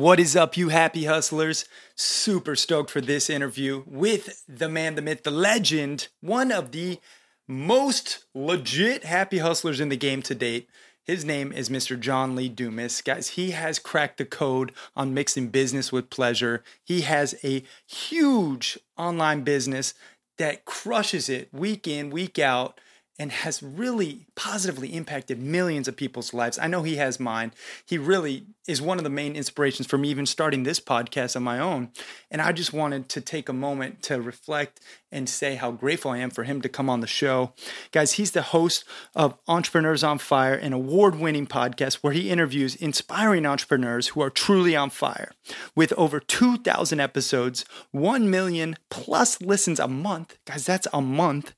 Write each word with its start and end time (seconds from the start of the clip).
What 0.00 0.18
is 0.18 0.34
up, 0.34 0.56
you 0.56 0.70
happy 0.70 1.04
hustlers? 1.04 1.66
Super 1.94 2.56
stoked 2.56 2.88
for 2.88 3.02
this 3.02 3.28
interview 3.28 3.84
with 3.86 4.42
the 4.48 4.66
man, 4.66 4.94
the 4.94 5.02
myth, 5.02 5.24
the 5.24 5.30
legend, 5.30 6.08
one 6.22 6.50
of 6.50 6.72
the 6.72 6.98
most 7.46 8.24
legit 8.34 9.04
happy 9.04 9.36
hustlers 9.36 9.78
in 9.78 9.90
the 9.90 9.98
game 9.98 10.22
to 10.22 10.34
date. 10.34 10.70
His 11.04 11.22
name 11.22 11.52
is 11.52 11.68
Mr. 11.68 12.00
John 12.00 12.34
Lee 12.34 12.48
Dumas. 12.48 13.02
Guys, 13.02 13.28
he 13.28 13.50
has 13.50 13.78
cracked 13.78 14.16
the 14.16 14.24
code 14.24 14.72
on 14.96 15.12
mixing 15.12 15.48
business 15.48 15.92
with 15.92 16.08
pleasure. 16.08 16.64
He 16.82 17.02
has 17.02 17.34
a 17.44 17.62
huge 17.86 18.78
online 18.96 19.42
business 19.42 19.92
that 20.38 20.64
crushes 20.64 21.28
it 21.28 21.52
week 21.52 21.86
in, 21.86 22.08
week 22.08 22.38
out 22.38 22.80
and 23.20 23.30
has 23.32 23.62
really 23.62 24.24
positively 24.34 24.94
impacted 24.94 25.38
millions 25.38 25.86
of 25.86 25.94
people's 25.94 26.32
lives. 26.32 26.58
I 26.58 26.68
know 26.68 26.82
he 26.82 26.96
has 26.96 27.20
mine. 27.20 27.52
He 27.84 27.98
really 27.98 28.46
is 28.66 28.80
one 28.80 28.96
of 28.96 29.04
the 29.04 29.10
main 29.10 29.36
inspirations 29.36 29.86
for 29.86 29.98
me 29.98 30.08
even 30.08 30.24
starting 30.24 30.62
this 30.62 30.80
podcast 30.80 31.36
on 31.36 31.42
my 31.42 31.58
own. 31.58 31.90
And 32.30 32.40
I 32.40 32.52
just 32.52 32.72
wanted 32.72 33.10
to 33.10 33.20
take 33.20 33.50
a 33.50 33.52
moment 33.52 34.02
to 34.04 34.22
reflect 34.22 34.80
and 35.12 35.28
say 35.28 35.56
how 35.56 35.72
grateful 35.72 36.12
I 36.12 36.18
am 36.18 36.30
for 36.30 36.44
him 36.44 36.62
to 36.62 36.68
come 36.68 36.88
on 36.88 37.00
the 37.00 37.06
show. 37.06 37.52
Guys, 37.90 38.12
he's 38.12 38.30
the 38.30 38.42
host 38.42 38.84
of 39.14 39.36
Entrepreneurs 39.48 40.04
on 40.04 40.18
Fire, 40.18 40.54
an 40.54 40.72
award 40.72 41.16
winning 41.16 41.46
podcast 41.46 41.94
where 41.96 42.12
he 42.12 42.30
interviews 42.30 42.76
inspiring 42.76 43.44
entrepreneurs 43.44 44.08
who 44.08 44.22
are 44.22 44.30
truly 44.30 44.76
on 44.76 44.88
fire. 44.88 45.32
With 45.74 45.92
over 45.94 46.20
2,000 46.20 47.00
episodes, 47.00 47.64
1 47.90 48.30
million 48.30 48.76
plus 48.88 49.42
listens 49.42 49.80
a 49.80 49.88
month, 49.88 50.38
guys, 50.44 50.64
that's 50.64 50.86
a 50.92 51.00
month, 51.00 51.54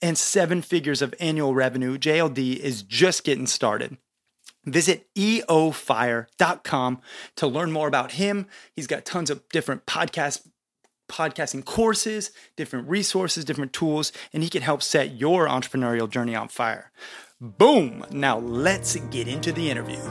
and 0.00 0.16
seven 0.16 0.62
figures 0.62 1.01
of 1.02 1.14
annual 1.20 1.54
revenue, 1.54 1.98
JLD 1.98 2.56
is 2.56 2.82
just 2.82 3.24
getting 3.24 3.46
started. 3.46 3.98
Visit 4.64 5.12
eofire.com 5.14 7.00
to 7.36 7.46
learn 7.46 7.72
more 7.72 7.88
about 7.88 8.12
him. 8.12 8.46
He's 8.72 8.86
got 8.86 9.04
tons 9.04 9.30
of 9.30 9.48
different 9.48 9.86
podcast 9.86 10.46
podcasting 11.08 11.64
courses, 11.64 12.30
different 12.56 12.88
resources, 12.88 13.44
different 13.44 13.72
tools, 13.72 14.12
and 14.32 14.42
he 14.42 14.48
can 14.48 14.62
help 14.62 14.82
set 14.82 15.14
your 15.14 15.46
entrepreneurial 15.46 16.08
journey 16.08 16.34
on 16.34 16.48
fire. 16.48 16.90
Boom! 17.40 18.06
Now 18.10 18.38
let's 18.38 18.96
get 19.10 19.28
into 19.28 19.52
the 19.52 19.70
interview 19.70 20.02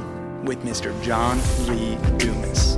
with 0.43 0.61
Mr. 0.63 0.91
John 1.01 1.39
Lee 1.67 1.97
Dumas. 2.17 2.70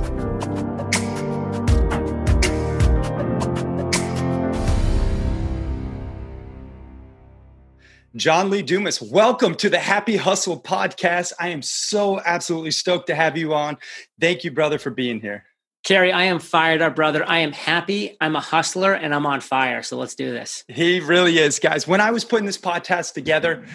John 8.16 8.48
Lee 8.48 8.62
Dumas, 8.62 9.02
welcome 9.02 9.56
to 9.56 9.68
the 9.68 9.80
Happy 9.80 10.16
Hustle 10.16 10.60
podcast. 10.60 11.32
I 11.40 11.48
am 11.48 11.62
so 11.62 12.20
absolutely 12.24 12.70
stoked 12.70 13.08
to 13.08 13.14
have 13.16 13.36
you 13.36 13.54
on. 13.54 13.76
Thank 14.20 14.44
you, 14.44 14.52
brother, 14.52 14.78
for 14.78 14.90
being 14.90 15.20
here. 15.20 15.44
Cary, 15.82 16.12
I 16.12 16.22
am 16.22 16.38
fired 16.38 16.80
up, 16.80 16.94
brother. 16.94 17.28
I 17.28 17.38
am 17.38 17.50
happy. 17.50 18.16
I'm 18.20 18.36
a 18.36 18.40
hustler 18.40 18.94
and 18.94 19.12
I'm 19.12 19.26
on 19.26 19.40
fire. 19.40 19.82
So 19.82 19.96
let's 19.96 20.14
do 20.14 20.30
this. 20.30 20.64
He 20.68 21.00
really 21.00 21.38
is, 21.38 21.58
guys. 21.58 21.88
When 21.88 22.00
I 22.00 22.12
was 22.12 22.24
putting 22.24 22.46
this 22.46 22.56
podcast 22.56 23.14
together, 23.14 23.66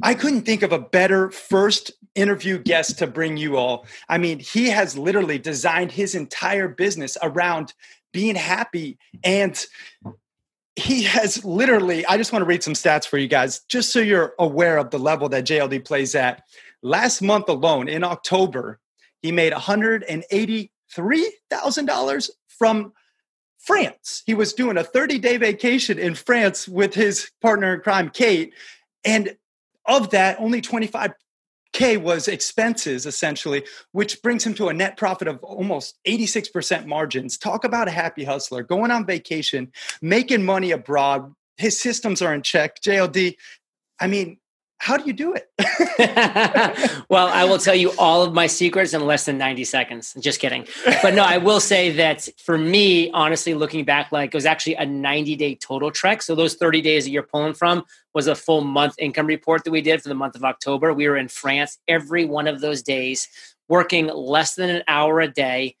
I 0.00 0.14
couldn't 0.14 0.42
think 0.42 0.62
of 0.62 0.70
a 0.70 0.78
better 0.78 1.32
first 1.32 1.90
interview 2.14 2.58
guest 2.58 2.98
to 3.00 3.08
bring 3.08 3.36
you 3.36 3.56
all. 3.56 3.84
I 4.08 4.18
mean, 4.18 4.38
he 4.38 4.68
has 4.68 4.96
literally 4.96 5.40
designed 5.40 5.90
his 5.90 6.14
entire 6.14 6.68
business 6.68 7.18
around 7.20 7.74
being 8.12 8.36
happy 8.36 8.96
and 9.24 9.66
he 10.78 11.02
has 11.02 11.44
literally, 11.44 12.06
I 12.06 12.16
just 12.16 12.32
want 12.32 12.42
to 12.42 12.46
read 12.46 12.62
some 12.62 12.74
stats 12.74 13.06
for 13.06 13.18
you 13.18 13.26
guys, 13.26 13.62
just 13.68 13.92
so 13.92 13.98
you're 13.98 14.34
aware 14.38 14.78
of 14.78 14.90
the 14.90 14.98
level 14.98 15.28
that 15.30 15.44
JLD 15.44 15.84
plays 15.84 16.14
at. 16.14 16.44
Last 16.82 17.20
month 17.20 17.48
alone, 17.48 17.88
in 17.88 18.04
October, 18.04 18.78
he 19.20 19.32
made 19.32 19.52
$183,000 19.52 22.30
from 22.46 22.92
France. 23.58 24.22
He 24.24 24.34
was 24.34 24.52
doing 24.52 24.76
a 24.76 24.84
30 24.84 25.18
day 25.18 25.36
vacation 25.36 25.98
in 25.98 26.14
France 26.14 26.68
with 26.68 26.94
his 26.94 27.32
partner 27.42 27.74
in 27.74 27.80
crime, 27.80 28.10
Kate. 28.10 28.54
And 29.04 29.36
of 29.84 30.10
that, 30.10 30.38
only 30.38 30.60
25 30.60 31.12
K 31.72 31.96
was 31.96 32.28
expenses 32.28 33.06
essentially, 33.06 33.64
which 33.92 34.22
brings 34.22 34.44
him 34.44 34.54
to 34.54 34.68
a 34.68 34.74
net 34.74 34.96
profit 34.96 35.28
of 35.28 35.42
almost 35.42 35.98
86% 36.06 36.86
margins. 36.86 37.38
Talk 37.38 37.64
about 37.64 37.88
a 37.88 37.92
happy 37.92 38.24
hustler 38.24 38.62
going 38.62 38.90
on 38.90 39.06
vacation, 39.06 39.72
making 40.00 40.44
money 40.44 40.70
abroad. 40.70 41.34
His 41.56 41.78
systems 41.78 42.22
are 42.22 42.34
in 42.34 42.42
check. 42.42 42.80
JLD, 42.80 43.36
I 44.00 44.06
mean, 44.06 44.38
how 44.78 44.96
do 44.96 45.04
you 45.04 45.12
do 45.12 45.34
it? 45.34 45.50
well, 47.08 47.26
I 47.26 47.44
will 47.44 47.58
tell 47.58 47.74
you 47.74 47.92
all 47.98 48.22
of 48.22 48.32
my 48.32 48.46
secrets 48.46 48.94
in 48.94 49.04
less 49.04 49.24
than 49.24 49.36
90 49.36 49.64
seconds. 49.64 50.14
Just 50.20 50.40
kidding. 50.40 50.66
But 51.02 51.14
no, 51.14 51.24
I 51.24 51.38
will 51.38 51.60
say 51.60 51.90
that 51.92 52.28
for 52.38 52.56
me, 52.56 53.10
honestly, 53.10 53.54
looking 53.54 53.84
back, 53.84 54.12
like 54.12 54.28
it 54.28 54.36
was 54.36 54.46
actually 54.46 54.76
a 54.76 54.86
90 54.86 55.36
day 55.36 55.56
total 55.56 55.90
trek. 55.90 56.22
So 56.22 56.34
those 56.34 56.54
30 56.54 56.80
days 56.80 57.04
that 57.04 57.10
you're 57.10 57.24
pulling 57.24 57.54
from 57.54 57.84
was 58.14 58.28
a 58.28 58.36
full 58.36 58.60
month 58.60 58.94
income 58.98 59.26
report 59.26 59.64
that 59.64 59.72
we 59.72 59.82
did 59.82 60.00
for 60.00 60.08
the 60.08 60.14
month 60.14 60.36
of 60.36 60.44
October. 60.44 60.94
We 60.94 61.08
were 61.08 61.16
in 61.16 61.28
France 61.28 61.78
every 61.88 62.24
one 62.24 62.46
of 62.46 62.60
those 62.60 62.82
days, 62.82 63.28
working 63.68 64.06
less 64.06 64.54
than 64.54 64.70
an 64.70 64.84
hour 64.86 65.20
a 65.20 65.28
day 65.28 65.76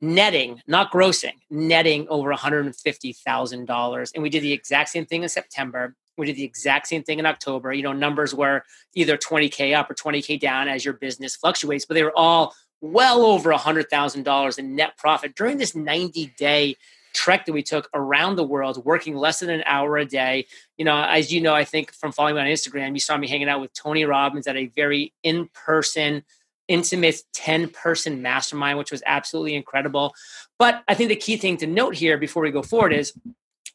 netting, 0.00 0.62
not 0.66 0.90
grossing, 0.92 1.34
netting 1.50 2.08
over 2.08 2.32
$150,000. 2.32 4.10
And 4.14 4.22
we 4.22 4.30
did 4.30 4.42
the 4.42 4.52
exact 4.52 4.88
same 4.88 5.06
thing 5.06 5.22
in 5.22 5.28
September. 5.28 5.94
We 6.16 6.26
did 6.26 6.36
the 6.36 6.44
exact 6.44 6.88
same 6.88 7.02
thing 7.02 7.18
in 7.18 7.26
October. 7.26 7.72
You 7.72 7.82
know, 7.82 7.92
numbers 7.92 8.34
were 8.34 8.64
either 8.94 9.16
20K 9.16 9.74
up 9.74 9.90
or 9.90 9.94
20K 9.94 10.38
down 10.38 10.68
as 10.68 10.84
your 10.84 10.94
business 10.94 11.36
fluctuates, 11.36 11.86
but 11.86 11.94
they 11.94 12.02
were 12.02 12.16
all 12.16 12.54
well 12.80 13.22
over 13.22 13.52
$100,000 13.52 14.58
in 14.58 14.74
net 14.74 14.96
profit 14.96 15.34
during 15.34 15.58
this 15.58 15.74
90 15.74 16.32
day 16.38 16.76
trek 17.12 17.44
that 17.46 17.52
we 17.52 17.62
took 17.62 17.88
around 17.94 18.36
the 18.36 18.44
world, 18.44 18.84
working 18.84 19.16
less 19.16 19.40
than 19.40 19.50
an 19.50 19.62
hour 19.66 19.96
a 19.98 20.04
day. 20.04 20.46
You 20.76 20.84
know, 20.84 21.02
as 21.02 21.32
you 21.32 21.40
know, 21.40 21.54
I 21.54 21.64
think 21.64 21.92
from 21.92 22.12
following 22.12 22.36
me 22.36 22.42
on 22.42 22.46
Instagram, 22.46 22.94
you 22.94 23.00
saw 23.00 23.16
me 23.16 23.28
hanging 23.28 23.48
out 23.48 23.60
with 23.60 23.72
Tony 23.72 24.04
Robbins 24.04 24.46
at 24.46 24.56
a 24.56 24.66
very 24.66 25.12
in 25.22 25.48
person, 25.52 26.22
intimate 26.68 27.22
10 27.34 27.70
person 27.70 28.22
mastermind, 28.22 28.78
which 28.78 28.92
was 28.92 29.02
absolutely 29.06 29.54
incredible. 29.54 30.14
But 30.58 30.82
I 30.86 30.94
think 30.94 31.08
the 31.08 31.16
key 31.16 31.36
thing 31.36 31.56
to 31.58 31.66
note 31.66 31.94
here 31.94 32.16
before 32.16 32.42
we 32.42 32.50
go 32.50 32.62
forward 32.62 32.92
is 32.92 33.12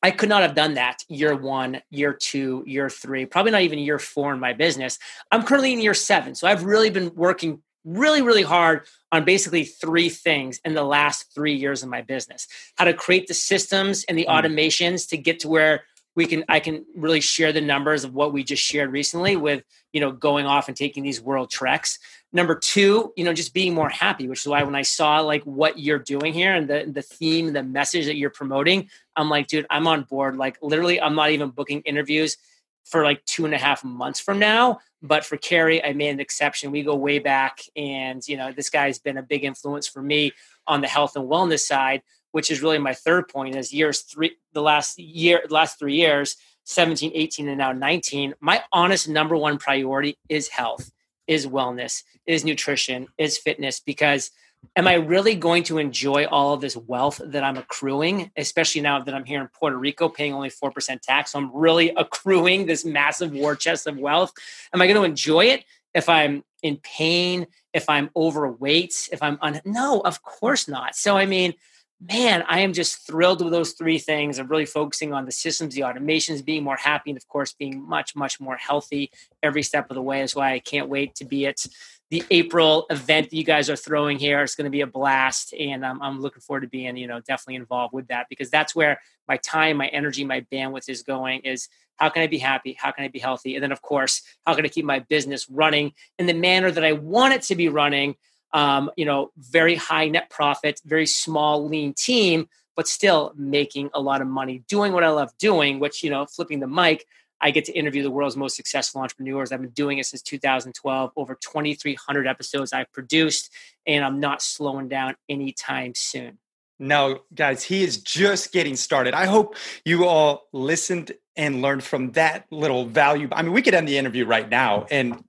I 0.05 0.11
could 0.11 0.29
not 0.29 0.43
have 0.43 0.53
done 0.53 0.75
that 0.75 1.03
year 1.09 1.35
one, 1.35 1.81
year 1.89 2.13
two, 2.13 2.63
year 2.67 2.91
three, 2.91 3.25
probably 3.25 3.51
not 3.51 3.61
even 3.61 3.79
year 3.79 3.97
four 3.97 4.35
in 4.35 4.39
my 4.39 4.53
business. 4.53 4.99
I'm 5.31 5.41
currently 5.41 5.73
in 5.73 5.79
year 5.79 5.95
seven. 5.95 6.35
So 6.35 6.47
I've 6.47 6.63
really 6.63 6.91
been 6.91 7.15
working 7.15 7.63
really, 7.83 8.21
really 8.21 8.43
hard 8.43 8.85
on 9.11 9.25
basically 9.25 9.63
three 9.63 10.09
things 10.09 10.59
in 10.63 10.75
the 10.75 10.83
last 10.83 11.33
three 11.33 11.55
years 11.55 11.81
of 11.81 11.89
my 11.89 12.03
business 12.03 12.47
how 12.75 12.85
to 12.85 12.93
create 12.93 13.25
the 13.25 13.33
systems 13.33 14.03
and 14.07 14.15
the 14.15 14.27
mm. 14.29 14.31
automations 14.31 15.09
to 15.09 15.17
get 15.17 15.39
to 15.39 15.47
where 15.47 15.85
we 16.15 16.25
can 16.25 16.43
i 16.49 16.59
can 16.59 16.85
really 16.95 17.21
share 17.21 17.51
the 17.51 17.61
numbers 17.61 18.03
of 18.03 18.13
what 18.13 18.33
we 18.33 18.43
just 18.43 18.63
shared 18.63 18.91
recently 18.91 19.35
with 19.35 19.63
you 19.93 20.01
know 20.01 20.11
going 20.11 20.45
off 20.45 20.67
and 20.67 20.75
taking 20.75 21.03
these 21.03 21.21
world 21.21 21.49
treks 21.49 21.99
number 22.35 22.53
two 22.53 23.13
you 23.15 23.23
know 23.23 23.33
just 23.33 23.53
being 23.53 23.73
more 23.73 23.89
happy 23.89 24.27
which 24.27 24.41
is 24.41 24.47
why 24.47 24.61
when 24.61 24.75
i 24.75 24.81
saw 24.81 25.19
like 25.21 25.43
what 25.43 25.79
you're 25.79 25.99
doing 25.99 26.33
here 26.33 26.53
and 26.53 26.67
the 26.67 26.85
the 26.91 27.01
theme 27.01 27.53
the 27.53 27.63
message 27.63 28.05
that 28.05 28.17
you're 28.17 28.29
promoting 28.29 28.89
i'm 29.15 29.29
like 29.29 29.47
dude 29.47 29.65
i'm 29.69 29.87
on 29.87 30.03
board 30.03 30.35
like 30.35 30.57
literally 30.61 31.01
i'm 31.01 31.15
not 31.15 31.31
even 31.31 31.49
booking 31.49 31.81
interviews 31.81 32.37
for 32.83 33.03
like 33.03 33.23
two 33.25 33.45
and 33.45 33.53
a 33.53 33.57
half 33.57 33.83
months 33.83 34.19
from 34.19 34.37
now 34.37 34.77
but 35.01 35.23
for 35.23 35.37
cary 35.37 35.83
I 35.83 35.93
made 35.93 36.09
an 36.09 36.19
exception. 36.19 36.71
We 36.71 36.81
go 36.81 36.95
way 36.95 37.19
back, 37.19 37.59
and 37.75 38.27
you 38.27 38.37
know, 38.37 38.51
this 38.51 38.71
guy's 38.71 38.97
been 38.97 39.17
a 39.17 39.21
big 39.21 39.43
influence 39.43 39.87
for 39.87 40.01
me 40.01 40.31
on 40.65 40.81
the 40.81 40.87
health 40.87 41.15
and 41.15 41.29
wellness 41.29 41.59
side 41.59 42.01
which 42.35 42.51
is 42.51 42.61
really 42.61 42.77
my 42.77 42.93
third 42.93 43.29
point 43.29 43.55
is 43.55 43.73
years 43.73 44.01
three 44.01 44.35
the 44.51 44.61
last 44.61 44.99
year 44.99 45.41
last 45.49 45.79
three 45.79 45.95
years 45.95 46.35
17 46.65 47.13
18 47.15 47.47
and 47.47 47.57
now 47.57 47.71
19 47.71 48.33
my 48.41 48.61
honest 48.73 49.07
number 49.07 49.37
one 49.37 49.57
priority 49.57 50.17
is 50.27 50.49
health 50.49 50.91
is 51.27 51.47
wellness 51.47 52.03
is 52.25 52.43
nutrition 52.43 53.07
is 53.17 53.37
fitness 53.37 53.79
because 53.79 54.31
am 54.75 54.87
I 54.87 54.95
really 54.95 55.35
going 55.35 55.63
to 55.63 55.77
enjoy 55.77 56.25
all 56.25 56.53
of 56.53 56.61
this 56.61 56.75
wealth 56.75 57.21
that 57.23 57.43
I'm 57.43 57.57
accruing, 57.57 58.31
especially 58.35 58.81
now 58.81 59.01
that 59.01 59.13
I'm 59.13 59.25
here 59.25 59.41
in 59.41 59.47
Puerto 59.47 59.77
Rico 59.77 60.09
paying 60.09 60.33
only 60.33 60.49
4% 60.49 61.01
tax? 61.01 61.31
So 61.31 61.39
I'm 61.39 61.51
really 61.53 61.91
accruing 61.95 62.65
this 62.65 62.85
massive 62.85 63.31
war 63.31 63.55
chest 63.55 63.87
of 63.87 63.97
wealth. 63.97 64.33
Am 64.73 64.81
I 64.81 64.87
going 64.87 64.97
to 64.97 65.03
enjoy 65.03 65.45
it 65.45 65.65
if 65.93 66.09
I'm 66.09 66.43
in 66.61 66.77
pain, 66.77 67.47
if 67.73 67.89
I'm 67.89 68.09
overweight, 68.15 69.09
if 69.11 69.21
I'm 69.21 69.37
un- 69.41 69.61
no, 69.65 70.01
of 70.01 70.21
course 70.23 70.67
not. 70.67 70.95
So 70.95 71.17
I 71.17 71.25
mean, 71.25 71.53
man, 72.01 72.43
I 72.47 72.59
am 72.59 72.73
just 72.73 73.07
thrilled 73.07 73.41
with 73.41 73.51
those 73.51 73.71
three 73.71 73.99
things 73.99 74.37
of 74.37 74.49
really 74.49 74.65
focusing 74.65 75.13
on 75.13 75.25
the 75.25 75.31
systems, 75.31 75.75
the 75.75 75.81
automations, 75.81 76.43
being 76.43 76.63
more 76.63 76.75
happy, 76.75 77.11
and 77.11 77.17
of 77.17 77.27
course, 77.27 77.53
being 77.53 77.87
much, 77.87 78.15
much 78.15 78.39
more 78.39 78.57
healthy 78.57 79.11
every 79.41 79.63
step 79.63 79.89
of 79.89 79.95
the 79.95 80.01
way. 80.01 80.21
Is 80.21 80.35
why 80.35 80.53
I 80.53 80.59
can't 80.59 80.89
wait 80.89 81.15
to 81.15 81.25
be 81.25 81.47
at 81.47 81.65
the 82.11 82.23
April 82.29 82.85
event 82.89 83.29
that 83.29 83.35
you 83.35 83.43
guys 83.43 83.69
are 83.69 83.75
throwing 83.75 84.19
here. 84.19 84.41
It's 84.43 84.55
going 84.55 84.65
to 84.65 84.71
be 84.71 84.81
a 84.81 84.87
blast, 84.87 85.53
and 85.53 85.83
um, 85.85 86.01
I'm 86.01 86.21
looking 86.21 86.41
forward 86.41 86.61
to 86.61 86.67
being, 86.67 86.97
you 86.97 87.07
know, 87.07 87.19
definitely 87.21 87.55
involved 87.55 87.93
with 87.93 88.07
that 88.07 88.27
because 88.29 88.49
that's 88.49 88.75
where 88.75 88.99
my 89.27 89.37
time, 89.37 89.77
my 89.77 89.87
energy, 89.87 90.23
my 90.23 90.41
bandwidth 90.51 90.89
is 90.89 91.01
going. 91.01 91.41
Is 91.41 91.69
how 91.95 92.09
can 92.09 92.23
I 92.23 92.27
be 92.27 92.37
happy? 92.37 92.75
How 92.77 92.91
can 92.91 93.05
I 93.05 93.07
be 93.07 93.19
healthy? 93.19 93.55
And 93.55 93.63
then, 93.63 93.71
of 93.71 93.81
course, 93.81 94.21
how 94.45 94.53
can 94.53 94.65
I 94.65 94.67
keep 94.67 94.85
my 94.85 94.99
business 94.99 95.49
running 95.49 95.93
in 96.19 96.25
the 96.25 96.33
manner 96.33 96.69
that 96.69 96.83
I 96.83 96.91
want 96.91 97.33
it 97.33 97.41
to 97.43 97.55
be 97.55 97.69
running? 97.69 98.15
Um, 98.55 98.89
you 98.95 99.03
know, 99.03 99.31
very 99.37 99.75
high 99.75 100.07
net 100.07 100.29
profit, 100.29 100.81
very 100.85 101.05
small, 101.05 101.67
lean 101.67 101.93
team, 101.93 102.47
but 102.77 102.87
still 102.87 103.33
making 103.35 103.89
a 103.93 103.99
lot 103.99 104.21
of 104.21 104.27
money, 104.27 104.63
doing 104.69 104.93
what 104.93 105.03
I 105.03 105.09
love 105.09 105.37
doing, 105.37 105.79
which, 105.79 106.01
you 106.03 106.09
know, 106.09 106.25
flipping 106.25 106.61
the 106.61 106.67
mic, 106.67 107.05
I 107.41 107.51
get 107.51 107.65
to 107.65 107.73
interview 107.73 108.01
the 108.01 108.09
world's 108.09 108.37
most 108.37 108.55
successful 108.55 109.01
entrepreneurs. 109.01 109.51
I've 109.51 109.59
been 109.59 109.71
doing 109.71 109.97
it 109.97 110.05
since 110.05 110.21
2012, 110.21 111.11
over 111.17 111.35
2,300 111.35 112.27
episodes 112.27 112.71
I've 112.71 112.91
produced, 112.93 113.51
and 113.85 114.05
I'm 114.05 114.21
not 114.21 114.41
slowing 114.41 114.87
down 114.87 115.15
anytime 115.27 115.93
soon. 115.93 116.37
No, 116.79 117.19
guys, 117.33 117.61
he 117.61 117.83
is 117.83 117.97
just 117.97 118.53
getting 118.53 118.77
started. 118.77 119.13
I 119.13 119.25
hope 119.25 119.57
you 119.83 120.05
all 120.05 120.47
listened 120.53 121.11
and 121.35 121.61
learned 121.61 121.83
from 121.83 122.13
that 122.13 122.45
little 122.51 122.85
value. 122.85 123.27
I 123.33 123.41
mean, 123.41 123.51
we 123.51 123.61
could 123.61 123.73
end 123.73 123.87
the 123.87 123.97
interview 123.97 124.25
right 124.25 124.47
now 124.47 124.85
and 124.89 125.21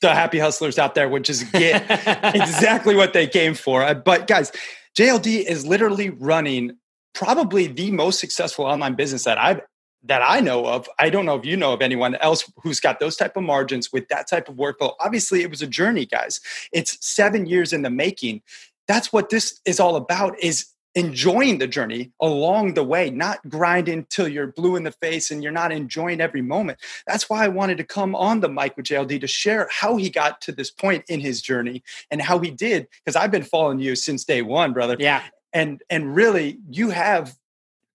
the 0.00 0.14
happy 0.14 0.38
hustlers 0.38 0.78
out 0.78 0.94
there 0.94 1.08
would 1.08 1.24
just 1.24 1.50
get 1.52 1.84
exactly 2.34 2.94
what 2.94 3.12
they 3.12 3.26
came 3.26 3.54
for. 3.54 3.82
Uh, 3.82 3.94
but 3.94 4.26
guys, 4.26 4.52
JLD 4.96 5.44
is 5.44 5.66
literally 5.66 6.10
running 6.10 6.76
probably 7.14 7.66
the 7.66 7.90
most 7.90 8.20
successful 8.20 8.64
online 8.64 8.94
business 8.94 9.24
that 9.24 9.38
I've 9.38 9.60
that 10.04 10.22
I 10.24 10.40
know 10.40 10.66
of. 10.66 10.88
I 11.00 11.10
don't 11.10 11.26
know 11.26 11.34
if 11.34 11.44
you 11.44 11.56
know 11.56 11.72
of 11.72 11.82
anyone 11.82 12.14
else 12.16 12.50
who's 12.62 12.78
got 12.78 13.00
those 13.00 13.16
type 13.16 13.36
of 13.36 13.42
margins 13.42 13.92
with 13.92 14.06
that 14.08 14.28
type 14.28 14.48
of 14.48 14.54
workflow. 14.54 14.92
Obviously, 15.00 15.42
it 15.42 15.50
was 15.50 15.62
a 15.62 15.66
journey, 15.66 16.06
guys. 16.06 16.40
It's 16.72 17.04
7 17.04 17.46
years 17.46 17.72
in 17.72 17.82
the 17.82 17.90
making. 17.90 18.42
That's 18.86 19.12
what 19.12 19.30
this 19.30 19.60
is 19.64 19.80
all 19.80 19.96
about 19.96 20.38
is 20.38 20.66
enjoying 20.96 21.58
the 21.58 21.66
journey 21.66 22.10
along 22.20 22.72
the 22.72 22.82
way, 22.82 23.10
not 23.10 23.46
grinding 23.48 24.06
till 24.06 24.26
you're 24.26 24.46
blue 24.46 24.76
in 24.76 24.82
the 24.82 24.90
face 24.90 25.30
and 25.30 25.42
you're 25.42 25.52
not 25.52 25.70
enjoying 25.70 26.22
every 26.22 26.40
moment. 26.40 26.78
That's 27.06 27.28
why 27.28 27.44
I 27.44 27.48
wanted 27.48 27.76
to 27.78 27.84
come 27.84 28.16
on 28.16 28.40
the 28.40 28.48
mic 28.48 28.76
with 28.76 28.86
JLD 28.86 29.20
to 29.20 29.26
share 29.26 29.68
how 29.70 29.96
he 29.96 30.08
got 30.08 30.40
to 30.40 30.52
this 30.52 30.70
point 30.70 31.04
in 31.08 31.20
his 31.20 31.42
journey 31.42 31.84
and 32.10 32.22
how 32.22 32.38
he 32.38 32.50
did. 32.50 32.88
Because 33.04 33.14
I've 33.14 33.30
been 33.30 33.44
following 33.44 33.78
you 33.78 33.94
since 33.94 34.24
day 34.24 34.40
one, 34.40 34.72
brother. 34.72 34.96
Yeah. 34.98 35.22
And 35.52 35.82
and 35.90 36.16
really, 36.16 36.58
you 36.70 36.90
have 36.90 37.36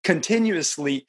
continuously 0.04 1.08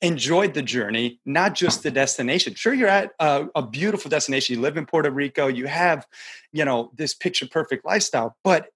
enjoyed 0.00 0.54
the 0.54 0.62
journey, 0.62 1.20
not 1.24 1.54
just 1.54 1.82
the 1.82 1.90
destination. 1.90 2.54
Sure, 2.54 2.74
you're 2.74 2.88
at 2.88 3.12
a, 3.18 3.46
a, 3.56 3.62
beautiful 3.62 4.08
destination. 4.08 4.54
You 4.54 4.60
live 4.60 4.76
in 4.76 4.86
Puerto 4.86 5.10
Rico. 5.10 5.48
You 5.48 5.66
have, 5.66 6.06
you 6.52 6.64
know, 6.64 6.92
this 6.94 7.14
picture 7.14 7.48
perfect 7.48 7.84
lifestyle, 7.84 8.36
but 8.44 8.68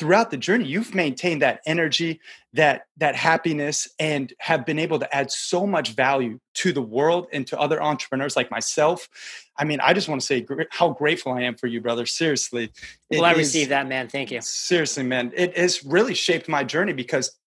throughout 0.00 0.30
the 0.30 0.36
journey 0.38 0.64
you've 0.64 0.94
maintained 0.94 1.42
that 1.42 1.60
energy 1.66 2.18
that 2.54 2.86
that 2.96 3.14
happiness 3.14 3.86
and 3.98 4.32
have 4.38 4.64
been 4.64 4.78
able 4.78 4.98
to 4.98 5.14
add 5.14 5.30
so 5.30 5.66
much 5.66 5.90
value 5.90 6.40
to 6.54 6.72
the 6.72 6.80
world 6.80 7.26
and 7.34 7.46
to 7.46 7.60
other 7.60 7.82
entrepreneurs 7.82 8.34
like 8.34 8.50
myself. 8.50 9.10
I 9.58 9.64
mean 9.64 9.78
i 9.80 9.92
just 9.92 10.08
want 10.08 10.22
to 10.22 10.26
say 10.26 10.46
how 10.70 10.88
grateful 10.88 11.32
i 11.32 11.42
am 11.42 11.54
for 11.54 11.66
you 11.66 11.82
brother. 11.82 12.06
Seriously 12.06 12.72
well 13.10 13.26
i 13.26 13.32
received 13.32 13.70
that 13.70 13.88
man. 13.88 14.08
Thank 14.08 14.30
you. 14.30 14.40
Seriously 14.40 15.02
man 15.02 15.32
it 15.36 15.54
has 15.58 15.84
really 15.84 16.14
shaped 16.14 16.48
my 16.48 16.64
journey 16.64 16.94
because 16.94 17.38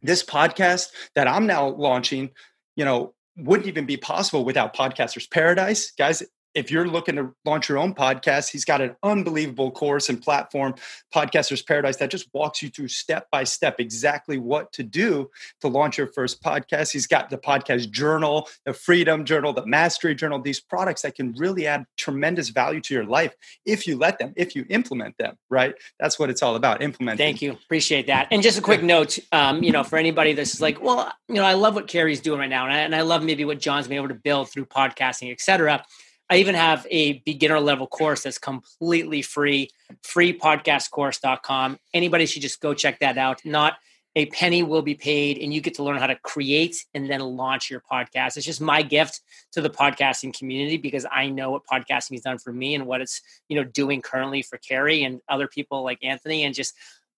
this 0.00 0.22
podcast 0.22 0.90
that 1.16 1.26
i'm 1.26 1.46
now 1.46 1.66
launching 1.66 2.30
you 2.76 2.84
know 2.84 3.14
wouldn't 3.36 3.66
even 3.66 3.84
be 3.84 3.96
possible 3.96 4.44
without 4.44 4.74
podcasters 4.74 5.28
paradise. 5.28 5.90
Guys 5.90 6.22
if 6.56 6.70
you're 6.70 6.88
looking 6.88 7.16
to 7.16 7.32
launch 7.44 7.68
your 7.68 7.76
own 7.76 7.94
podcast, 7.94 8.50
he's 8.50 8.64
got 8.64 8.80
an 8.80 8.96
unbelievable 9.02 9.70
course 9.70 10.08
and 10.08 10.20
platform, 10.20 10.74
Podcasters 11.14 11.64
Paradise, 11.64 11.98
that 11.98 12.10
just 12.10 12.28
walks 12.32 12.62
you 12.62 12.70
through 12.70 12.88
step 12.88 13.28
by 13.30 13.44
step 13.44 13.78
exactly 13.78 14.38
what 14.38 14.72
to 14.72 14.82
do 14.82 15.30
to 15.60 15.68
launch 15.68 15.98
your 15.98 16.06
first 16.06 16.42
podcast. 16.42 16.92
He's 16.92 17.06
got 17.06 17.28
the 17.28 17.36
podcast 17.36 17.90
journal, 17.90 18.48
the 18.64 18.72
Freedom 18.72 19.26
Journal, 19.26 19.52
the 19.52 19.66
Mastery 19.66 20.14
Journal, 20.14 20.40
these 20.40 20.58
products 20.58 21.02
that 21.02 21.14
can 21.14 21.34
really 21.34 21.66
add 21.66 21.84
tremendous 21.98 22.48
value 22.48 22.80
to 22.80 22.94
your 22.94 23.04
life 23.04 23.34
if 23.66 23.86
you 23.86 23.98
let 23.98 24.18
them, 24.18 24.32
if 24.34 24.56
you 24.56 24.64
implement 24.70 25.18
them, 25.18 25.36
right? 25.50 25.74
That's 26.00 26.18
what 26.18 26.30
it's 26.30 26.42
all 26.42 26.56
about, 26.56 26.80
implementing. 26.80 27.18
Thank 27.18 27.42
you. 27.42 27.52
Appreciate 27.52 28.06
that. 28.06 28.28
And 28.30 28.42
just 28.42 28.58
a 28.58 28.62
quick 28.62 28.82
note, 28.82 29.18
um, 29.30 29.62
you 29.62 29.72
know, 29.72 29.84
for 29.84 29.98
anybody 29.98 30.32
that's 30.32 30.58
like, 30.62 30.80
well, 30.80 31.12
you 31.28 31.34
know, 31.34 31.44
I 31.44 31.52
love 31.52 31.74
what 31.74 31.86
Cary's 31.86 32.20
doing 32.20 32.40
right 32.40 32.48
now, 32.48 32.64
and 32.64 32.72
I, 32.72 32.78
and 32.78 32.94
I 32.96 33.02
love 33.02 33.22
maybe 33.22 33.44
what 33.44 33.60
John's 33.60 33.88
been 33.88 33.98
able 33.98 34.08
to 34.08 34.14
build 34.14 34.50
through 34.50 34.64
podcasting, 34.64 35.30
et 35.30 35.42
cetera 35.42 35.84
I 36.28 36.36
even 36.36 36.54
have 36.54 36.86
a 36.90 37.20
beginner 37.20 37.60
level 37.60 37.86
course 37.86 38.22
that's 38.22 38.38
completely 38.38 39.22
free, 39.22 39.70
freepodcastcourse.com. 40.02 41.78
Anybody 41.94 42.26
should 42.26 42.42
just 42.42 42.60
go 42.60 42.74
check 42.74 42.98
that 43.00 43.16
out. 43.16 43.44
Not 43.44 43.74
a 44.16 44.26
penny 44.26 44.62
will 44.62 44.80
be 44.80 44.94
paid, 44.94 45.36
and 45.36 45.52
you 45.52 45.60
get 45.60 45.74
to 45.74 45.82
learn 45.82 45.98
how 45.98 46.06
to 46.06 46.16
create 46.16 46.84
and 46.94 47.08
then 47.08 47.20
launch 47.20 47.70
your 47.70 47.80
podcast. 47.80 48.38
It's 48.38 48.46
just 48.46 48.62
my 48.62 48.80
gift 48.80 49.20
to 49.52 49.60
the 49.60 49.68
podcasting 49.68 50.36
community 50.36 50.78
because 50.78 51.04
I 51.12 51.28
know 51.28 51.50
what 51.50 51.66
podcasting 51.70 52.12
has 52.12 52.22
done 52.22 52.38
for 52.38 52.50
me 52.50 52.74
and 52.74 52.86
what 52.86 53.02
it's 53.02 53.20
you 53.48 53.56
know 53.56 53.64
doing 53.64 54.00
currently 54.00 54.40
for 54.40 54.56
Cary 54.56 55.04
and 55.04 55.20
other 55.28 55.46
people 55.46 55.84
like 55.84 56.02
Anthony, 56.02 56.44
and 56.44 56.54
just 56.54 56.74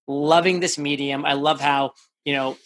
loving 0.09 0.59
this 0.59 0.77
medium. 0.77 1.25
I 1.25 1.35
love 1.35 1.61
how 1.61 1.93
you 2.25 2.35
know 2.35 2.57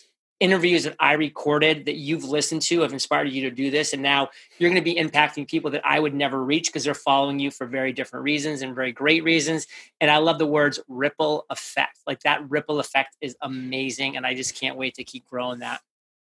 interviews 0.43 0.83
that 0.83 0.97
I 0.99 1.13
recorded 1.13 1.87
that 1.87 1.95
you've 1.95 2.25
listened 2.25 2.63
to 2.63 2.81
have 2.81 2.93
inspired 2.93 3.29
you 3.29 3.49
to 3.49 3.55
do 3.55 3.71
this. 3.71 3.93
And 3.93 4.03
now 4.03 4.31
you're 4.59 4.71
going 4.71 4.83
to 4.83 4.85
be 4.85 4.97
impacting 4.97 5.47
people 5.47 5.71
that 5.71 5.87
I 5.87 6.01
would 6.01 6.15
never 6.15 6.43
reach 6.43 6.67
because 6.67 6.83
they're 6.83 6.95
following 6.95 7.39
you 7.39 7.53
for 7.53 7.65
very 7.65 7.93
different 7.93 8.25
reasons 8.25 8.61
and 8.61 8.75
very 8.75 8.91
great 8.91 9.23
reasons. 9.23 9.69
And 10.01 10.11
I 10.11 10.17
love 10.17 10.39
the 10.39 10.47
words 10.47 10.81
ripple 10.89 11.47
effect. 11.49 12.01
Like 12.09 12.21
that 12.21 12.51
ripple 12.51 12.81
effect 12.81 13.17
is 13.21 13.37
amazing. 13.41 14.17
And 14.17 14.27
I 14.27 14.35
just 14.35 14.59
can't 14.59 14.77
wait 14.77 14.95
to 14.95 15.05
keep 15.05 15.27
growing 15.27 15.61
that. 15.61 15.81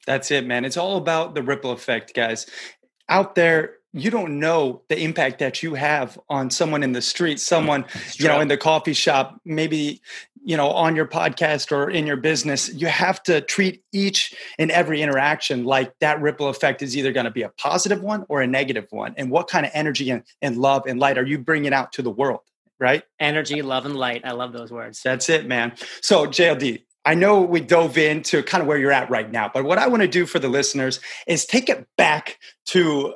That's 0.06 0.30
it, 0.30 0.46
man. 0.46 0.64
It's 0.64 0.78
all 0.78 0.96
about 0.96 1.34
the 1.34 1.42
ripple 1.42 1.72
effect, 1.72 2.14
guys. 2.14 2.46
Out 3.08 3.34
there, 3.34 3.74
you 3.96 4.10
don't 4.10 4.38
know 4.38 4.82
the 4.88 4.98
impact 5.00 5.38
that 5.38 5.62
you 5.62 5.74
have 5.74 6.18
on 6.28 6.50
someone 6.50 6.82
in 6.82 6.92
the 6.92 7.02
street, 7.02 7.40
someone, 7.40 7.86
you 8.14 8.28
know, 8.28 8.40
in 8.40 8.48
the 8.48 8.56
coffee 8.56 8.92
shop, 8.92 9.40
maybe 9.44 10.02
you 10.44 10.56
know 10.56 10.70
on 10.70 10.94
your 10.94 11.06
podcast 11.06 11.72
or 11.72 11.90
in 11.90 12.06
your 12.06 12.16
business. 12.16 12.72
You 12.72 12.86
have 12.88 13.22
to 13.24 13.40
treat 13.40 13.82
each 13.92 14.34
and 14.58 14.70
every 14.70 15.00
interaction 15.02 15.64
like 15.64 15.98
that 16.00 16.20
ripple 16.20 16.48
effect 16.48 16.82
is 16.82 16.96
either 16.96 17.10
going 17.10 17.24
to 17.24 17.30
be 17.30 17.42
a 17.42 17.48
positive 17.48 18.02
one 18.02 18.26
or 18.28 18.42
a 18.42 18.46
negative 18.46 18.86
one. 18.90 19.14
And 19.16 19.30
what 19.30 19.48
kind 19.48 19.64
of 19.64 19.72
energy 19.74 20.10
and, 20.10 20.22
and 20.42 20.58
love 20.58 20.84
and 20.86 21.00
light 21.00 21.18
are 21.18 21.26
you 21.26 21.38
bringing 21.38 21.72
out 21.72 21.92
to 21.94 22.02
the 22.02 22.10
world 22.10 22.40
right? 22.78 23.04
Energy 23.18 23.62
love 23.62 23.86
and 23.86 23.96
light. 23.96 24.20
I 24.22 24.32
love 24.32 24.52
those 24.52 24.70
words. 24.70 25.00
That's 25.02 25.30
it 25.30 25.46
man. 25.46 25.72
So 26.02 26.26
jld 26.26 26.82
I 27.06 27.14
know 27.14 27.40
we 27.40 27.60
dove 27.60 27.96
into 27.96 28.42
kind 28.42 28.60
of 28.60 28.66
where 28.66 28.76
you're 28.76 28.92
at 28.92 29.08
right 29.08 29.30
now, 29.30 29.48
but 29.52 29.64
what 29.64 29.78
I 29.78 29.86
want 29.86 30.02
to 30.02 30.08
do 30.08 30.26
for 30.26 30.40
the 30.40 30.48
listeners 30.48 30.98
is 31.28 31.46
take 31.46 31.68
it 31.68 31.86
back 31.96 32.36
to 32.66 33.14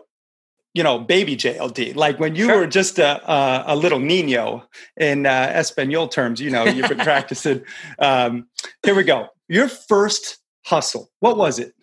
you 0.75 0.83
know, 0.83 0.99
baby 0.99 1.37
JLD. 1.37 1.97
Like 1.97 2.21
when 2.21 2.35
you 2.37 2.47
sure. 2.47 2.61
were 2.61 2.67
just 2.67 2.99
a, 2.99 3.31
a, 3.31 3.75
a, 3.75 3.77
little 3.77 3.99
Nino 3.99 4.65
in 4.97 5.27
uh, 5.27 5.51
Espanol 5.53 6.09
terms, 6.09 6.41
you 6.41 6.51
know, 6.51 6.65
you've 6.65 6.89
been 6.89 6.99
practicing. 7.13 7.63
Um, 7.99 8.49
here 8.85 8.95
we 8.95 9.03
go. 9.03 9.29
Your 9.49 9.69
first 9.69 10.39
hustle, 10.65 11.11
what 11.19 11.37
was 11.37 11.59
it? 11.59 11.75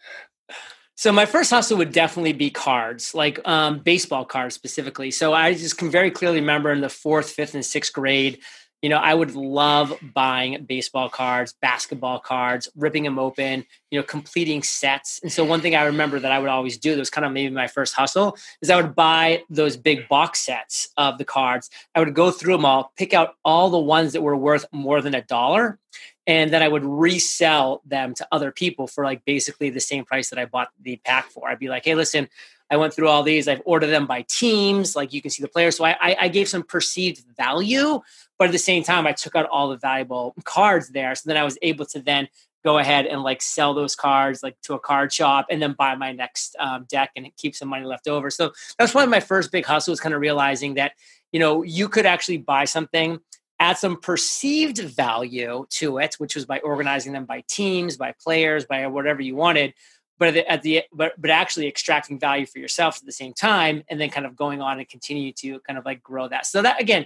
So 0.96 1.12
my 1.12 1.28
first 1.28 1.52
hustle 1.52 1.78
would 1.78 1.92
definitely 1.92 2.34
be 2.34 2.50
cards, 2.50 3.14
like 3.14 3.40
um, 3.48 3.80
baseball 3.80 4.26
cards 4.26 4.56
specifically. 4.56 5.12
So 5.12 5.32
I 5.32 5.54
just 5.54 5.78
can 5.78 5.92
very 5.92 6.10
clearly 6.10 6.40
remember 6.40 6.72
in 6.72 6.82
the 6.82 6.90
fourth, 6.90 7.30
fifth, 7.30 7.54
and 7.54 7.64
sixth 7.64 7.94
grade, 7.94 8.40
you 8.88 8.90
know, 8.90 9.00
I 9.00 9.14
would 9.14 9.36
love 9.36 10.00
buying 10.14 10.64
baseball 10.64 11.10
cards, 11.10 11.54
basketball 11.62 12.22
cards, 12.22 12.70
ripping 12.74 13.04
them 13.04 13.20
open, 13.20 13.66
you 13.92 14.00
know, 14.00 14.04
completing 14.04 14.64
sets. 14.64 15.20
And 15.22 15.30
so 15.30 15.44
one 15.44 15.60
thing 15.60 15.76
I 15.76 15.84
remember 15.84 16.22
that 16.22 16.32
I 16.32 16.40
would 16.40 16.48
always 16.48 16.78
do 16.78 16.92
that 16.92 16.98
was 16.98 17.10
kind 17.10 17.26
of 17.26 17.34
maybe 17.34 17.54
my 17.54 17.68
first 17.68 17.96
hustle 17.96 18.38
is 18.62 18.70
I 18.70 18.78
would 18.78 18.96
buy 18.96 19.44
those 19.50 19.76
big 19.76 20.08
box 20.08 20.40
sets 20.40 20.88
of 20.96 21.18
the 21.18 21.26
cards. 21.26 21.70
I 21.96 22.00
would 22.00 22.16
go 22.16 22.32
through 22.32 22.54
them 22.54 22.64
all, 22.64 22.94
pick 22.96 23.14
out 23.14 23.36
all 23.44 23.70
the 23.70 23.78
ones 23.78 24.14
that 24.14 24.22
were 24.22 24.38
worth 24.38 24.64
more 24.72 25.02
than 25.02 25.16
a 25.16 25.22
dollar, 25.22 25.80
and 26.26 26.54
then 26.54 26.64
I 26.64 26.70
would 26.70 26.86
resell 26.86 27.82
them 27.86 28.14
to 28.14 28.28
other 28.32 28.54
people 28.54 28.88
for 28.88 29.04
like 29.04 29.26
basically 29.26 29.70
the 29.70 29.82
same 29.82 30.06
price 30.06 30.30
that 30.30 30.40
I 30.40 30.46
bought 30.46 30.70
the 30.82 30.96
pack 31.04 31.30
for. 31.30 31.50
I'd 31.50 31.60
be 31.60 31.68
like, 31.68 31.84
"Hey, 31.84 31.96
listen, 31.96 32.30
I 32.70 32.78
went 32.78 32.94
through 32.94 33.08
all 33.08 33.24
these. 33.24 33.48
I've 33.48 33.62
ordered 33.66 33.88
them 33.88 34.06
by 34.06 34.24
teams. 34.24 34.96
Like 34.96 35.14
you 35.14 35.22
can 35.22 35.32
see 35.32 35.42
the 35.42 35.48
players. 35.48 35.78
So 35.78 35.86
I, 35.86 35.96
I, 36.00 36.18
I 36.22 36.28
gave 36.28 36.48
some 36.48 36.64
perceived 36.64 37.24
value, 37.38 38.02
but 38.38 38.46
at 38.46 38.52
the 38.52 38.58
same 38.58 38.84
time, 38.84 39.08
I 39.08 39.14
took 39.14 39.36
out 39.36 39.48
all 39.50 39.70
the 39.70 39.78
valuable 39.78 40.34
cards 40.44 40.90
there. 40.90 41.16
So 41.16 41.24
then 41.26 41.38
I 41.38 41.44
was 41.44 41.58
able 41.62 41.86
to 41.88 42.02
then 42.02 42.28
go 42.64 42.80
ahead 42.80 43.06
and 43.06 43.24
like 43.24 43.42
sell 43.42 43.74
those 43.74 43.96
cards 43.96 44.44
like 44.44 44.60
to 44.62 44.74
a 44.74 44.80
card 44.80 45.14
shop 45.14 45.46
and 45.50 45.62
then 45.62 45.74
buy 45.74 45.96
my 45.96 46.12
next 46.12 46.56
um, 46.60 46.86
deck 46.90 47.12
and 47.16 47.30
keep 47.38 47.56
some 47.56 47.70
money 47.70 47.86
left 47.86 48.08
over. 48.08 48.30
So 48.30 48.52
that's 48.78 48.94
one 48.94 49.04
of 49.04 49.10
my 49.10 49.22
first 49.22 49.52
big 49.52 49.66
hustles, 49.66 50.00
kind 50.00 50.14
of 50.14 50.22
realizing 50.22 50.74
that 50.74 50.94
you 51.32 51.40
know 51.40 51.64
you 51.64 51.88
could 51.88 52.06
actually 52.06 52.38
buy 52.38 52.66
something 52.66 53.20
add 53.60 53.78
some 53.78 54.00
perceived 54.00 54.78
value 54.78 55.66
to 55.70 55.98
it, 55.98 56.16
which 56.16 56.36
was 56.36 56.46
by 56.46 56.60
organizing 56.60 57.14
them 57.14 57.26
by 57.26 57.44
teams, 57.48 57.98
by 57.98 58.14
players, 58.22 58.66
by 58.66 58.86
whatever 58.88 59.22
you 59.22 59.36
wanted. 59.36 59.74
But 60.20 60.36
at 60.36 60.64
the 60.64 60.84
but 60.92 61.14
but 61.18 61.30
actually 61.30 61.68
extracting 61.68 62.20
value 62.20 62.46
for 62.46 62.60
yourself 62.60 62.98
at 62.98 63.06
the 63.06 63.12
same 63.12 63.34
time, 63.34 63.84
and 63.88 64.02
then 64.02 64.10
kind 64.10 64.26
of 64.26 64.36
going 64.36 64.62
on 64.62 64.80
and 64.80 64.90
continue 64.90 65.32
to 65.34 65.60
kind 65.60 65.78
of 65.78 65.86
like 65.86 66.02
grow 66.02 66.28
that. 66.28 66.46
So 66.46 66.62
that 66.64 66.82
again, 66.82 67.06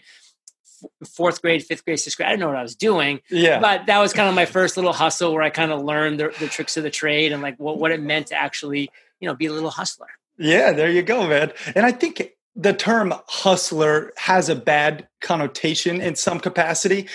fourth 1.06 1.42
grade, 1.42 1.64
fifth 1.64 1.86
grade, 1.86 2.00
sixth 2.00 2.18
grade. 2.18 2.28
I 2.28 2.32
didn't 2.32 2.42
know 2.42 2.48
what 2.48 2.58
I 2.58 2.62
was 2.62 2.76
doing. 2.76 3.22
Yeah. 3.30 3.60
But 3.60 3.86
that 3.88 4.00
was 4.00 4.14
kind 4.14 4.30
of 4.30 4.36
my 4.36 4.46
first 4.46 4.78
little 4.78 4.94
hustle 4.94 5.34
where 5.34 5.44
I 5.44 5.50
kind 5.50 5.72
of 5.72 5.82
learned 5.82 6.20
the, 6.20 6.34
the 6.40 6.48
tricks 6.48 6.78
of 6.78 6.84
the 6.84 6.90
trade 6.90 7.32
and 7.32 7.42
like 7.42 7.58
what, 7.60 7.78
what 7.78 7.92
it 7.92 8.02
meant 8.02 8.28
to 8.28 8.36
actually, 8.36 8.90
you 9.20 9.28
know, 9.28 9.36
be 9.36 9.46
a 9.46 9.52
little 9.54 9.70
hustler. 9.70 10.08
Yeah, 10.38 10.72
there 10.72 10.90
you 10.90 11.04
go, 11.04 11.28
man. 11.28 11.52
And 11.76 11.86
I 11.86 11.92
think 11.92 12.34
the 12.56 12.74
term 12.74 13.14
hustler 13.28 14.12
has 14.18 14.50
a 14.50 14.56
bad 14.56 15.08
connotation 15.22 16.02
in 16.02 16.16
some 16.16 16.40
capacity. 16.40 17.08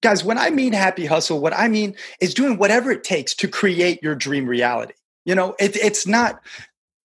Guys, 0.00 0.22
when 0.22 0.38
I 0.38 0.50
mean 0.50 0.72
happy 0.72 1.06
hustle, 1.06 1.40
what 1.40 1.56
I 1.56 1.66
mean 1.68 1.96
is 2.20 2.34
doing 2.34 2.56
whatever 2.56 2.92
it 2.92 3.02
takes 3.02 3.34
to 3.36 3.48
create 3.48 4.00
your 4.02 4.14
dream 4.14 4.46
reality. 4.46 4.94
You 5.28 5.34
know, 5.34 5.54
it, 5.60 5.76
it's 5.76 6.06
not 6.06 6.40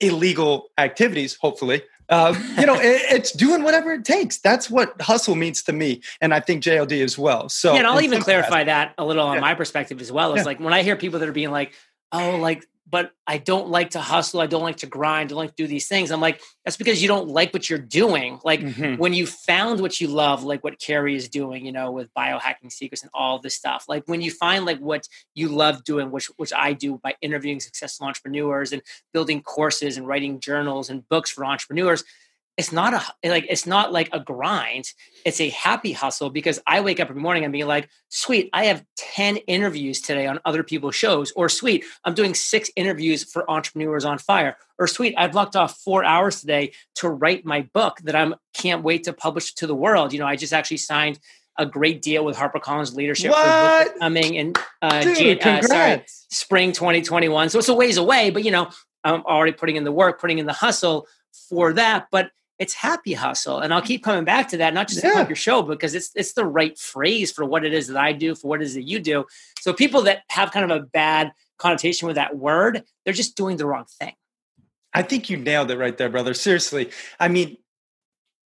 illegal 0.01 0.69
activities, 0.77 1.37
hopefully, 1.41 1.81
um, 2.09 2.35
you 2.57 2.65
know, 2.65 2.73
it, 2.75 3.01
it's 3.11 3.31
doing 3.31 3.63
whatever 3.63 3.93
it 3.93 4.03
takes. 4.03 4.39
That's 4.39 4.69
what 4.69 4.99
hustle 4.99 5.35
means 5.35 5.61
to 5.63 5.73
me, 5.73 6.01
and 6.21 6.33
I 6.33 6.39
think 6.39 6.63
JLD 6.63 7.03
as 7.03 7.17
well. 7.17 7.49
So, 7.49 7.73
yeah, 7.73 7.79
and 7.79 7.87
I'll 7.87 8.01
even 8.01 8.21
clarify 8.21 8.63
that 8.63 8.95
a 8.97 9.05
little 9.05 9.25
on 9.25 9.35
yeah. 9.35 9.41
my 9.41 9.53
perspective 9.53 10.01
as 10.01 10.11
well. 10.11 10.33
It's 10.33 10.39
yeah. 10.39 10.45
like 10.45 10.59
when 10.59 10.73
I 10.73 10.81
hear 10.81 10.95
people 10.95 11.19
that 11.19 11.29
are 11.29 11.33
being 11.33 11.51
like, 11.51 11.73
"Oh, 12.11 12.37
like 12.37 12.67
but 12.89 13.11
I 13.27 13.37
don't 13.37 13.69
like 13.69 13.91
to 13.91 13.99
hustle. 13.99 14.41
I 14.41 14.47
don't 14.47 14.63
like 14.63 14.77
to 14.77 14.87
grind. 14.87 15.27
I 15.27 15.29
don't 15.29 15.37
like 15.37 15.55
to 15.55 15.63
do 15.63 15.67
these 15.67 15.87
things. 15.87 16.11
I'm 16.11 16.21
like, 16.21 16.41
that's 16.65 16.77
because 16.77 17.01
you 17.01 17.07
don't 17.07 17.27
like 17.27 17.53
what 17.53 17.69
you're 17.69 17.79
doing. 17.79 18.39
Like 18.43 18.61
mm-hmm. 18.61 18.95
when 18.95 19.13
you 19.13 19.27
found 19.27 19.79
what 19.81 20.01
you 20.01 20.07
love, 20.07 20.43
like 20.43 20.63
what 20.63 20.79
Cary 20.79 21.15
is 21.15 21.29
doing, 21.29 21.65
you 21.65 21.71
know, 21.71 21.91
with 21.91 22.13
biohacking 22.17 22.71
secrets 22.71 23.03
and 23.03 23.11
all 23.13 23.39
this 23.39 23.55
stuff. 23.55 23.85
Like 23.87 24.03
when 24.07 24.21
you 24.21 24.31
find 24.31 24.65
like 24.65 24.79
what 24.79 25.07
you 25.35 25.49
love 25.49 25.83
doing, 25.83 26.11
which 26.11 26.27
which 26.37 26.53
I 26.53 26.73
do 26.73 26.99
by 27.03 27.15
interviewing 27.21 27.59
successful 27.59 28.07
entrepreneurs 28.07 28.71
and 28.71 28.81
building 29.13 29.41
courses 29.41 29.97
and 29.97 30.07
writing 30.07 30.39
journals 30.39 30.89
and 30.89 31.07
books 31.09 31.29
for 31.29 31.45
entrepreneurs 31.45 32.03
it's 32.59 32.73
not 32.73 32.93
a 32.93 33.29
like 33.29 33.45
it's 33.49 33.65
not 33.65 33.93
like 33.93 34.09
a 34.11 34.19
grind 34.19 34.91
it's 35.23 35.39
a 35.39 35.47
happy 35.49 35.93
hustle 35.93 36.29
because 36.29 36.59
i 36.67 36.81
wake 36.81 36.99
up 36.99 37.09
every 37.09 37.21
morning 37.21 37.45
and 37.45 37.53
be 37.53 37.63
like 37.63 37.87
sweet 38.09 38.49
i 38.51 38.65
have 38.65 38.83
10 38.97 39.37
interviews 39.37 40.01
today 40.01 40.27
on 40.27 40.39
other 40.43 40.61
people's 40.61 40.93
shows 40.93 41.31
or 41.37 41.47
sweet 41.47 41.85
i'm 42.03 42.13
doing 42.13 42.33
six 42.33 42.69
interviews 42.75 43.23
for 43.23 43.49
entrepreneurs 43.49 44.03
on 44.03 44.17
fire 44.17 44.57
or 44.77 44.87
sweet 44.87 45.15
i've 45.17 45.31
blocked 45.31 45.55
off 45.55 45.77
four 45.77 46.03
hours 46.03 46.41
today 46.41 46.73
to 46.95 47.07
write 47.07 47.45
my 47.45 47.61
book 47.73 47.97
that 48.03 48.15
i'm 48.15 48.35
can't 48.53 48.83
wait 48.83 49.05
to 49.05 49.13
publish 49.13 49.53
to 49.53 49.65
the 49.65 49.75
world 49.75 50.11
you 50.11 50.19
know 50.19 50.27
i 50.27 50.35
just 50.35 50.51
actually 50.51 50.77
signed 50.77 51.17
a 51.57 51.65
great 51.65 52.01
deal 52.01 52.23
with 52.23 52.37
HarperCollins 52.37 52.95
Leadership 52.95 53.31
What 53.31 53.99
coming 53.99 54.35
in 54.35 54.53
uh, 54.81 55.01
Dude, 55.01 55.41
Jan- 55.41 55.59
uh, 55.59 55.61
sorry, 55.67 56.03
spring 56.29 56.71
2021. 56.71 57.49
So 57.49 57.59
it's 57.59 57.67
a 57.67 57.73
ways 57.73 57.97
away, 57.97 58.29
but 58.29 58.45
you 58.45 58.51
know, 58.51 58.69
I'm 59.03 59.23
already 59.25 59.51
putting 59.51 59.75
in 59.75 59.83
the 59.83 59.91
work, 59.91 60.21
putting 60.21 60.39
in 60.39 60.45
the 60.45 60.53
hustle 60.53 61.05
for 61.49 61.73
that. 61.73 62.07
But 62.11 62.31
it's 62.59 62.73
happy 62.73 63.13
hustle 63.13 63.59
and 63.59 63.73
i'll 63.73 63.81
keep 63.81 64.03
coming 64.03 64.23
back 64.23 64.47
to 64.49 64.57
that 64.57 64.73
not 64.73 64.87
just 64.87 65.03
yeah. 65.03 65.25
your 65.27 65.35
show 65.35 65.61
because 65.61 65.95
it's 65.95 66.11
it's 66.15 66.33
the 66.33 66.45
right 66.45 66.77
phrase 66.77 67.31
for 67.31 67.45
what 67.45 67.65
it 67.65 67.73
is 67.73 67.87
that 67.87 67.97
i 67.97 68.11
do 68.11 68.35
for 68.35 68.47
what 68.47 68.61
it 68.61 68.65
is 68.65 68.75
that 68.75 68.83
you 68.83 68.99
do 68.99 69.25
so 69.59 69.73
people 69.73 70.01
that 70.03 70.19
have 70.29 70.51
kind 70.51 70.69
of 70.69 70.77
a 70.77 70.83
bad 70.83 71.31
connotation 71.57 72.07
with 72.07 72.15
that 72.15 72.37
word 72.37 72.83
they're 73.03 73.13
just 73.13 73.35
doing 73.35 73.57
the 73.57 73.65
wrong 73.65 73.85
thing 73.99 74.13
i 74.93 75.01
think 75.01 75.29
you 75.29 75.37
nailed 75.37 75.71
it 75.71 75.77
right 75.77 75.97
there 75.97 76.09
brother 76.09 76.33
seriously 76.33 76.89
i 77.19 77.27
mean 77.27 77.57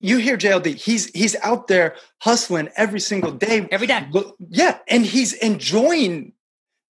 you 0.04 0.18
hear 0.18 0.36
JLD, 0.36 0.76
he's 0.76 1.12
he's 1.12 1.36
out 1.44 1.68
there 1.68 1.96
hustling 2.22 2.70
every 2.76 3.00
single 3.00 3.32
day. 3.32 3.68
Every 3.72 3.86
day. 3.86 4.08
Yeah. 4.50 4.80
And 4.88 5.06
he's 5.06 5.34
enjoying 5.34 6.34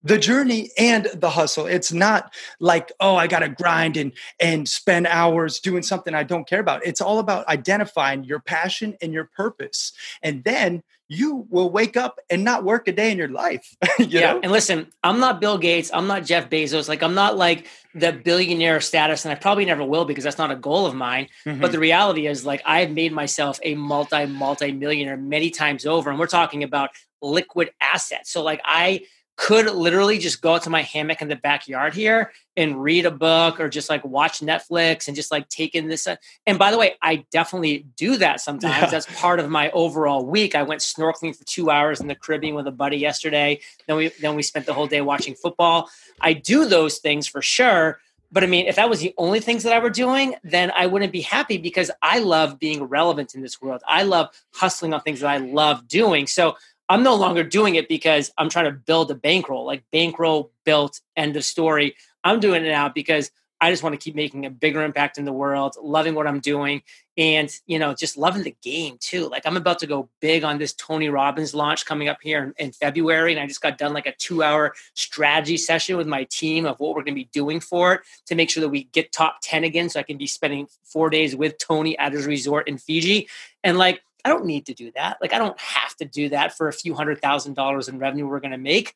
the 0.04 0.18
journey 0.18 0.72
and 0.78 1.08
the 1.14 1.30
hustle. 1.30 1.66
It's 1.66 1.92
not 1.92 2.34
like 2.60 2.92
oh 3.00 3.16
i 3.16 3.28
gotta 3.28 3.50
grind 3.50 3.98
and 3.98 4.12
and 4.40 4.68
spend 4.68 5.08
hours 5.08 5.60
doing 5.60 5.84
something 5.84 6.14
i 6.14 6.24
don't 6.24 6.48
care 6.48 6.60
about. 6.60 6.86
It's 6.86 7.02
all 7.02 7.20
about 7.20 7.48
identifying 7.48 8.24
your 8.24 8.40
passion 8.40 8.96
and 9.02 9.14
your 9.14 9.26
purpose. 9.26 9.94
And 10.22 10.44
then 10.44 10.84
you 11.08 11.46
will 11.50 11.70
wake 11.70 11.98
up 11.98 12.22
and 12.30 12.42
not 12.42 12.64
work 12.64 12.88
a 12.88 12.92
day 12.94 13.12
in 13.12 13.18
your 13.18 13.28
life 13.28 13.76
you 14.00 14.06
yeah 14.08 14.32
know? 14.32 14.40
and 14.44 14.52
listen 14.52 14.88
i'm 15.04 15.20
not 15.20 15.42
bill 15.42 15.58
gates 15.58 15.92
i'm 15.94 16.08
not 16.08 16.24
jeff 16.24 16.50
bezos 16.50 16.88
like 16.88 17.04
i'm 17.04 17.14
not 17.14 17.36
like 17.36 17.68
the 17.94 18.14
billionaire 18.14 18.80
status 18.80 19.26
and 19.26 19.32
i 19.34 19.36
probably 19.36 19.66
never 19.66 19.84
will 19.84 20.06
because 20.06 20.24
that's 20.24 20.38
not 20.38 20.52
a 20.52 20.56
goal 20.56 20.86
of 20.86 20.96
mine. 20.96 21.28
Mm-hmm. 21.46 21.60
but 21.60 21.74
the 21.74 21.80
reality 21.80 22.28
is 22.28 22.46
like 22.46 22.62
i've 22.66 22.92
made 22.92 23.12
myself 23.12 23.60
a 23.62 23.76
multi 23.76 24.26
multi 24.26 24.72
millionaire 24.72 25.18
many 25.18 25.50
times 25.50 25.86
over 25.86 26.10
and 26.10 26.18
we're 26.18 26.28
talking 26.28 26.64
about 26.64 26.92
liquid 27.22 27.72
assets. 27.82 28.32
So 28.32 28.42
like 28.42 28.62
i 28.64 29.02
could 29.38 29.66
literally 29.74 30.18
just 30.18 30.42
go 30.42 30.56
out 30.56 30.64
to 30.64 30.70
my 30.70 30.82
hammock 30.82 31.22
in 31.22 31.28
the 31.28 31.36
backyard 31.36 31.94
here 31.94 32.32
and 32.58 32.82
read 32.82 33.06
a 33.06 33.12
book 33.12 33.60
or 33.60 33.70
just 33.70 33.90
like 33.90 34.04
watch 34.06 34.40
Netflix 34.40 35.08
and 35.08 35.16
just 35.16 35.32
like 35.32 35.48
take 35.50 35.74
in 35.74 35.88
this. 35.88 36.06
Uh, 36.06 36.18
and 36.46 36.60
by 36.60 36.70
the 36.70 36.78
way, 36.78 36.96
I 37.02 37.26
definitely 37.32 37.86
do 37.96 38.18
that 38.18 38.42
sometimes. 38.42 38.84
Yeah. 38.84 38.90
That's 38.90 39.08
part 39.20 39.40
of 39.40 39.50
my 39.50 39.72
overall 39.72 40.26
week. 40.26 40.54
I 40.54 40.64
went 40.64 40.82
snorkeling 40.82 41.36
for 41.36 41.44
two 41.46 41.70
hours 41.70 42.02
in 42.02 42.08
the 42.08 42.16
Caribbean 42.16 42.56
with 42.56 42.68
a 42.68 42.72
buddy 42.72 42.98
yesterday. 42.98 43.62
Then 43.88 43.98
we 43.98 44.12
then 44.22 44.36
we 44.36 44.44
spent 44.44 44.66
the 44.66 44.74
whole 44.74 44.88
day 44.88 45.02
watching 45.02 45.34
football. 45.34 45.90
I 46.20 46.34
do 46.34 46.68
those 46.68 47.00
things 47.00 47.26
for 47.26 47.42
sure. 47.42 48.00
But 48.34 48.44
I 48.44 48.48
mean, 48.48 48.68
if 48.68 48.78
that 48.78 48.90
was 48.90 49.02
the 49.02 49.14
only 49.18 49.42
things 49.42 49.64
that 49.64 49.74
I 49.74 49.80
were 49.80 49.90
doing, 49.90 50.36
then 50.44 50.72
I 50.76 50.86
wouldn't 50.86 51.12
be 51.12 51.22
happy 51.22 51.58
because 51.58 51.92
I 52.02 52.20
love 52.20 52.60
being 52.60 52.84
relevant 52.84 53.36
in 53.36 53.42
this 53.42 53.62
world. 53.62 53.82
I 53.86 54.04
love 54.04 54.30
hustling 54.54 54.94
on 54.94 55.02
things 55.02 55.20
that 55.20 55.30
I 55.30 55.38
love 55.38 55.88
doing. 55.88 56.28
So 56.28 56.56
I'm 56.92 57.04
no 57.04 57.16
longer 57.16 57.42
doing 57.46 57.76
it 57.76 57.88
because 57.88 58.34
I'm 58.38 58.50
trying 58.50 58.66
to 58.66 58.74
build 58.74 59.12
a 59.12 59.16
bankroll, 59.16 59.66
like 59.66 59.82
bankroll 59.94 60.52
built, 60.66 61.00
end 61.16 61.38
of 61.38 61.46
story. 61.46 61.96
I'm 62.22 62.42
doing 62.42 62.66
it 62.66 62.70
now 62.70 62.90
because 62.90 63.32
I 63.62 63.72
just 63.72 63.82
want 63.82 63.94
to 63.94 64.04
keep 64.04 64.14
making 64.14 64.46
a 64.46 64.50
bigger 64.50 64.84
impact 64.84 65.18
in 65.18 65.24
the 65.24 65.32
world, 65.32 65.78
loving 65.82 66.16
what 66.16 66.28
I'm 66.28 66.42
doing, 66.42 66.82
and 67.16 67.50
you 67.66 67.80
know, 67.80 67.94
just 67.94 68.18
loving 68.18 68.44
the 68.44 68.56
game 68.62 68.98
too. 69.00 69.30
Like 69.30 69.44
I'm 69.46 69.56
about 69.56 69.80
to 69.80 69.88
go 69.88 70.10
big 70.20 70.44
on 70.44 70.58
this 70.58 70.74
Tony 70.74 71.08
Robbins 71.08 71.56
launch 71.56 71.86
coming 71.86 72.10
up 72.10 72.18
here 72.22 72.44
in, 72.44 72.66
in 72.66 72.72
February, 72.74 73.32
and 73.32 73.40
I 73.40 73.48
just 73.48 73.62
got 73.62 73.78
done 73.78 73.94
like 73.94 74.08
a 74.08 74.16
two-hour 74.16 74.74
strategy 74.94 75.56
session 75.56 75.96
with 75.96 76.08
my 76.08 76.26
team 76.26 76.66
of 76.66 76.78
what 76.82 76.90
we're 76.90 77.04
going 77.04 77.14
to 77.14 77.22
be 77.22 77.30
doing 77.32 77.62
for 77.62 77.94
it 77.94 78.02
to 78.26 78.36
make 78.36 78.50
sure 78.50 78.62
that 78.62 78.70
we 78.70 78.84
get 78.86 79.14
top 79.14 79.38
ten 79.42 79.64
again, 79.64 79.88
so 79.88 80.02
I 80.02 80.04
can 80.04 80.18
be 80.18 80.28
spending 80.28 80.68
four 80.84 81.10
days 81.10 81.38
with 81.38 81.58
Tony 81.58 81.98
at 81.98 82.12
his 82.12 82.26
resort 82.26 82.68
in 82.68 82.78
Fiji, 82.78 83.30
and 83.64 83.78
like 83.78 84.02
I 84.24 84.30
don't 84.30 84.46
need 84.46 84.66
to 84.68 84.74
do 84.74 84.92
that. 84.96 85.18
Like 85.22 85.34
I 85.34 85.38
don't 85.38 85.60
have 85.60 85.96
to 85.98 86.06
do 86.06 86.30
that 86.30 86.56
for 86.56 86.68
a 86.68 86.74
few 86.74 86.94
hundred 86.94 87.22
thousand 87.22 87.56
dollars 87.56 87.88
in 87.88 88.00
revenue 88.00 88.28
we're 88.28 88.40
going 88.40 88.52
to 88.52 88.58
make. 88.58 88.96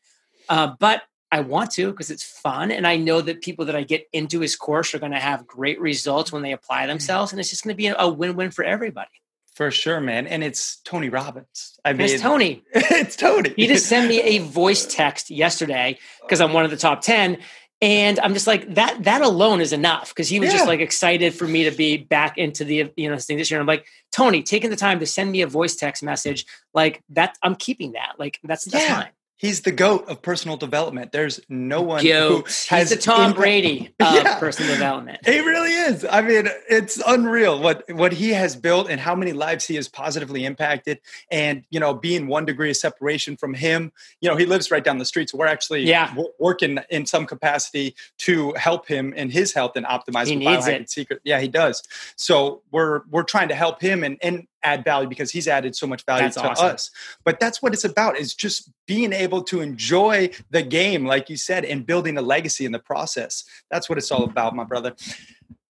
Uh, 0.50 0.74
but 0.80 1.02
I 1.32 1.42
want 1.42 1.72
to 1.72 1.92
because 1.92 2.12
it's 2.12 2.24
fun. 2.24 2.72
And 2.72 2.86
I 2.88 2.98
know 2.98 3.22
that 3.22 3.42
people 3.42 3.66
that 3.66 3.76
I 3.76 3.84
get 3.84 4.08
into 4.14 4.40
his 4.40 4.56
course 4.56 4.94
are 4.94 5.00
going 5.00 5.12
to 5.12 5.20
have 5.20 5.48
great 5.48 5.80
results 5.82 6.32
when 6.32 6.44
they 6.44 6.52
apply 6.52 6.80
mm-hmm. 6.82 6.90
themselves. 6.90 7.32
And 7.32 7.40
it's 7.40 7.50
just 7.50 7.64
going 7.64 7.74
to 7.74 7.78
be 7.78 7.88
a 7.88 8.08
win 8.08 8.36
win 8.36 8.52
for 8.52 8.64
everybody. 8.64 9.10
For 9.56 9.72
sure, 9.72 10.02
man. 10.02 10.28
And 10.28 10.44
it's 10.44 10.78
Tony 10.78 11.08
Robbins. 11.08 11.80
I 11.86 11.94
mean, 11.94 12.10
it's 12.10 12.22
Tony. 12.22 12.64
it's 12.74 13.16
Tony. 13.16 13.54
He 13.56 13.68
just 13.68 13.86
sent 13.88 14.10
me 14.10 14.22
a 14.22 14.40
voice 14.40 14.86
text 14.86 15.30
yesterday 15.32 15.98
because 16.22 16.42
I'm 16.42 16.52
one 16.52 16.66
of 16.66 16.72
the 16.72 16.78
top 16.78 17.02
10 17.02 17.38
and 17.86 18.20
i'm 18.22 18.34
just 18.34 18.48
like 18.48 18.74
that 18.74 19.04
that 19.04 19.22
alone 19.22 19.62
is 19.62 19.72
enough 19.72 20.10
because 20.10 20.28
he 20.28 20.40
was 20.40 20.48
yeah. 20.48 20.58
just 20.58 20.68
like 20.68 20.80
excited 20.80 21.36
for 21.36 21.48
me 21.48 21.66
to 21.66 21.72
be 21.72 21.98
back 21.98 22.36
into 22.36 22.66
the 22.66 22.92
you 22.98 23.08
know 23.08 23.18
thing 23.18 23.38
this 23.38 23.52
year 23.52 23.60
and 23.60 23.70
i'm 23.70 23.74
like 23.74 23.86
tony 24.12 24.42
taking 24.42 24.72
the 24.72 24.76
time 24.76 25.00
to 25.00 25.06
send 25.06 25.32
me 25.32 25.42
a 25.42 25.48
voice 25.48 25.76
text 25.76 26.02
message 26.02 26.48
like 26.74 27.04
that 27.10 27.38
i'm 27.44 27.56
keeping 27.56 27.92
that 27.92 28.14
like 28.18 28.40
that's 28.44 28.66
that's 28.66 28.84
yeah. 28.84 29.04
fine 29.04 29.12
He's 29.38 29.62
the 29.62 29.72
goat 29.72 30.08
of 30.08 30.22
personal 30.22 30.56
development. 30.56 31.12
There's 31.12 31.42
no 31.50 31.82
one 31.82 32.04
goat. 32.04 32.30
who 32.30 32.44
has 32.46 32.70
He's 32.70 32.90
the 32.92 32.96
Tom 32.96 33.22
impact. 33.22 33.38
Brady 33.38 33.94
of 34.00 34.14
yeah. 34.14 34.40
personal 34.40 34.72
development. 34.72 35.26
He 35.26 35.40
really 35.40 35.72
is. 35.72 36.06
I 36.10 36.22
mean, 36.22 36.48
it's 36.70 37.02
unreal 37.06 37.62
what 37.62 37.84
what 37.94 38.14
he 38.14 38.30
has 38.30 38.56
built 38.56 38.90
and 38.90 39.00
how 39.00 39.14
many 39.14 39.34
lives 39.34 39.68
he 39.68 39.76
has 39.76 39.90
positively 39.90 40.46
impacted. 40.46 41.00
And 41.30 41.66
you 41.70 41.82
know, 41.82 41.94
being 41.94 42.28
one 42.28 42.46
degree 42.46 42.70
of 42.70 42.78
separation 42.78 43.36
from 43.36 43.54
him, 43.54 43.92
you 44.22 44.30
know, 44.30 44.38
he 44.38 44.46
lives 44.46 44.72
right 44.72 44.84
down 44.84 45.00
the 45.00 45.06
street. 45.06 45.30
So 45.30 45.38
we're 45.38 45.48
actually 45.48 45.84
yeah. 45.84 46.08
w- 46.10 46.32
working 46.40 46.80
in 46.90 47.06
some 47.06 47.26
capacity 47.26 47.94
to 48.20 48.54
help 48.54 48.88
him 48.88 49.12
in 49.14 49.30
his 49.30 49.54
health 49.54 49.74
and 49.76 49.86
optimize 49.86 50.28
he 50.28 50.38
needs 50.38 50.66
it. 50.68 50.90
secret. 50.90 51.20
Yeah, 51.26 51.42
he 51.42 51.50
does. 51.50 51.84
So 52.16 52.62
we're 52.72 53.02
we're 53.12 53.24
trying 53.24 53.50
to 53.50 53.56
help 53.56 53.82
him 53.82 54.04
and 54.04 54.18
and 54.22 54.48
add 54.66 54.84
value 54.84 55.08
because 55.08 55.32
he's 55.32 55.48
added 55.48 55.76
so 55.76 55.88
much 55.88 56.04
value 56.06 56.24
that's 56.24 56.36
to 56.36 56.50
awesome. 56.50 56.68
us. 56.68 56.92
But 57.24 57.40
that's 57.40 57.62
what 57.62 57.74
it's 57.74 57.84
about 57.84 58.18
is 58.18 58.34
just 58.34 58.72
being 58.88 59.14
able 59.14 59.44
to 59.44 59.62
enjoy 59.62 60.32
the 60.50 60.64
game, 60.64 61.06
like 61.06 61.30
you 61.30 61.38
said, 61.38 61.66
and 61.66 61.86
building 61.86 62.18
a 62.18 62.22
legacy 62.22 62.66
in 62.66 62.72
the 62.72 62.80
process. 62.80 63.44
That's 63.72 63.90
what 63.90 63.98
it's 63.98 64.12
all 64.12 64.24
about, 64.24 64.56
my 64.56 64.64
brother. 64.64 64.96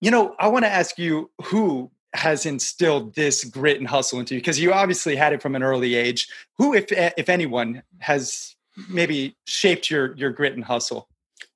you 0.01 0.11
know, 0.11 0.35
I 0.39 0.47
want 0.47 0.65
to 0.65 0.71
ask 0.71 0.97
you 0.97 1.29
who 1.43 1.91
has 2.13 2.45
instilled 2.45 3.13
this 3.15 3.43
grit 3.43 3.77
and 3.77 3.87
hustle 3.87 4.19
into 4.19 4.35
you 4.35 4.41
because 4.41 4.59
you 4.59 4.71
obviously 4.71 5.15
had 5.15 5.33
it 5.33 5.41
from 5.41 5.55
an 5.55 5.63
early 5.63 5.95
age. 5.95 6.27
Who, 6.57 6.73
if 6.73 6.91
eh, 6.91 7.11
if 7.17 7.29
anyone, 7.29 7.83
has 7.99 8.55
maybe 8.89 9.35
shaped 9.45 9.89
your 9.89 10.15
your 10.15 10.31
grit 10.31 10.53
and 10.53 10.63
hustle? 10.63 11.09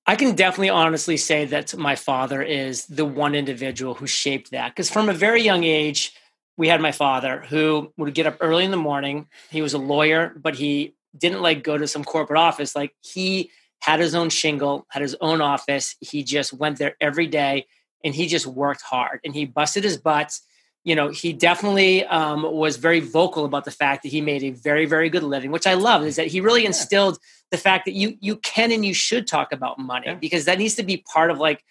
I 0.05 0.15
can 0.15 0.35
definitely 0.35 0.69
honestly 0.69 1.17
say 1.17 1.45
that 1.45 1.77
my 1.77 1.95
father 1.95 2.41
is 2.41 2.87
the 2.87 3.05
one 3.05 3.35
individual 3.35 3.93
who 3.93 4.07
shaped 4.07 4.51
that 4.51 4.69
because 4.69 4.89
from 4.89 5.07
a 5.07 5.13
very 5.13 5.41
young 5.41 5.63
age, 5.63 6.13
we 6.59 6.67
had 6.67 6.81
my 6.81 6.91
father 6.91 7.39
who 7.47 7.93
would 7.95 8.13
get 8.13 8.27
up 8.27 8.35
early 8.41 8.65
in 8.65 8.71
the 8.71 8.75
morning. 8.75 9.27
He 9.49 9.61
was 9.61 9.73
a 9.73 9.77
lawyer, 9.77 10.33
but 10.35 10.55
he 10.55 10.93
didn't 11.17 11.41
like 11.41 11.63
go 11.63 11.77
to 11.77 11.87
some 11.87 12.03
corporate 12.03 12.37
office. 12.37 12.75
Like 12.75 12.93
he 12.99 13.49
had 13.81 14.01
his 14.01 14.13
own 14.13 14.29
shingle, 14.29 14.85
had 14.89 15.01
his 15.01 15.15
own 15.21 15.39
office. 15.39 15.95
He 16.01 16.21
just 16.21 16.51
went 16.51 16.77
there 16.77 16.97
every 16.99 17.27
day 17.27 17.65
and 18.03 18.13
he 18.13 18.27
just 18.27 18.45
worked 18.45 18.81
hard 18.81 19.21
and 19.23 19.33
he 19.33 19.45
busted 19.45 19.85
his 19.85 19.95
butts. 19.95 20.41
You 20.83 20.95
know, 20.95 21.07
he 21.07 21.31
definitely 21.31 22.03
um, 22.03 22.43
was 22.43 22.75
very 22.75 22.99
vocal 22.99 23.45
about 23.45 23.63
the 23.63 23.71
fact 23.71 24.03
that 24.03 24.09
he 24.09 24.19
made 24.19 24.43
a 24.43 24.49
very, 24.49 24.85
very 24.85 25.09
good 25.09 25.23
living, 25.23 25.51
which 25.51 25.65
I 25.65 25.75
love. 25.75 26.03
Is 26.03 26.17
that 26.17 26.27
he 26.27 26.41
really 26.41 26.65
instilled 26.65 27.19
the 27.51 27.57
fact 27.57 27.85
that 27.85 27.93
you 27.93 28.17
you 28.19 28.35
can 28.35 28.73
and 28.73 28.85
you 28.85 28.93
should 28.93 29.27
talk 29.27 29.53
about 29.53 29.79
money 29.79 30.07
yeah. 30.07 30.15
because 30.15 30.43
that 30.43 30.57
needs 30.57 30.75
to 30.75 30.83
be 30.83 30.97
part 30.97 31.31
of 31.31 31.37
like 31.37 31.63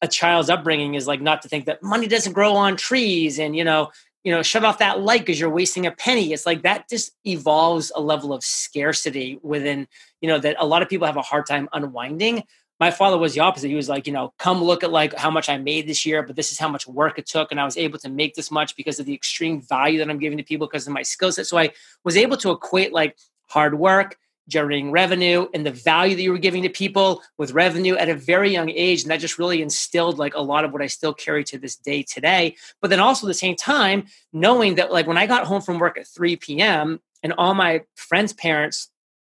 a 0.00 0.08
child's 0.08 0.50
upbringing. 0.50 0.94
Is 0.94 1.06
like 1.06 1.20
not 1.20 1.42
to 1.42 1.48
think 1.48 1.66
that 1.66 1.80
money 1.80 2.08
doesn't 2.08 2.32
grow 2.32 2.54
on 2.54 2.76
trees 2.76 3.38
and 3.38 3.54
you 3.54 3.62
know 3.62 3.92
you 4.24 4.32
know 4.32 4.42
shut 4.42 4.64
off 4.64 4.78
that 4.78 5.00
light 5.00 5.20
because 5.20 5.38
you're 5.38 5.50
wasting 5.50 5.86
a 5.86 5.92
penny. 5.92 6.32
It's 6.32 6.46
like 6.46 6.62
that 6.62 6.88
just 6.88 7.12
evolves 7.26 7.92
a 7.94 8.00
level 8.00 8.32
of 8.32 8.44
scarcity 8.44 9.38
within 9.42 9.88
you 10.20 10.28
know 10.28 10.38
that 10.38 10.56
a 10.58 10.66
lot 10.66 10.82
of 10.82 10.88
people 10.88 11.06
have 11.06 11.16
a 11.16 11.22
hard 11.22 11.46
time 11.46 11.68
unwinding 11.72 12.44
my 12.82 12.90
father 12.90 13.16
was 13.16 13.34
the 13.34 13.38
opposite. 13.38 13.68
He 13.68 13.76
was 13.76 13.88
like, 13.88 14.08
you 14.08 14.12
know, 14.12 14.34
come 14.38 14.60
look 14.60 14.82
at 14.82 14.90
like 14.90 15.14
how 15.14 15.30
much 15.30 15.48
I 15.48 15.56
made 15.56 15.86
this 15.86 16.04
year, 16.04 16.24
but 16.24 16.34
this 16.34 16.50
is 16.50 16.58
how 16.58 16.68
much 16.68 16.84
work 16.84 17.16
it 17.16 17.26
took. 17.26 17.52
And 17.52 17.60
I 17.60 17.64
was 17.64 17.76
able 17.76 17.96
to 18.00 18.08
make 18.08 18.34
this 18.34 18.50
much 18.50 18.74
because 18.74 18.98
of 18.98 19.06
the 19.06 19.14
extreme 19.14 19.62
value 19.62 19.98
that 19.98 20.10
I'm 20.10 20.18
giving 20.18 20.36
to 20.38 20.42
people 20.42 20.66
because 20.66 20.88
of 20.88 20.92
my 20.92 21.04
skill 21.04 21.30
set. 21.30 21.46
So 21.46 21.56
I 21.56 21.70
was 22.02 22.16
able 22.16 22.36
to 22.38 22.50
equate 22.50 22.92
like 22.92 23.16
hard 23.48 23.78
work, 23.78 24.18
generating 24.48 24.90
revenue, 24.90 25.46
and 25.54 25.64
the 25.64 25.70
value 25.70 26.16
that 26.16 26.22
you 26.22 26.32
were 26.32 26.38
giving 26.38 26.62
to 26.62 26.68
people 26.68 27.22
with 27.38 27.52
revenue 27.52 27.94
at 27.96 28.08
a 28.08 28.14
very 28.14 28.50
young 28.50 28.70
age. 28.70 29.02
And 29.02 29.10
that 29.10 29.20
just 29.20 29.38
really 29.38 29.62
instilled 29.62 30.18
like 30.18 30.34
a 30.34 30.40
lot 30.40 30.64
of 30.64 30.72
what 30.72 30.82
I 30.82 30.86
still 30.86 31.14
carry 31.14 31.44
to 31.44 31.58
this 31.58 31.76
day 31.76 32.02
today. 32.02 32.56
But 32.80 32.90
then 32.90 33.00
also 33.00 33.26
at 33.26 33.28
the 33.28 33.34
same 33.34 33.56
time, 33.56 34.06
knowing 34.32 34.76
that 34.76 34.92
like 34.92 35.06
when 35.06 35.18
I 35.18 35.26
got 35.26 35.46
home 35.46 35.62
from 35.62 35.78
work 35.78 35.98
at 35.98 36.06
3 36.06 36.36
p.m. 36.36 37.00
and 37.22 37.32
all 37.38 37.54
my 37.54 37.82
friends' 37.94 38.32
parents 38.32 38.88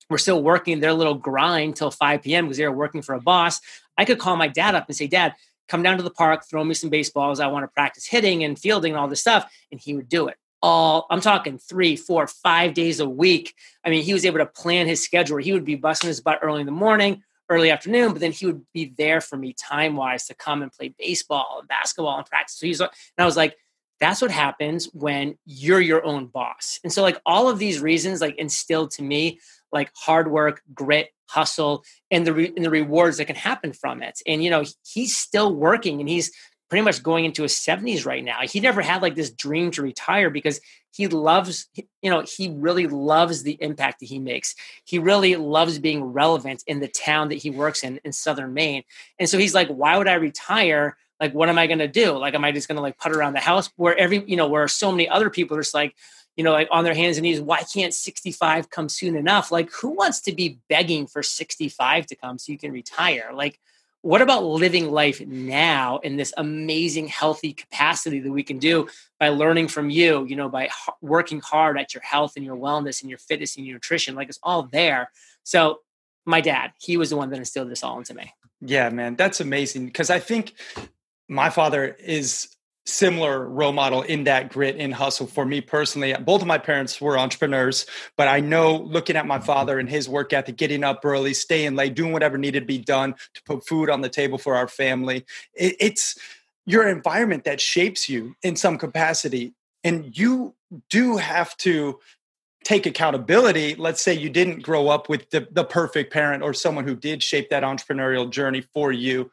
were 0.09 0.17
still 0.17 0.43
working 0.43 0.79
their 0.79 0.93
little 0.93 1.15
grind 1.15 1.75
till 1.75 1.91
5 1.91 2.21
p.m. 2.21 2.45
because 2.45 2.57
they 2.57 2.67
were 2.67 2.75
working 2.75 3.01
for 3.01 3.15
a 3.15 3.21
boss, 3.21 3.61
I 3.97 4.05
could 4.05 4.19
call 4.19 4.35
my 4.35 4.47
dad 4.47 4.75
up 4.75 4.87
and 4.87 4.95
say, 4.95 5.07
Dad, 5.07 5.35
come 5.67 5.83
down 5.83 5.97
to 5.97 6.03
the 6.03 6.11
park, 6.11 6.45
throw 6.45 6.63
me 6.63 6.73
some 6.73 6.89
baseballs. 6.89 7.39
I 7.39 7.47
want 7.47 7.63
to 7.63 7.67
practice 7.67 8.05
hitting 8.05 8.43
and 8.43 8.57
fielding 8.57 8.93
and 8.93 8.99
all 8.99 9.07
this 9.07 9.21
stuff. 9.21 9.51
And 9.71 9.79
he 9.79 9.95
would 9.95 10.09
do 10.09 10.27
it. 10.27 10.37
All 10.63 11.05
I'm 11.09 11.21
talking 11.21 11.59
three, 11.59 11.95
four, 11.95 12.25
five 12.25 12.73
days 12.73 12.99
a 12.99 13.07
week. 13.07 13.53
I 13.83 13.89
mean, 13.89 14.03
he 14.03 14.13
was 14.13 14.25
able 14.25 14.39
to 14.39 14.45
plan 14.45 14.87
his 14.87 15.03
schedule. 15.03 15.37
He 15.37 15.51
would 15.51 15.65
be 15.65 15.75
busting 15.75 16.07
his 16.07 16.21
butt 16.21 16.39
early 16.41 16.61
in 16.61 16.65
the 16.65 16.71
morning, 16.71 17.21
early 17.49 17.69
afternoon, 17.69 18.13
but 18.13 18.21
then 18.21 18.31
he 18.31 18.45
would 18.45 18.65
be 18.73 18.93
there 18.97 19.19
for 19.19 19.37
me 19.37 19.53
time 19.53 19.97
wise 19.97 20.25
to 20.27 20.33
come 20.33 20.63
and 20.63 20.71
play 20.71 20.95
baseball 20.97 21.57
and 21.59 21.67
basketball 21.67 22.17
and 22.17 22.25
practice. 22.25 22.57
So 22.57 22.65
he's 22.65 22.79
and 22.79 22.89
I 23.17 23.25
was 23.25 23.37
like, 23.37 23.57
that's 23.99 24.21
what 24.21 24.31
happens 24.31 24.89
when 24.93 25.37
you're 25.45 25.81
your 25.81 26.03
own 26.05 26.27
boss. 26.27 26.79
And 26.83 26.91
so 26.91 27.01
like 27.01 27.21
all 27.25 27.49
of 27.49 27.59
these 27.59 27.79
reasons 27.79 28.21
like 28.21 28.35
instilled 28.37 28.91
to 28.91 29.03
me 29.03 29.39
like 29.73 29.91
hard 29.95 30.31
work, 30.31 30.61
grit, 30.73 31.09
hustle, 31.27 31.83
and 32.11 32.25
the 32.25 32.33
re- 32.33 32.53
and 32.55 32.63
the 32.63 32.69
rewards 32.69 33.17
that 33.17 33.25
can 33.25 33.35
happen 33.35 33.73
from 33.73 34.01
it. 34.01 34.21
And 34.25 34.43
you 34.43 34.49
know, 34.49 34.63
he's 34.85 35.17
still 35.17 35.53
working, 35.53 35.99
and 35.99 36.07
he's 36.07 36.31
pretty 36.73 36.83
much 36.83 37.03
going 37.03 37.23
into 37.23 37.43
his 37.43 37.53
70s 37.53 38.03
right 38.03 38.23
now. 38.23 38.39
He 38.41 38.59
never 38.59 38.81
had 38.81 39.03
like 39.03 39.13
this 39.13 39.29
dream 39.29 39.69
to 39.73 39.83
retire 39.83 40.31
because 40.31 40.59
he 40.89 41.07
loves, 41.07 41.67
you 42.01 42.09
know, 42.09 42.21
he 42.21 42.49
really 42.49 42.87
loves 42.87 43.43
the 43.43 43.55
impact 43.61 43.99
that 43.99 44.07
he 44.07 44.17
makes. 44.17 44.55
He 44.83 44.97
really 44.97 45.35
loves 45.35 45.77
being 45.77 46.03
relevant 46.03 46.63
in 46.65 46.79
the 46.79 46.87
town 46.87 47.29
that 47.29 47.35
he 47.35 47.51
works 47.51 47.83
in 47.83 47.99
in 48.03 48.11
southern 48.11 48.55
Maine. 48.55 48.81
And 49.19 49.29
so 49.29 49.37
he's 49.37 49.53
like, 49.53 49.67
why 49.67 49.99
would 49.99 50.07
I 50.07 50.15
retire? 50.15 50.97
Like, 51.19 51.35
what 51.35 51.47
am 51.47 51.59
I 51.59 51.67
going 51.67 51.77
to 51.77 51.87
do? 51.87 52.17
Like, 52.17 52.33
am 52.33 52.43
I 52.43 52.51
just 52.51 52.67
going 52.67 52.77
to 52.77 52.81
like 52.81 52.97
put 52.97 53.11
around 53.11 53.33
the 53.33 53.39
house 53.39 53.69
where 53.75 53.95
every, 53.95 54.23
you 54.25 54.35
know, 54.35 54.47
where 54.47 54.67
so 54.67 54.91
many 54.91 55.07
other 55.07 55.29
people 55.29 55.55
are 55.55 55.61
just 55.61 55.75
like, 55.75 55.93
you 56.35 56.43
know, 56.43 56.53
like 56.53 56.69
on 56.71 56.83
their 56.83 56.95
hands 56.95 57.17
and 57.17 57.23
knees, 57.23 57.39
why 57.39 57.61
can't 57.71 57.93
65 57.93 58.71
come 58.71 58.89
soon 58.89 59.15
enough? 59.15 59.51
Like, 59.51 59.71
who 59.71 59.89
wants 59.89 60.21
to 60.21 60.33
be 60.33 60.57
begging 60.69 61.05
for 61.05 61.21
65 61.21 62.07
to 62.07 62.15
come 62.15 62.39
so 62.39 62.51
you 62.51 62.57
can 62.57 62.71
retire? 62.71 63.29
Like, 63.31 63.59
what 64.03 64.21
about 64.21 64.43
living 64.43 64.91
life 64.91 65.21
now 65.25 65.97
in 65.99 66.17
this 66.17 66.33
amazing, 66.35 67.07
healthy 67.07 67.53
capacity 67.53 68.19
that 68.19 68.31
we 68.31 68.43
can 68.43 68.59
do 68.59 68.89
by 69.17 69.29
learning 69.29 69.69
from 69.69 69.89
you, 69.89 70.25
you 70.25 70.35
know, 70.35 70.49
by 70.49 70.69
working 71.01 71.39
hard 71.39 71.79
at 71.79 71.93
your 71.93 72.03
health 72.03 72.33
and 72.35 72.43
your 72.43 72.57
wellness 72.57 73.01
and 73.01 73.09
your 73.09 73.17
fitness 73.17 73.55
and 73.55 73.65
your 73.65 73.75
nutrition? 73.75 74.13
Like, 74.13 74.27
it's 74.27 74.39
all 74.43 74.63
there. 74.63 75.09
So, 75.43 75.79
my 76.25 76.41
dad, 76.41 76.73
he 76.81 76.97
was 76.97 77.11
the 77.11 77.15
one 77.15 77.29
that 77.29 77.39
instilled 77.39 77.69
this 77.69 77.81
all 77.81 77.97
into 77.97 78.13
me. 78.13 78.33
Yeah, 78.59 78.89
man, 78.89 79.15
that's 79.15 79.39
amazing. 79.39 79.85
Because 79.85 80.09
I 80.09 80.19
think 80.19 80.53
my 81.29 81.49
father 81.49 81.85
is 81.85 82.49
similar 82.85 83.47
role 83.47 83.71
model 83.71 84.01
in 84.01 84.25
that 84.25 84.51
grit 84.51 84.75
and 84.77 84.93
hustle 84.93 85.27
for 85.27 85.45
me 85.45 85.61
personally. 85.61 86.13
Both 86.13 86.41
of 86.41 86.47
my 86.47 86.57
parents 86.57 86.99
were 86.99 87.17
entrepreneurs, 87.17 87.85
but 88.17 88.27
I 88.27 88.41
know 88.41 88.77
looking 88.77 89.15
at 89.15 89.25
my 89.25 89.39
father 89.39 89.79
and 89.79 89.89
his 89.89 90.09
work 90.09 90.33
ethic, 90.33 90.57
getting 90.57 90.83
up 90.83 91.01
early, 91.03 91.33
staying 91.33 91.75
late, 91.75 91.95
doing 91.95 92.11
whatever 92.11 92.37
needed 92.37 92.61
to 92.61 92.65
be 92.65 92.77
done 92.77 93.15
to 93.33 93.43
put 93.43 93.65
food 93.65 93.89
on 93.89 94.01
the 94.01 94.09
table 94.09 94.37
for 94.37 94.55
our 94.55 94.67
family. 94.67 95.25
It, 95.53 95.75
it's 95.79 96.17
your 96.65 96.87
environment 96.87 97.45
that 97.45 97.61
shapes 97.61 98.09
you 98.09 98.35
in 98.43 98.55
some 98.55 98.77
capacity. 98.77 99.53
And 99.83 100.17
you 100.17 100.55
do 100.89 101.17
have 101.17 101.55
to 101.57 101.99
take 102.63 102.85
accountability. 102.85 103.75
Let's 103.75 104.01
say 104.01 104.13
you 104.13 104.29
didn't 104.29 104.61
grow 104.61 104.87
up 104.87 105.09
with 105.09 105.29
the, 105.29 105.47
the 105.51 105.65
perfect 105.65 106.11
parent 106.11 106.43
or 106.43 106.53
someone 106.53 106.85
who 106.85 106.95
did 106.95 107.21
shape 107.21 107.49
that 107.49 107.63
entrepreneurial 107.63 108.29
journey 108.29 108.61
for 108.61 108.91
you 108.91 109.29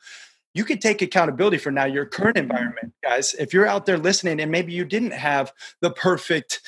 you 0.54 0.64
could 0.64 0.80
take 0.80 1.02
accountability 1.02 1.58
for 1.58 1.70
now 1.70 1.84
your 1.84 2.06
current 2.06 2.36
environment, 2.36 2.92
guys. 3.02 3.34
If 3.34 3.52
you're 3.52 3.66
out 3.66 3.86
there 3.86 3.98
listening 3.98 4.40
and 4.40 4.50
maybe 4.50 4.72
you 4.72 4.84
didn't 4.84 5.12
have 5.12 5.52
the 5.80 5.90
perfect 5.90 6.60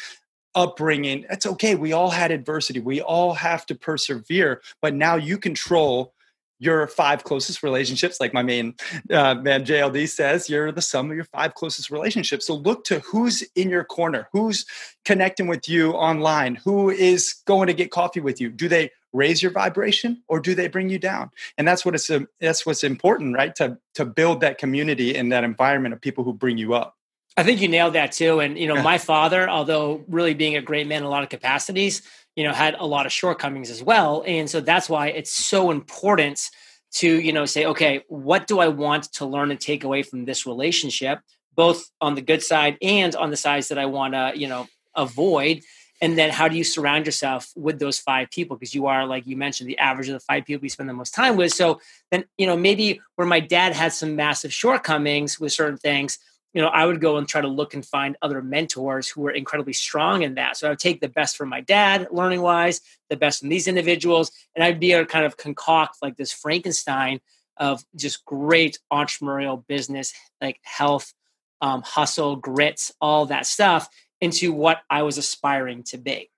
upbringing, 0.54 1.26
that's 1.28 1.46
okay. 1.46 1.74
We 1.74 1.92
all 1.92 2.10
had 2.10 2.30
adversity. 2.30 2.80
We 2.80 3.00
all 3.00 3.34
have 3.34 3.66
to 3.66 3.74
persevere, 3.74 4.62
but 4.80 4.94
now 4.94 5.16
you 5.16 5.38
control 5.38 6.14
your 6.62 6.86
five 6.86 7.24
closest 7.24 7.64
relationships, 7.64 8.20
like 8.20 8.32
my 8.32 8.44
main 8.44 8.72
uh, 9.10 9.34
man 9.34 9.64
JLD 9.64 10.08
says, 10.08 10.48
you're 10.48 10.70
the 10.70 10.80
sum 10.80 11.10
of 11.10 11.16
your 11.16 11.24
five 11.24 11.54
closest 11.54 11.90
relationships. 11.90 12.46
So 12.46 12.54
look 12.54 12.84
to 12.84 13.00
who's 13.00 13.42
in 13.56 13.68
your 13.68 13.82
corner, 13.82 14.28
who's 14.32 14.64
connecting 15.04 15.48
with 15.48 15.68
you 15.68 15.90
online, 15.90 16.54
who 16.54 16.88
is 16.88 17.34
going 17.46 17.66
to 17.66 17.74
get 17.74 17.90
coffee 17.90 18.20
with 18.20 18.40
you. 18.40 18.48
Do 18.48 18.68
they 18.68 18.92
raise 19.12 19.42
your 19.42 19.52
vibration 19.52 20.22
or 20.28 20.40
do 20.40 20.54
they 20.54 20.68
bring 20.68 20.88
you 20.88 20.98
down? 20.98 21.30
And 21.58 21.66
that's 21.66 21.84
what 21.84 21.94
it's 21.94 22.10
um, 22.10 22.28
that's 22.40 22.66
what's 22.66 22.84
important 22.84 23.34
right 23.34 23.54
to 23.56 23.78
to 23.94 24.04
build 24.04 24.40
that 24.40 24.58
community 24.58 25.16
and 25.16 25.32
that 25.32 25.44
environment 25.44 25.94
of 25.94 26.00
people 26.00 26.24
who 26.24 26.32
bring 26.32 26.58
you 26.58 26.74
up. 26.74 26.96
I 27.36 27.42
think 27.42 27.60
you 27.60 27.68
nailed 27.68 27.94
that 27.94 28.12
too 28.12 28.40
and 28.40 28.58
you 28.58 28.66
know 28.66 28.82
my 28.82 28.98
father 28.98 29.48
although 29.48 30.04
really 30.08 30.34
being 30.34 30.56
a 30.56 30.62
great 30.62 30.86
man 30.86 30.98
in 30.98 31.04
a 31.04 31.08
lot 31.08 31.22
of 31.22 31.30
capacities 31.30 32.02
you 32.36 32.44
know 32.44 32.52
had 32.52 32.74
a 32.74 32.84
lot 32.84 33.06
of 33.06 33.12
shortcomings 33.12 33.70
as 33.70 33.82
well 33.82 34.22
and 34.26 34.50
so 34.50 34.60
that's 34.60 34.88
why 34.88 35.08
it's 35.08 35.32
so 35.32 35.70
important 35.70 36.50
to 36.92 37.20
you 37.20 37.32
know 37.32 37.46
say 37.46 37.64
okay 37.64 38.04
what 38.08 38.46
do 38.46 38.58
i 38.58 38.68
want 38.68 39.04
to 39.14 39.24
learn 39.24 39.50
and 39.50 39.60
take 39.60 39.82
away 39.82 40.02
from 40.02 40.26
this 40.26 40.46
relationship 40.46 41.20
both 41.54 41.90
on 42.02 42.14
the 42.14 42.20
good 42.20 42.42
side 42.42 42.76
and 42.82 43.16
on 43.16 43.30
the 43.30 43.36
sides 43.36 43.68
that 43.68 43.78
i 43.78 43.86
want 43.86 44.12
to 44.12 44.32
you 44.34 44.46
know 44.46 44.66
avoid 44.94 45.62
and 46.02 46.18
then 46.18 46.30
how 46.30 46.48
do 46.48 46.56
you 46.56 46.64
surround 46.64 47.06
yourself 47.06 47.50
with 47.56 47.78
those 47.78 47.98
five 47.98 48.30
people? 48.30 48.56
Because 48.56 48.74
you 48.74 48.86
are 48.86 49.06
like 49.06 49.26
you 49.26 49.36
mentioned 49.36 49.70
the 49.70 49.78
average 49.78 50.08
of 50.08 50.14
the 50.14 50.20
five 50.20 50.44
people 50.44 50.64
you 50.64 50.68
spend 50.68 50.88
the 50.88 50.94
most 50.94 51.14
time 51.14 51.36
with. 51.36 51.54
So 51.54 51.80
then 52.10 52.24
you 52.36 52.46
know 52.46 52.56
maybe 52.56 53.00
where 53.16 53.26
my 53.26 53.40
dad 53.40 53.72
had 53.72 53.92
some 53.94 54.16
massive 54.16 54.52
shortcomings 54.52 55.40
with 55.40 55.52
certain 55.52 55.78
things 55.78 56.18
you 56.52 56.60
know 56.60 56.68
i 56.68 56.84
would 56.84 57.00
go 57.00 57.16
and 57.16 57.28
try 57.28 57.40
to 57.40 57.48
look 57.48 57.74
and 57.74 57.84
find 57.84 58.16
other 58.22 58.42
mentors 58.42 59.08
who 59.08 59.22
were 59.22 59.30
incredibly 59.30 59.72
strong 59.72 60.22
in 60.22 60.34
that. 60.34 60.56
So 60.56 60.66
i 60.66 60.70
would 60.70 60.78
take 60.78 61.00
the 61.00 61.08
best 61.08 61.36
from 61.36 61.48
my 61.48 61.60
dad 61.60 62.08
learning 62.10 62.42
wise 62.42 62.80
the 63.10 63.16
best 63.16 63.40
from 63.40 63.48
these 63.48 63.68
individuals 63.68 64.30
and 64.54 64.64
i'd 64.64 64.80
be 64.80 64.92
able 64.92 65.04
to 65.04 65.10
kind 65.10 65.24
of 65.24 65.36
concoct 65.36 65.98
like 66.02 66.16
this 66.16 66.32
frankenstein 66.32 67.20
of 67.56 67.84
just 67.96 68.24
great 68.24 68.78
entrepreneurial 68.92 69.64
business 69.66 70.14
like 70.40 70.58
health 70.62 71.12
um, 71.60 71.82
hustle 71.82 72.36
grits 72.36 72.92
all 73.00 73.26
that 73.26 73.46
stuff 73.46 73.88
into 74.22 74.52
what 74.52 74.82
I 74.88 75.02
was 75.02 75.18
aspiring 75.18 75.82
to 75.84 75.98
be. 75.98 76.30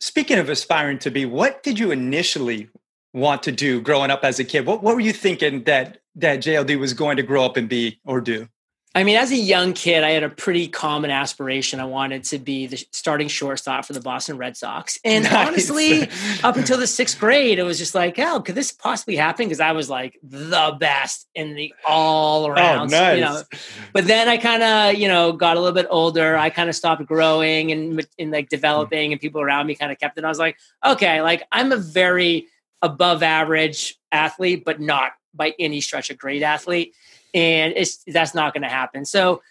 Speaking 0.00 0.38
of 0.38 0.50
aspiring 0.50 0.98
to 1.00 1.10
be, 1.10 1.24
what 1.24 1.62
did 1.62 1.78
you 1.78 1.90
initially 1.90 2.68
want 3.14 3.42
to 3.44 3.52
do 3.52 3.80
growing 3.80 4.10
up 4.10 4.22
as 4.22 4.38
a 4.38 4.44
kid? 4.44 4.66
What, 4.66 4.82
what 4.82 4.94
were 4.94 5.00
you 5.00 5.12
thinking 5.12 5.64
that 5.64 5.98
that 6.16 6.40
JLD 6.40 6.78
was 6.78 6.92
going 6.92 7.16
to 7.16 7.22
grow 7.22 7.44
up 7.44 7.56
and 7.56 7.68
be 7.68 7.98
or 8.04 8.20
do? 8.20 8.48
I 8.96 9.02
mean, 9.02 9.16
as 9.16 9.32
a 9.32 9.36
young 9.36 9.72
kid, 9.72 10.04
I 10.04 10.10
had 10.10 10.22
a 10.22 10.28
pretty 10.28 10.68
common 10.68 11.10
aspiration. 11.10 11.80
I 11.80 11.84
wanted 11.84 12.22
to 12.24 12.38
be 12.38 12.68
the 12.68 12.76
starting 12.92 13.26
shortstop 13.26 13.86
for 13.86 13.92
the 13.92 14.00
Boston 14.00 14.38
Red 14.38 14.56
Sox. 14.56 15.00
And 15.04 15.24
nice. 15.30 15.48
honestly, 15.48 16.08
up 16.44 16.56
until 16.56 16.78
the 16.78 16.86
sixth 16.86 17.18
grade, 17.18 17.58
it 17.58 17.64
was 17.64 17.76
just 17.76 17.96
like, 17.96 18.20
oh, 18.20 18.40
could 18.40 18.54
this 18.54 18.70
possibly 18.70 19.16
happen? 19.16 19.46
Because 19.46 19.58
I 19.58 19.72
was 19.72 19.90
like 19.90 20.16
the 20.22 20.76
best 20.78 21.28
in 21.34 21.56
the 21.56 21.74
all 21.84 22.46
around. 22.46 22.94
Oh, 22.94 22.98
nice. 22.98 23.16
You 23.16 23.24
know? 23.24 23.42
But 23.92 24.06
then 24.06 24.28
I 24.28 24.36
kind 24.36 24.62
of, 24.62 24.94
you 24.94 25.08
know, 25.08 25.32
got 25.32 25.56
a 25.56 25.60
little 25.60 25.74
bit 25.74 25.88
older. 25.90 26.36
I 26.36 26.50
kind 26.50 26.68
of 26.68 26.76
stopped 26.76 27.04
growing 27.04 27.72
and, 27.72 28.06
and 28.16 28.30
like 28.30 28.48
developing, 28.48 29.10
and 29.10 29.20
people 29.20 29.40
around 29.40 29.66
me 29.66 29.74
kind 29.74 29.90
of 29.90 29.98
kept 29.98 30.18
it. 30.18 30.24
I 30.24 30.28
was 30.28 30.38
like, 30.38 30.56
okay, 30.86 31.20
like 31.20 31.42
I'm 31.50 31.72
a 31.72 31.76
very 31.76 32.46
above 32.80 33.24
average 33.24 33.96
athlete, 34.12 34.64
but 34.64 34.80
not 34.80 35.12
by 35.34 35.52
any 35.58 35.80
stretch 35.80 36.10
a 36.10 36.14
great 36.14 36.44
athlete 36.44 36.94
and 37.34 37.74
it's 37.76 38.02
that's 38.06 38.34
not 38.34 38.54
going 38.54 38.62
to 38.62 38.68
happen. 38.68 39.04
So 39.04 39.42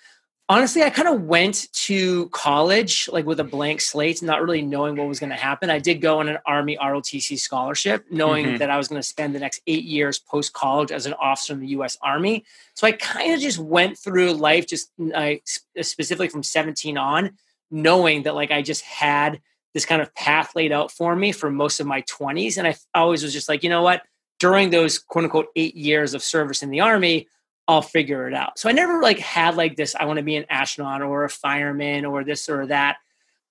honestly, 0.50 0.84
I 0.84 0.89
kind 0.89 1.08
of 1.08 1.24
went 1.24 1.72
to 1.74 2.30
college 2.30 3.10
like 3.12 3.26
with 3.26 3.39
a 3.39 3.43
blank 3.43 3.82
slate, 3.82 4.22
not 4.22 4.41
really 4.41 4.62
knowing 4.62 4.96
what 4.96 5.08
was 5.08 5.19
going 5.19 5.30
to 5.30 5.36
happen. 5.36 5.69
I 5.69 5.80
did 5.80 6.02
go 6.02 6.19
on 6.19 6.30
an 6.30 6.38
Army 6.46 6.78
ROTC 6.82 7.39
scholarship, 7.39 8.06
knowing 8.10 8.46
mm-hmm. 8.46 8.58
that 8.58 8.69
I 8.69 8.78
was 8.78 8.88
going 8.88 9.02
to 9.02 9.08
spend 9.08 9.36
the 9.36 9.39
next 9.39 9.62
eight 9.67 9.84
years 9.84 10.19
post 10.19 10.54
college 10.54 10.91
as 10.91 11.06
an 11.06 11.13
officer 11.13 11.54
in 11.54 11.60
the 11.60 11.67
U.S. 11.67 11.98
Army. 12.02 12.46
So 12.74 12.88
I 12.88 12.93
kind 12.93 13.34
of 13.34 13.39
just 13.39 13.60
went 13.60 13.98
through 13.98 14.34
life, 14.34 14.67
just 14.67 14.91
uh, 15.13 15.34
specifically 15.82 16.30
from 16.30 16.43
17 16.43 16.98
on, 16.98 17.32
knowing 17.72 18.24
that 18.24 18.36
like 18.36 18.52
I 18.52 18.62
just 18.62 18.84
had 18.84 19.41
this 19.74 19.86
kind 19.86 20.02
of 20.02 20.13
path 20.13 20.56
laid 20.56 20.72
out 20.72 20.91
for 20.91 21.15
me 21.15 21.32
for 21.32 21.50
most 21.50 21.80
of 21.80 21.88
my 21.88 22.04
20s, 22.04 22.58
and 22.58 22.67
I 22.67 22.76
always 22.93 23.24
was 23.24 23.34
just 23.34 23.50
like, 23.50 23.63
you 23.63 23.69
know 23.69 23.82
what? 23.82 24.04
During 24.39 24.69
those 24.69 25.00
quote 25.00 25.24
unquote 25.24 25.48
eight 25.56 25.76
years 25.76 26.13
of 26.13 26.22
service 26.22 26.62
in 26.62 26.69
the 26.69 26.82
Army, 26.82 27.28
I'll 27.67 27.82
figure 27.82 28.28
it 28.28 28.34
out. 28.34 28.60
So 28.60 28.69
I 28.69 28.73
never 28.73 29.02
like 29.02 29.19
had 29.19 29.56
like 29.56 29.76
this, 29.76 29.95
I 29.95 30.06
want 30.06 30.17
to 30.17 30.23
be 30.23 30.36
an 30.36 30.45
astronaut 30.49 31.02
or 31.02 31.23
a 31.23 31.30
fireman 31.30 32.06
or 32.06 32.23
this 32.23 32.49
or 32.49 32.67
that. 32.67 32.97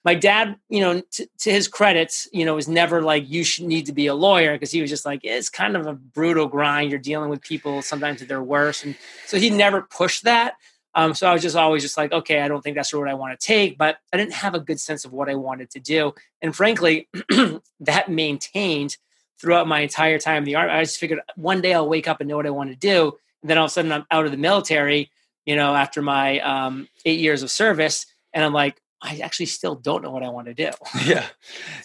My 0.04 0.14
dad, 0.14 0.56
you 0.68 0.80
know, 0.80 1.02
t- 1.12 1.28
to 1.38 1.50
his 1.50 1.68
credits, 1.68 2.28
you 2.32 2.44
know, 2.44 2.56
was 2.56 2.68
never 2.68 3.02
like, 3.02 3.30
you 3.30 3.44
should 3.44 3.66
need 3.66 3.86
to 3.86 3.92
be 3.92 4.08
a 4.08 4.14
lawyer 4.14 4.52
because 4.52 4.72
he 4.72 4.80
was 4.80 4.90
just 4.90 5.06
like, 5.06 5.20
it's 5.22 5.48
kind 5.48 5.76
of 5.76 5.86
a 5.86 5.94
brutal 5.94 6.48
grind. 6.48 6.90
You're 6.90 6.98
dealing 6.98 7.30
with 7.30 7.40
people 7.40 7.82
sometimes 7.82 8.18
that 8.18 8.28
they're 8.28 8.42
worse. 8.42 8.84
And 8.84 8.96
so 9.26 9.38
he 9.38 9.48
never 9.48 9.82
pushed 9.82 10.24
that. 10.24 10.54
Um, 10.94 11.14
so 11.14 11.26
I 11.26 11.32
was 11.32 11.40
just 11.40 11.56
always 11.56 11.82
just 11.82 11.96
like, 11.96 12.12
okay, 12.12 12.40
I 12.40 12.48
don't 12.48 12.62
think 12.62 12.76
that's 12.76 12.92
road 12.92 13.08
I 13.08 13.14
want 13.14 13.38
to 13.38 13.46
take, 13.46 13.78
but 13.78 13.98
I 14.12 14.16
didn't 14.16 14.34
have 14.34 14.54
a 14.54 14.60
good 14.60 14.78
sense 14.78 15.04
of 15.04 15.12
what 15.12 15.30
I 15.30 15.36
wanted 15.36 15.70
to 15.70 15.80
do. 15.80 16.14
And 16.42 16.54
frankly, 16.54 17.08
that 17.80 18.10
maintained 18.10 18.98
throughout 19.40 19.66
my 19.66 19.80
entire 19.80 20.18
time 20.18 20.38
in 20.38 20.44
the 20.44 20.56
art. 20.56 20.70
I 20.70 20.82
just 20.82 20.98
figured 20.98 21.20
one 21.36 21.60
day 21.60 21.72
I'll 21.72 21.88
wake 21.88 22.08
up 22.08 22.20
and 22.20 22.28
know 22.28 22.36
what 22.36 22.46
I 22.46 22.50
want 22.50 22.70
to 22.70 22.76
do 22.76 23.16
and 23.42 23.50
then 23.50 23.58
all 23.58 23.64
of 23.64 23.70
a 23.70 23.72
sudden 23.72 23.92
I'm 23.92 24.06
out 24.10 24.24
of 24.24 24.30
the 24.30 24.38
military, 24.38 25.10
you 25.44 25.56
know, 25.56 25.74
after 25.74 26.00
my 26.00 26.40
um, 26.40 26.88
eight 27.04 27.20
years 27.20 27.42
of 27.42 27.50
service. 27.50 28.06
And 28.32 28.44
I'm 28.44 28.52
like, 28.52 28.80
I 29.02 29.18
actually 29.18 29.46
still 29.46 29.74
don't 29.74 30.02
know 30.02 30.12
what 30.12 30.22
I 30.22 30.28
want 30.28 30.46
to 30.46 30.54
do. 30.54 30.70
yeah. 31.04 31.26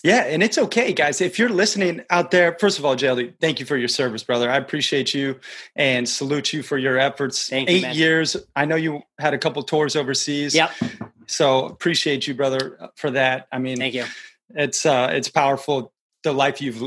Yeah. 0.04 0.26
And 0.26 0.44
it's 0.44 0.58
okay, 0.58 0.94
guys. 0.94 1.20
If 1.20 1.40
you're 1.40 1.50
listening 1.50 2.04
out 2.12 2.30
there, 2.30 2.56
first 2.60 2.78
of 2.78 2.86
all, 2.86 2.96
Jelly, 2.96 3.34
thank 3.42 3.60
you 3.60 3.66
for 3.66 3.76
your 3.76 3.88
service, 3.88 4.24
brother. 4.24 4.52
I 4.52 4.58
appreciate 4.58 5.16
you 5.16 5.40
and 5.76 6.08
salute 6.08 6.54
you 6.54 6.62
for 6.62 6.78
your 6.78 7.00
efforts. 7.00 7.50
Thank 7.50 7.70
Eight 7.70 7.84
you, 7.84 7.90
years. 7.90 8.38
I 8.56 8.66
know 8.66 8.76
you 8.76 9.02
had 9.18 9.34
a 9.34 9.40
couple 9.40 9.64
tours 9.64 9.96
overseas. 9.96 10.54
Yep. 10.54 10.72
So 11.26 11.66
appreciate 11.66 12.28
you, 12.28 12.36
brother, 12.36 12.92
for 12.96 13.10
that. 13.12 13.48
I 13.52 13.58
mean, 13.58 13.78
thank 13.78 13.96
you. 13.96 14.06
It's 14.52 14.86
uh 14.86 15.10
it's 15.12 15.28
powerful 15.28 15.92
the 16.24 16.32
life 16.32 16.62
you've 16.62 16.82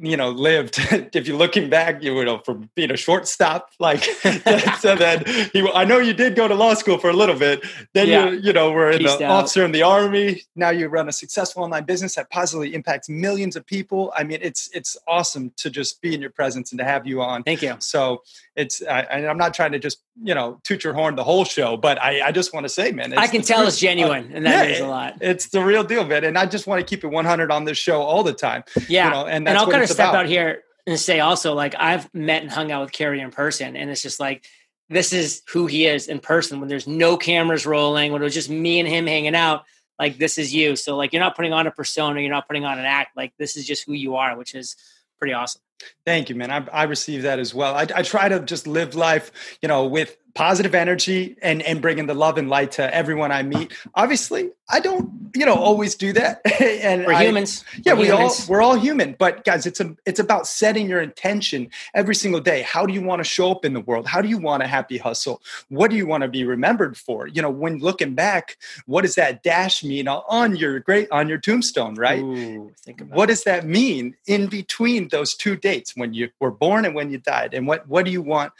you 0.00 0.16
know 0.16 0.30
lived. 0.30 0.78
If 1.14 1.28
you're 1.28 1.36
looking 1.36 1.70
back 1.70 2.02
you 2.02 2.24
know 2.24 2.38
from 2.38 2.70
being 2.74 2.90
a 2.90 2.96
shortstop 2.96 3.70
like 3.78 4.02
so 4.80 4.96
then 4.96 5.24
he 5.52 5.68
i 5.74 5.84
know 5.84 5.98
you 5.98 6.12
did 6.12 6.34
go 6.34 6.48
to 6.48 6.54
law 6.54 6.74
school 6.74 6.98
for 6.98 7.10
a 7.10 7.12
little 7.12 7.38
bit. 7.38 7.64
Then 7.92 8.08
yeah. 8.08 8.30
you 8.30 8.40
you 8.40 8.52
know 8.52 8.72
were 8.72 8.90
an 8.90 9.06
officer 9.22 9.64
in 9.64 9.72
the 9.72 9.82
army. 9.82 10.42
Now 10.56 10.70
you 10.70 10.88
run 10.88 11.08
a 11.08 11.12
successful 11.12 11.62
online 11.62 11.84
business 11.84 12.16
that 12.16 12.30
positively 12.30 12.74
impacts 12.74 13.08
millions 13.08 13.56
of 13.56 13.66
people. 13.66 14.12
I 14.16 14.24
mean 14.24 14.38
it's 14.42 14.68
it's 14.72 14.96
awesome 15.06 15.52
to 15.56 15.70
just 15.70 16.00
be 16.00 16.14
in 16.14 16.20
your 16.20 16.30
presence 16.30 16.72
and 16.72 16.78
to 16.78 16.84
have 16.84 17.06
you 17.06 17.22
on. 17.22 17.42
Thank 17.42 17.62
you. 17.62 17.76
So 17.78 18.22
it's 18.56 18.82
I, 18.86 19.02
i'm 19.28 19.36
not 19.36 19.52
trying 19.52 19.72
to 19.72 19.78
just 19.78 20.00
you 20.22 20.34
know 20.34 20.60
toot 20.62 20.84
your 20.84 20.94
horn 20.94 21.16
the 21.16 21.24
whole 21.24 21.44
show 21.44 21.76
but 21.76 22.00
i 22.00 22.28
i 22.28 22.30
just 22.32 22.54
want 22.54 22.64
to 22.64 22.68
say 22.68 22.92
man 22.92 23.12
i 23.18 23.26
can 23.26 23.42
tell 23.42 23.66
it's 23.66 23.80
genuine 23.80 24.30
and 24.32 24.46
that 24.46 24.64
yeah, 24.64 24.70
means 24.70 24.80
a 24.80 24.86
lot. 24.86 25.16
it's 25.20 25.48
the 25.48 25.64
real 25.64 25.82
deal 25.82 26.04
man 26.04 26.22
and 26.22 26.38
i 26.38 26.46
just 26.46 26.66
want 26.66 26.78
to 26.78 26.86
keep 26.86 27.02
it 27.02 27.08
100 27.08 27.50
on 27.50 27.64
this 27.64 27.78
show 27.78 28.00
all 28.00 28.22
the 28.22 28.32
time. 28.32 28.62
Yeah 28.88 29.06
you 29.06 29.10
know, 29.10 29.26
and, 29.26 29.48
and 29.48 29.58
i'll 29.90 29.94
step 29.94 30.08
about. 30.10 30.24
out 30.24 30.26
here 30.26 30.62
and 30.86 30.98
say 30.98 31.20
also 31.20 31.54
like 31.54 31.74
I've 31.78 32.12
met 32.14 32.42
and 32.42 32.50
hung 32.50 32.70
out 32.70 32.82
with 32.82 32.92
Cary 32.92 33.20
in 33.20 33.30
person, 33.30 33.76
and 33.76 33.90
it's 33.90 34.02
just 34.02 34.20
like 34.20 34.46
this 34.90 35.12
is 35.12 35.42
who 35.48 35.66
he 35.66 35.86
is 35.86 36.08
in 36.08 36.20
person 36.20 36.60
when 36.60 36.68
there's 36.68 36.86
no 36.86 37.16
cameras 37.16 37.66
rolling, 37.66 38.12
when 38.12 38.20
it 38.20 38.24
was 38.24 38.34
just 38.34 38.50
me 38.50 38.80
and 38.80 38.88
him 38.88 39.06
hanging 39.06 39.34
out. 39.34 39.64
Like 39.98 40.18
this 40.18 40.38
is 40.38 40.54
you. 40.54 40.76
So 40.76 40.96
like 40.96 41.12
you're 41.12 41.22
not 41.22 41.36
putting 41.36 41.52
on 41.52 41.66
a 41.66 41.70
persona, 41.70 42.20
you're 42.20 42.30
not 42.30 42.46
putting 42.46 42.64
on 42.64 42.78
an 42.78 42.84
act. 42.84 43.16
Like 43.16 43.32
this 43.38 43.56
is 43.56 43.66
just 43.66 43.84
who 43.86 43.92
you 43.92 44.16
are, 44.16 44.36
which 44.36 44.54
is 44.54 44.76
pretty 45.18 45.32
awesome. 45.32 45.62
Thank 46.04 46.28
you, 46.28 46.34
man. 46.34 46.50
I, 46.50 46.66
I 46.72 46.82
receive 46.84 47.22
that 47.22 47.38
as 47.38 47.54
well. 47.54 47.74
I, 47.74 47.86
I 47.94 48.02
try 48.02 48.28
to 48.28 48.40
just 48.40 48.66
live 48.66 48.94
life, 48.94 49.58
you 49.62 49.68
know, 49.68 49.86
with 49.86 50.16
positive 50.34 50.74
energy 50.74 51.36
and 51.42 51.62
and 51.62 51.80
bringing 51.80 52.06
the 52.06 52.14
love 52.14 52.38
and 52.38 52.48
light 52.48 52.72
to 52.72 52.94
everyone 52.94 53.30
I 53.30 53.42
meet. 53.42 53.72
Obviously, 53.94 54.50
I 54.68 54.80
don't, 54.80 55.30
you 55.34 55.44
know, 55.44 55.54
always 55.54 55.94
do 55.94 56.12
that. 56.14 56.40
and 56.60 57.06
we're 57.06 57.12
I, 57.12 57.24
humans. 57.24 57.64
Yeah, 57.84 57.92
we're 57.92 58.00
we 58.00 58.06
humans. 58.06 58.40
all 58.40 58.46
we're 58.48 58.62
all 58.62 58.76
human. 58.76 59.14
But 59.18 59.44
guys, 59.44 59.66
it's 59.66 59.80
a 59.80 59.94
it's 60.06 60.18
about 60.18 60.46
setting 60.46 60.88
your 60.88 61.00
intention 61.00 61.70
every 61.94 62.14
single 62.14 62.40
day. 62.40 62.62
How 62.62 62.86
do 62.86 62.92
you 62.92 63.02
want 63.02 63.20
to 63.20 63.24
show 63.24 63.50
up 63.50 63.64
in 63.64 63.74
the 63.74 63.80
world? 63.80 64.06
How 64.06 64.20
do 64.20 64.28
you 64.28 64.38
want 64.38 64.62
a 64.62 64.66
happy 64.66 64.98
hustle? 64.98 65.40
What 65.68 65.90
do 65.90 65.96
you 65.96 66.06
want 66.06 66.22
to 66.22 66.28
be 66.28 66.44
remembered 66.44 66.96
for? 66.96 67.26
You 67.26 67.42
know, 67.42 67.50
when 67.50 67.78
looking 67.78 68.14
back, 68.14 68.56
what 68.86 69.02
does 69.02 69.14
that 69.14 69.42
dash 69.42 69.84
mean 69.84 70.08
on 70.08 70.56
your 70.56 70.80
great 70.80 71.10
on 71.10 71.28
your 71.28 71.38
tombstone, 71.38 71.94
right? 71.94 72.20
Ooh, 72.20 72.72
what 73.10 73.26
does 73.26 73.44
that 73.44 73.66
mean 73.66 74.16
in 74.26 74.46
between 74.46 75.08
those 75.08 75.34
two 75.34 75.56
dates 75.56 75.94
when 75.94 76.14
you 76.14 76.30
were 76.40 76.50
born 76.50 76.84
and 76.84 76.94
when 76.94 77.10
you 77.10 77.18
died? 77.18 77.54
And 77.54 77.66
what 77.66 77.86
what 77.88 78.04
do 78.04 78.10
you 78.10 78.22
want 78.22 78.52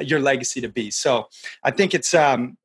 your 0.00 0.20
legacy 0.20 0.60
to 0.60 0.68
be. 0.68 0.90
So 0.90 1.28
I 1.62 1.70
think 1.70 1.94
it's 1.94 2.14
um, 2.14 2.56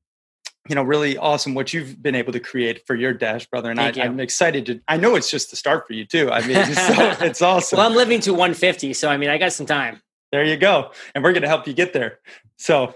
you 0.69 0.75
know 0.75 0.83
really 0.83 1.17
awesome 1.17 1.53
what 1.53 1.73
you've 1.73 2.01
been 2.01 2.15
able 2.15 2.33
to 2.33 2.39
create 2.39 2.85
for 2.85 2.95
your 2.95 3.13
dash 3.13 3.45
brother 3.47 3.71
and 3.71 3.79
I, 3.79 3.89
am 3.97 4.19
excited 4.19 4.65
to 4.67 4.79
i 4.87 4.95
know 4.95 5.15
it's 5.15 5.29
just 5.29 5.49
the 5.49 5.55
start 5.55 5.87
for 5.87 5.93
you 5.93 6.05
too. 6.05 6.31
I 6.31 6.45
mean 6.45 6.57
it's, 6.57 6.87
so, 6.87 7.25
it's 7.25 7.41
awesome 7.41 7.77
well 7.77 7.89
i'm 7.89 7.95
living 7.95 8.19
to 8.21 8.31
150 8.31 8.93
so 8.93 9.09
i 9.09 9.17
mean 9.17 9.29
i 9.29 9.37
got 9.37 9.53
some 9.53 9.65
time. 9.65 10.01
There 10.31 10.45
you 10.45 10.57
go 10.57 10.91
and 11.13 11.23
we're 11.23 11.33
going 11.33 11.41
to 11.41 11.49
help 11.49 11.67
you 11.67 11.73
get 11.73 11.93
there. 11.93 12.19
So 12.57 12.93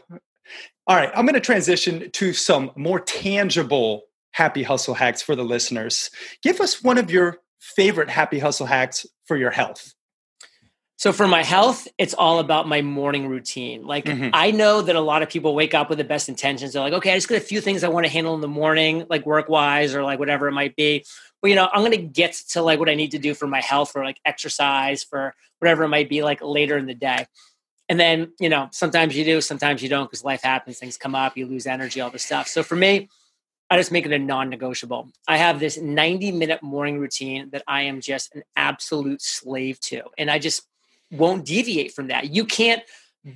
all 0.88 0.96
right 0.96 1.10
i'm 1.16 1.26
going 1.26 1.34
to 1.34 1.40
transition 1.40 2.12
to 2.12 2.34
some 2.34 2.72
more 2.76 3.00
tangible 3.00 4.04
happy 4.32 4.64
hustle 4.64 4.94
hacks 4.94 5.22
for 5.22 5.36
the 5.36 5.44
listeners. 5.44 6.12
Give 6.44 6.60
us 6.62 6.84
one 6.84 6.98
of 6.98 7.10
your 7.10 7.40
favorite 7.60 8.10
happy 8.10 8.38
hustle 8.38 8.68
hacks 8.68 9.06
for 9.26 9.38
your 9.38 9.52
health 9.52 9.94
so 10.98 11.12
for 11.12 11.28
my 11.28 11.44
health, 11.44 11.88
it's 11.98 12.14
all 12.14 12.40
about 12.40 12.68
my 12.70 12.82
morning 12.82 13.28
routine. 13.28 13.86
Like 13.86 14.06
mm-hmm. 14.06 14.30
I 14.34 14.52
know 14.52 14.82
that 14.82 14.96
a 14.96 15.02
lot 15.02 15.24
of 15.24 15.30
people 15.30 15.54
wake 15.54 15.74
up 15.74 15.90
with 15.90 15.98
the 15.98 16.06
best 16.06 16.30
intentions. 16.30 16.74
They're 16.74 16.82
like, 16.82 16.94
okay, 16.94 17.12
I 17.12 17.16
just 17.16 17.28
got 17.28 17.38
a 17.38 17.42
few 17.42 17.60
things 17.60 17.84
I 17.84 17.90
want 17.90 18.06
to 18.06 18.12
handle 18.12 18.34
in 18.34 18.42
the 18.42 18.48
morning, 18.48 19.06
like 19.10 19.26
work 19.26 19.50
wise 19.50 19.94
or 19.94 20.04
like 20.04 20.20
whatever 20.20 20.48
it 20.48 20.54
might 20.54 20.76
be. 20.76 21.04
But 21.42 21.50
you 21.50 21.56
know, 21.56 21.70
I'm 21.72 21.84
gonna 21.84 21.98
get 21.98 22.34
to 22.50 22.62
like 22.62 22.80
what 22.80 22.90
I 22.90 22.96
need 22.96 23.12
to 23.12 23.20
do 23.20 23.34
for 23.34 23.46
my 23.46 23.60
health 23.60 23.92
or 23.96 24.06
like 24.06 24.20
exercise 24.24 25.04
for 25.04 25.36
whatever 25.60 25.84
it 25.84 25.90
might 25.90 26.10
be 26.10 26.24
like 26.24 26.42
later 26.42 26.78
in 26.78 26.86
the 26.86 26.96
day. 26.96 27.28
And 27.90 28.00
then, 28.00 28.32
you 28.40 28.50
know, 28.50 28.70
sometimes 28.72 29.16
you 29.16 29.26
do, 29.26 29.42
sometimes 29.42 29.84
you 29.84 29.90
don't 29.90 30.06
because 30.06 30.24
life 30.24 30.42
happens, 30.42 30.80
things 30.80 30.98
come 30.98 31.14
up, 31.14 31.38
you 31.38 31.46
lose 31.46 31.68
energy, 31.68 32.02
all 32.02 32.10
this 32.10 32.26
stuff. 32.26 32.48
So 32.48 32.64
for 32.64 32.76
me, 32.76 33.10
I 33.70 33.78
just 33.78 33.92
make 33.92 34.06
it 34.06 34.12
a 34.12 34.20
non 34.20 34.50
negotiable. 34.50 35.10
I 35.28 35.38
have 35.38 35.60
this 35.60 35.78
90 35.78 36.32
minute 36.32 36.64
morning 36.64 37.00
routine 37.00 37.50
that 37.52 37.64
I 37.68 37.84
am 37.84 38.00
just 38.00 38.34
an 38.34 38.44
absolute 38.56 39.22
slave 39.22 39.80
to. 39.82 40.04
And 40.18 40.32
I 40.32 40.40
just 40.40 40.64
won't 41.18 41.46
deviate 41.46 41.94
from 41.94 42.08
that. 42.08 42.34
You 42.34 42.46
can't 42.46 42.84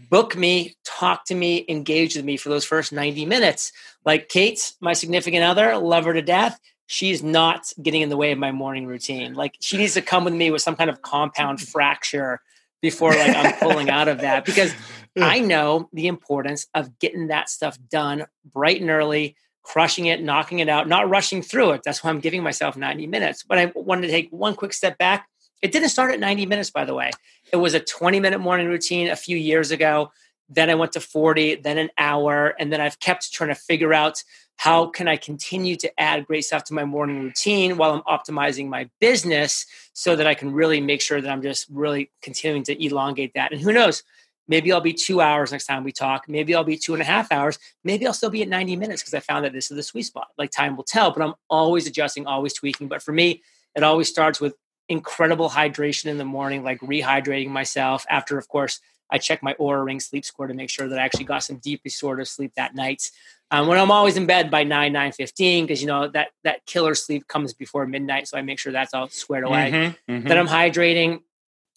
book 0.10 0.38
me, 0.38 0.76
talk 0.86 1.26
to 1.26 1.36
me, 1.36 1.66
engage 1.68 2.16
with 2.16 2.26
me 2.26 2.38
for 2.38 2.50
those 2.50 2.66
first 2.66 2.92
90 2.92 3.26
minutes. 3.26 3.72
Like 4.06 4.30
Kate, 4.30 4.74
my 4.80 4.94
significant 4.94 5.44
other, 5.44 5.78
love 5.78 6.06
her 6.06 6.14
to 6.14 6.22
death. 6.22 6.60
She's 6.86 7.22
not 7.22 7.72
getting 7.82 8.02
in 8.02 8.10
the 8.10 8.18
way 8.18 8.32
of 8.32 8.40
my 8.40 8.52
morning 8.52 8.86
routine. 8.86 9.34
Like 9.34 9.56
she 9.60 9.78
needs 9.78 9.94
to 9.96 10.02
come 10.02 10.26
with 10.26 10.34
me 10.34 10.52
with 10.52 10.62
some 10.62 10.76
kind 10.76 10.90
of 10.90 11.02
compound 11.02 11.62
fracture 11.68 12.42
before 12.82 13.12
like 13.12 13.36
I'm 13.36 13.54
pulling 13.60 13.90
out 13.90 14.08
of 14.08 14.22
that 14.22 14.46
because 14.46 14.74
I 15.20 15.40
know 15.40 15.90
the 15.92 16.08
importance 16.08 16.68
of 16.74 16.98
getting 17.00 17.28
that 17.28 17.50
stuff 17.50 17.78
done 17.90 18.26
bright 18.46 18.80
and 18.80 18.90
early, 18.90 19.36
crushing 19.64 20.06
it, 20.06 20.24
knocking 20.24 20.60
it 20.60 20.70
out, 20.70 20.88
not 20.88 21.10
rushing 21.10 21.42
through 21.42 21.72
it. 21.72 21.82
That's 21.84 22.04
why 22.04 22.10
I'm 22.10 22.22
giving 22.22 22.42
myself 22.42 22.78
90 22.78 23.08
minutes. 23.08 23.44
But 23.44 23.58
I 23.58 23.72
wanted 23.76 24.08
to 24.08 24.14
take 24.14 24.30
one 24.30 24.56
quick 24.56 24.72
step 24.72 24.98
back 24.98 25.28
it 25.62 25.72
didn't 25.72 25.90
start 25.90 26.14
at 26.14 26.20
90 26.20 26.46
minutes, 26.46 26.70
by 26.70 26.86
the 26.86 26.94
way. 26.94 27.12
It 27.52 27.58
was 27.58 27.74
a 27.74 27.80
20 27.80 28.20
minute 28.20 28.40
morning 28.40 28.68
routine 28.68 29.10
a 29.10 29.16
few 29.16 29.38
years 29.38 29.72
ago. 29.72 30.12
Then 30.50 30.70
I 30.70 30.76
went 30.76 30.94
to 30.94 31.00
40, 31.00 31.56
then 31.56 31.78
an 31.78 31.90
hour. 31.98 32.56
And 32.60 32.72
then 32.72 32.82
I've 32.82 33.00
kept 33.00 33.32
trying 33.32 33.50
to 33.50 33.56
figure 33.56 33.94
out 33.94 34.24
how 34.58 34.88
can 34.88 35.08
I 35.08 35.16
continue 35.16 35.76
to 35.78 36.00
add 36.00 36.26
great 36.26 36.42
stuff 36.42 36.66
to 36.66 36.74
my 36.74 36.84
morning 36.84 37.22
routine 37.22 37.78
while 37.78 37.94
I'm 37.94 38.02
optimizing 38.02 38.68
my 38.68 38.90
business 39.00 39.66
so 39.94 40.16
that 40.16 40.28
I 40.28 40.34
can 40.34 40.52
really 40.52 40.82
make 40.82 41.02
sure 41.02 41.22
that 41.22 41.30
I'm 41.30 41.42
just 41.42 41.68
really 41.70 42.12
continuing 42.22 42.64
to 42.64 42.86
elongate 42.86 43.34
that. 43.36 43.52
And 43.52 43.62
who 43.62 43.72
knows, 43.72 44.04
Maybe 44.50 44.72
I'll 44.72 44.82
be 44.82 44.94
two 44.94 45.22
hours 45.22 45.52
next 45.52 45.68
time 45.68 45.84
we 45.84 45.92
talk. 45.92 46.28
Maybe 46.28 46.56
I'll 46.56 46.64
be 46.64 46.76
two 46.76 46.94
and 46.94 47.02
a 47.04 47.06
half 47.06 47.32
hours. 47.32 47.60
Maybe 47.84 48.08
I'll 48.08 48.14
still 48.14 48.32
be 48.32 48.42
at 48.42 48.50
90 48.50 48.76
minutes 48.78 49.04
because 49.04 49.14
I 49.14 49.20
found 49.20 49.46
that 49.46 49.54
this 49.54 49.70
is 49.70 49.78
the 49.78 49.84
sweet 49.84 50.04
spot. 50.04 50.30
Like 50.40 50.50
time 50.50 50.76
will 50.76 50.84
tell, 50.84 51.12
but 51.12 51.22
I'm 51.22 51.36
always 51.52 51.86
adjusting, 51.86 52.26
always 52.26 52.54
tweaking. 52.54 52.88
But 52.88 53.04
for 53.04 53.12
me, 53.12 53.44
it 53.76 53.84
always 53.84 54.10
starts 54.10 54.42
with 54.42 54.56
incredible 54.90 55.50
hydration 55.50 56.06
in 56.08 56.18
the 56.18 56.26
morning, 56.26 56.64
like 56.64 56.80
rehydrating 56.82 57.50
myself. 57.50 58.06
After, 58.10 58.38
of 58.38 58.48
course, 58.48 58.82
I 59.10 59.18
check 59.18 59.42
my 59.42 59.54
Oura 59.56 59.86
Ring 59.86 60.00
sleep 60.00 60.26
score 60.26 60.48
to 60.48 60.54
make 60.54 60.70
sure 60.70 60.88
that 60.88 61.00
I 61.00 61.04
actually 61.04 61.26
got 61.26 61.44
some 61.44 61.58
deep 61.58 61.82
restorative 61.84 62.28
sleep 62.28 62.54
that 62.56 62.76
night. 62.76 63.10
Um, 63.52 63.68
when 63.68 63.80
I'm 63.80 63.90
always 63.90 64.18
in 64.18 64.28
bed 64.28 64.52
by 64.52 64.64
nine 64.64 64.94
nine 64.94 65.12
fifteen, 65.12 65.66
because 65.66 65.82
you 65.82 65.88
know 65.88 66.08
that 66.10 66.30
that 66.44 66.66
killer 66.66 66.94
sleep 66.94 67.28
comes 67.28 67.54
before 67.54 67.88
midnight, 67.88 68.28
so 68.28 68.38
I 68.38 68.42
make 68.42 68.60
sure 68.60 68.72
that's 68.72 68.94
all 68.94 69.10
squared 69.10 69.46
away. 69.46 69.72
Mm-hmm, 69.72 70.12
mm-hmm. 70.12 70.28
Then 70.28 70.38
I'm 70.38 70.48
hydrating, 70.48 71.22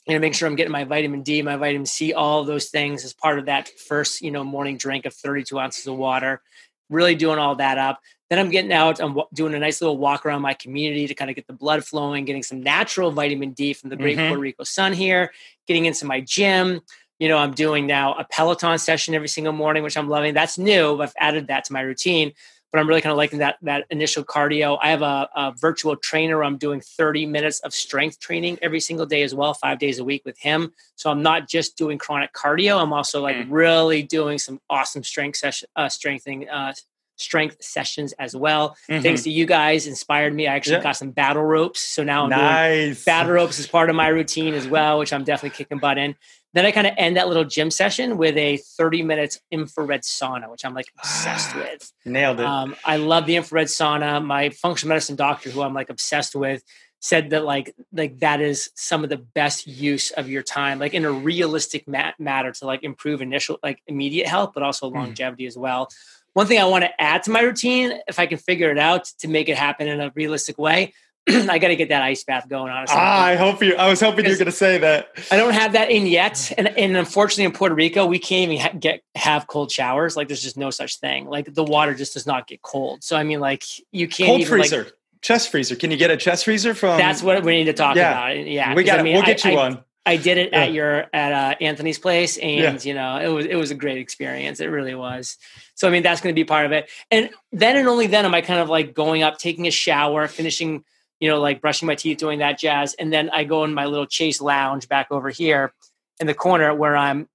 you 0.07 0.14
know, 0.14 0.18
make 0.18 0.35
sure 0.35 0.48
I'm 0.48 0.57
getting 0.57 0.72
my 0.72 0.85
vitamin 0.85 1.22
D, 1.22 1.40
my 1.40 1.57
vitamin 1.57 1.87
C, 1.87 2.12
all 2.12 2.44
those 2.44 2.68
things 2.68 3.05
as 3.05 3.14
part 3.14 3.38
of 3.38 3.46
that 3.46 3.68
first, 3.68 4.20
you 4.20 4.31
know, 4.31 4.44
morning 4.44 4.77
drink 4.77 5.07
of 5.07 5.14
32 5.14 5.59
ounces 5.59 5.87
of 5.87 5.96
water. 5.96 6.42
Really 6.90 7.14
doing 7.14 7.38
all 7.38 7.55
that 7.57 7.79
up. 7.79 8.01
Then 8.33 8.38
I'm 8.38 8.49
getting 8.49 8.73
out. 8.73 8.99
I'm 8.99 9.21
doing 9.35 9.53
a 9.53 9.59
nice 9.59 9.83
little 9.83 9.99
walk 9.99 10.25
around 10.25 10.40
my 10.40 10.55
community 10.55 11.07
to 11.07 11.12
kind 11.12 11.29
of 11.29 11.37
get 11.37 11.47
the 11.47 11.53
blood 11.53 11.85
flowing, 11.85 12.25
getting 12.25 12.42
some 12.42 12.62
natural 12.62 13.11
vitamin 13.11 13.51
D 13.51 13.75
from 13.75 13.90
the 13.90 13.97
great 13.97 14.16
mm-hmm. 14.16 14.29
Puerto 14.29 14.40
Rico 14.40 14.64
sun 14.64 14.95
here. 14.95 15.35
Getting 15.66 15.85
into 15.85 16.07
my 16.07 16.23
gym. 16.23 16.81
You 17.18 17.29
know, 17.29 17.37
I'm 17.37 17.53
doing 17.53 17.87
now 17.87 18.14
a 18.14 18.25
Peloton 18.25 18.79
session 18.79 19.14
every 19.14 19.29
single 19.29 19.53
morning, 19.53 19.83
which 19.83 19.99
I'm 19.99 20.09
loving. 20.09 20.33
That's 20.33 20.57
new. 20.57 21.03
I've 21.03 21.12
added 21.18 21.49
that 21.49 21.64
to 21.64 21.75
my 21.75 21.83
routine 21.83 22.33
but 22.73 22.81
I'm 22.81 22.88
really 22.88 23.03
kind 23.03 23.11
of 23.11 23.18
liking 23.18 23.40
that 23.40 23.59
that 23.62 23.85
initial 23.90 24.25
cardio. 24.25 24.79
I 24.81 24.88
have 24.88 25.03
a, 25.03 25.29
a, 25.37 25.53
virtual 25.55 25.95
trainer. 25.95 26.42
I'm 26.42 26.57
doing 26.57 26.81
30 26.81 27.27
minutes 27.27 27.61
of 27.61 27.75
strength 27.75 28.18
training 28.18 28.59
every 28.62 28.81
single 28.81 29.05
day 29.05 29.23
as 29.23 29.35
well, 29.35 29.53
five 29.53 29.79
days 29.79 29.99
a 29.99 30.05
week 30.05 30.23
with 30.25 30.38
him. 30.38 30.73
So 30.97 31.11
I'm 31.11 31.23
not 31.23 31.49
just 31.49 31.77
doing 31.77 31.99
chronic 31.99 32.33
cardio. 32.33 32.81
I'm 32.81 32.95
also 32.95 33.21
like 33.21 33.37
mm. 33.37 33.47
really 33.51 34.03
doing 34.03 34.38
some 34.38 34.59
awesome 34.71 35.05
strength 35.05 35.37
session, 35.37 35.68
uh, 35.77 35.90
strengthening, 35.90 36.49
uh, 36.49 36.73
strength 37.22 37.62
sessions 37.62 38.12
as 38.18 38.35
well. 38.35 38.76
Mm-hmm. 38.90 39.02
Thanks 39.02 39.22
to 39.22 39.30
you 39.30 39.46
guys, 39.46 39.87
inspired 39.87 40.35
me. 40.35 40.46
I 40.46 40.54
actually 40.54 40.76
yeah. 40.76 40.82
got 40.82 40.96
some 40.96 41.11
battle 41.11 41.42
ropes, 41.42 41.80
so 41.80 42.02
now 42.02 42.24
I'm 42.24 42.30
nice. 42.30 42.85
doing 42.85 42.96
battle 43.06 43.32
ropes 43.32 43.58
as 43.58 43.66
part 43.66 43.90
of 43.90 43.96
my 43.96 44.08
routine 44.08 44.54
as 44.54 44.66
well, 44.66 44.98
which 44.98 45.12
I'm 45.12 45.24
definitely 45.24 45.56
kicking 45.56 45.78
butt 45.78 45.98
in. 45.98 46.16
Then 46.54 46.66
I 46.66 46.70
kind 46.70 46.87
of 46.87 46.92
end 46.98 47.16
that 47.16 47.28
little 47.28 47.44
gym 47.44 47.70
session 47.70 48.18
with 48.18 48.37
a 48.37 48.58
30 48.58 49.02
minutes 49.02 49.40
infrared 49.50 50.02
sauna, 50.02 50.50
which 50.50 50.64
I'm 50.64 50.74
like 50.74 50.92
obsessed 50.98 51.54
with. 51.54 51.90
Nailed 52.04 52.40
it. 52.40 52.46
Um, 52.46 52.76
I 52.85 52.98
love 52.98 53.24
the 53.24 53.37
infrared 53.37 53.68
sauna. 53.68 54.22
My 54.22 54.50
functional 54.50 54.90
medicine 54.90 55.16
doctor, 55.16 55.50
who 55.50 55.62
I'm 55.62 55.72
like 55.72 55.88
obsessed 55.88 56.35
with, 56.35 56.62
said 57.02 57.30
that 57.30 57.44
like 57.44 57.74
like 57.92 58.20
that 58.20 58.40
is 58.40 58.70
some 58.76 59.02
of 59.02 59.11
the 59.11 59.16
best 59.16 59.66
use 59.66 60.12
of 60.12 60.28
your 60.28 60.42
time, 60.42 60.78
like 60.78 60.94
in 60.94 61.04
a 61.04 61.11
realistic 61.11 61.88
mat- 61.88 62.14
matter 62.18 62.52
to 62.52 62.66
like 62.66 62.85
improve 62.85 63.20
initial 63.20 63.58
like 63.62 63.82
immediate 63.87 64.28
health, 64.28 64.52
but 64.54 64.62
also 64.62 64.88
hmm. 64.88 64.96
longevity 64.96 65.44
mm. 65.44 65.48
as 65.48 65.56
well. 65.56 65.88
One 66.35 66.47
thing 66.47 66.59
I 66.59 66.64
want 66.64 66.85
to 66.85 67.01
add 67.01 67.25
to 67.25 67.31
my 67.31 67.40
routine, 67.40 67.92
if 68.09 68.18
I 68.18 68.27
can 68.27 68.38
figure 68.38 68.71
it 68.71 68.79
out 68.79 69.05
to 69.18 69.29
make 69.29 69.49
it 69.49 69.57
happen 69.57 69.88
in 69.88 70.01
a 70.01 70.11
realistic 70.14 70.59
way, 70.59 70.95
I 71.29 71.59
got 71.59 71.68
to 71.68 71.77
get 71.77 71.90
that 71.90 72.03
ice 72.03 72.25
bath 72.25 72.49
going. 72.49 72.73
Honestly, 72.73 72.97
ah, 72.99 73.25
I 73.25 73.37
hope 73.37 73.62
you. 73.62 73.77
I 73.77 73.88
was 73.88 74.01
hoping 74.01 74.25
you 74.25 74.33
were 74.33 74.37
going 74.37 74.47
to 74.47 74.53
say 74.53 74.79
that. 74.79 75.09
I 75.31 75.37
don't 75.37 75.53
have 75.53 75.75
that 75.75 75.90
in 75.90 76.07
yet, 76.07 76.53
and, 76.59 76.66
and 76.77 76.97
unfortunately, 76.97 77.45
in 77.45 77.53
Puerto 77.53 77.77
Rico, 77.77 78.07
we 78.07 78.18
can't 78.18 78.51
even 78.51 78.64
ha- 78.64 78.77
get 78.77 79.03
have 79.14 79.47
cold 79.47 79.71
showers. 79.71 80.16
Like, 80.16 80.27
there's 80.27 80.42
just 80.42 80.57
no 80.57 80.71
such 80.71 80.99
thing. 80.99 81.27
Like, 81.27 81.55
the 81.55 81.62
water 81.62 81.95
just 81.95 82.14
does 82.14 82.27
not 82.27 82.49
get 82.49 82.62
cold. 82.62 83.05
So, 83.05 83.16
I 83.16 83.23
mean, 83.23 83.38
like, 83.38 83.62
you 83.92 84.09
can't 84.09 84.29
cold 84.29 84.40
even, 84.40 84.51
freezer, 84.51 84.85
like, 84.85 84.92
chest 85.21 85.51
freezer. 85.51 85.77
Can 85.77 85.92
you 85.92 85.97
get 85.97 86.11
a 86.11 86.16
chest 86.16 86.45
freezer 86.45 86.75
from? 86.75 86.99
That's 86.99 87.23
what 87.23 87.45
we 87.45 87.53
need 87.53 87.64
to 87.64 87.73
talk 87.73 87.95
yeah. 87.95 88.11
about. 88.11 88.45
Yeah, 88.45 88.75
we 88.75 88.83
got. 88.83 88.99
I 88.99 89.03
mean, 89.05 89.14
we'll 89.14 89.23
get 89.23 89.45
you 89.45 89.53
I, 89.53 89.55
one. 89.55 89.85
I 90.05 90.16
did 90.16 90.38
it 90.38 90.51
yeah. 90.53 90.62
at 90.62 90.73
your 90.73 91.07
at 91.12 91.33
uh, 91.33 91.55
Anthony's 91.61 92.01
place, 92.01 92.37
and 92.37 92.61
yeah. 92.61 92.79
you 92.83 92.95
know 92.95 93.18
it 93.18 93.29
was 93.29 93.47
it 93.47 93.55
was 93.55 93.71
a 93.71 93.77
great 93.77 93.99
experience. 93.99 94.59
It 94.59 94.66
really 94.66 94.97
was. 94.97 95.38
So 95.83 95.88
I 95.88 95.90
mean 95.90 96.05
that's 96.05 96.21
going 96.21 96.33
to 96.33 96.40
be 96.40 96.45
part 96.45 96.64
of 96.64 96.71
it. 96.71 96.88
And 97.11 97.29
then 97.51 97.77
and 97.77 97.88
only 97.88 98.07
then 98.07 98.25
am 98.25 98.37
I 98.37 98.40
kind 98.40 98.61
of 98.61 98.68
like 98.68 98.95
going 98.95 99.25
up, 99.25 99.38
taking 99.38 99.66
a 99.66 99.73
shower, 99.73 100.29
finishing 100.29 100.85
you 101.18 101.29
know, 101.29 101.40
like 101.40 101.61
brushing 101.61 101.88
my 101.88 101.97
teeth, 101.97 102.18
doing 102.18 102.38
that 102.38 102.57
jazz. 102.57 102.95
And 102.95 103.12
then 103.12 103.31
I 103.31 103.42
go 103.42 103.64
in 103.64 103.75
my 103.75 103.87
little 103.87 104.07
chase 104.07 104.40
lounge 104.40 104.88
back 104.88 105.09
over 105.11 105.29
here 105.29 105.73
in 106.21 106.29
the 106.29 106.35
corner 106.35 106.73
where 106.73 106.97
I'm 106.97 107.29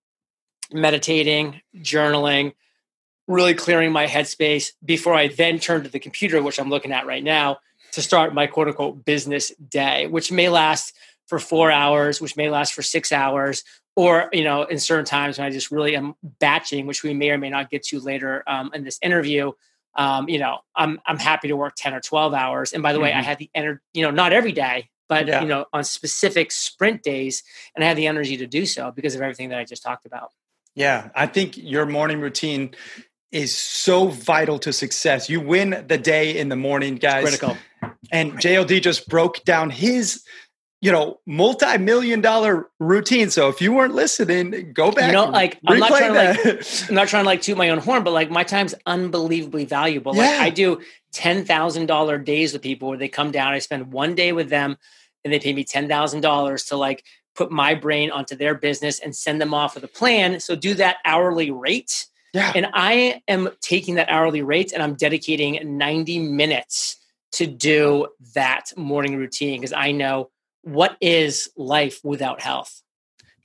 meditating, 0.72 1.62
journaling, 1.76 2.54
really 3.28 3.54
clearing 3.54 3.92
my 3.92 4.08
headspace 4.08 4.72
before 4.84 5.14
I 5.14 5.28
then 5.28 5.60
turn 5.60 5.84
to 5.84 5.90
the 5.90 6.00
computer, 6.00 6.42
which 6.42 6.58
I'm 6.58 6.70
looking 6.70 6.94
at 6.94 7.06
right 7.06 7.24
now, 7.24 7.58
to 7.92 8.02
start 8.02 8.34
my 8.34 8.48
quote 8.48 8.70
unquote 8.70 9.04
business 9.04 9.52
day, 9.56 10.08
which 10.08 10.32
may 10.32 10.48
last 10.48 10.94
for 11.26 11.38
four 11.38 11.70
hours, 11.70 12.22
which 12.22 12.38
may 12.38 12.50
last 12.50 12.74
for 12.74 12.82
six 12.82 13.12
hours, 13.12 13.66
or 13.98 14.30
you 14.32 14.46
know, 14.46 14.64
in 14.64 14.80
certain 14.80 15.04
times 15.04 15.38
when 15.38 15.46
I 15.46 15.50
just 15.50 15.72
really 15.72 15.98
am 15.98 16.16
batching, 16.24 16.88
which 16.88 17.04
we 17.04 17.14
may 17.14 17.32
or 17.32 17.38
may 17.38 17.50
not 17.50 17.70
get 17.70 17.84
to 17.88 18.00
later 18.00 18.44
um, 18.48 18.72
in 18.74 18.86
this 18.86 18.98
interview 19.02 19.52
um, 19.98 20.30
you 20.30 20.38
know, 20.38 20.60
I'm 20.76 21.02
I'm 21.06 21.18
happy 21.18 21.48
to 21.48 21.56
work 21.56 21.74
10 21.76 21.94
or 21.96 22.00
12 22.00 22.34
hours. 22.34 22.72
And 22.72 22.84
by 22.84 22.94
the 22.94 22.98
mm-hmm. 22.98 23.04
way, 23.04 23.12
I 23.12 23.16
mm-hmm. 23.16 23.24
had 23.24 23.38
the 23.40 23.50
energy, 23.56 23.82
you 23.94 24.04
know, 24.04 24.12
not 24.12 24.32
every 24.32 24.52
day, 24.52 24.90
but 25.10 25.28
yeah. 25.28 25.42
you 25.42 25.48
know, 25.48 25.66
on 25.74 25.84
specific 25.84 26.52
sprint 26.52 27.02
days, 27.02 27.44
and 27.76 27.84
I 27.84 27.88
had 27.88 27.98
the 27.98 28.08
energy 28.08 28.38
to 28.38 28.48
do 28.48 28.66
so 28.66 28.92
because 28.92 29.16
of 29.16 29.22
everything 29.22 29.50
that 29.50 29.60
I 29.60 29.66
just 29.66 29.84
talked 29.84 30.06
about. 30.06 30.32
Yeah, 30.76 31.10
I 31.16 31.26
think 31.26 31.58
your 31.58 31.88
morning 31.88 32.22
routine 32.22 32.76
is 33.32 33.58
so 33.58 34.08
vital 34.08 34.60
to 34.60 34.72
success. 34.72 35.30
You 35.30 35.42
win 35.42 35.84
the 35.88 35.98
day 35.98 36.38
in 36.38 36.50
the 36.50 36.56
morning, 36.56 36.96
guys. 36.96 37.24
Critical. 37.24 37.58
And 38.12 38.34
JLD 38.34 38.82
just 38.82 39.10
broke 39.10 39.44
down 39.44 39.70
his 39.70 40.24
you 40.80 40.92
know, 40.92 41.20
multi-million 41.26 42.22
dollar 42.22 42.70
routine. 42.80 43.30
So 43.32 43.50
if 43.50 43.62
you 43.62 43.74
weren't 43.74 43.96
listening, 43.96 44.74
go 44.74 44.92
back. 44.92 45.08
You 45.08 45.13
know, 45.13 45.26
like 45.26 45.60
I'm 45.66 45.80
not 45.80 45.90
trying 45.90 46.13
that. 46.13 46.40
to 46.40 46.54
like 46.54 46.90
I'm 46.90 46.96
not 46.96 47.08
trying 47.08 47.24
to 47.24 47.28
like 47.28 47.42
toot 47.42 47.58
my 47.58 47.70
own 47.70 47.80
horn, 47.80 48.04
but 48.04 48.12
like 48.12 48.30
my 48.30 48.44
time's 48.44 48.76
unbelievably 48.86 49.66
valuable. 49.66 50.16
Yeah. 50.16 50.22
Like 50.22 50.40
I 50.40 50.50
do 50.52 50.82
ten 51.12 51.46
thousand 51.46 51.88
dollar 51.88 52.20
days 52.20 52.54
with 52.54 52.62
people 52.62 52.90
where 52.90 52.98
they 52.98 53.08
come 53.08 53.32
down, 53.32 53.54
I 53.54 53.60
spend 53.60 53.92
one 53.92 54.13
day 54.13 54.34
with 54.34 54.50
them 54.50 54.78
and 55.24 55.34
they 55.34 55.40
pay 55.40 55.54
me 55.54 55.63
ten 55.63 55.88
thousand 55.88 56.22
dollars 56.22 56.66
to 56.66 56.78
like 56.78 57.04
put 57.36 57.52
my 57.52 57.74
brain 57.74 58.12
onto 58.12 58.36
their 58.36 58.54
business 58.54 59.00
and 59.00 59.16
send 59.16 59.42
them 59.42 59.54
off 59.54 59.76
with 59.76 59.84
a 59.84 59.88
plan. 59.88 60.40
So 60.40 60.56
do 60.56 60.74
that 60.76 60.98
hourly 61.06 61.50
rate. 61.50 62.08
Yeah. 62.34 62.52
And 62.56 62.68
I 62.74 63.22
am 63.28 63.50
taking 63.62 63.96
that 63.96 64.10
hourly 64.10 64.44
rate 64.44 64.74
and 64.74 64.84
I'm 64.84 64.96
dedicating 64.96 65.78
90 65.78 66.20
minutes 66.20 66.98
to 67.34 67.48
do 67.48 68.08
that 68.36 68.72
morning 68.76 69.16
routine 69.16 69.60
because 69.60 69.74
I 69.74 69.92
know 69.92 70.30
what 70.68 70.98
is 71.00 71.50
life 71.56 72.02
without 72.04 72.42
health? 72.42 72.82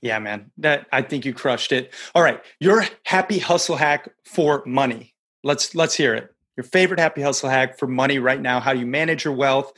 Yeah, 0.01 0.19
man. 0.19 0.51
That 0.57 0.87
I 0.91 1.01
think 1.01 1.25
you 1.25 1.33
crushed 1.33 1.71
it. 1.71 1.93
All 2.13 2.21
right, 2.21 2.43
your 2.59 2.85
happy 3.05 3.39
hustle 3.39 3.77
hack 3.77 4.09
for 4.25 4.61
money. 4.65 5.15
Let's 5.43 5.73
let's 5.73 5.95
hear 5.95 6.13
it. 6.13 6.29
Your 6.57 6.65
favorite 6.65 6.99
happy 6.99 7.21
hustle 7.21 7.49
hack 7.49 7.79
for 7.79 7.87
money 7.87 8.19
right 8.19 8.41
now, 8.41 8.59
how 8.59 8.73
you 8.73 8.85
manage 8.85 9.23
your 9.23 9.33
wealth. 9.33 9.71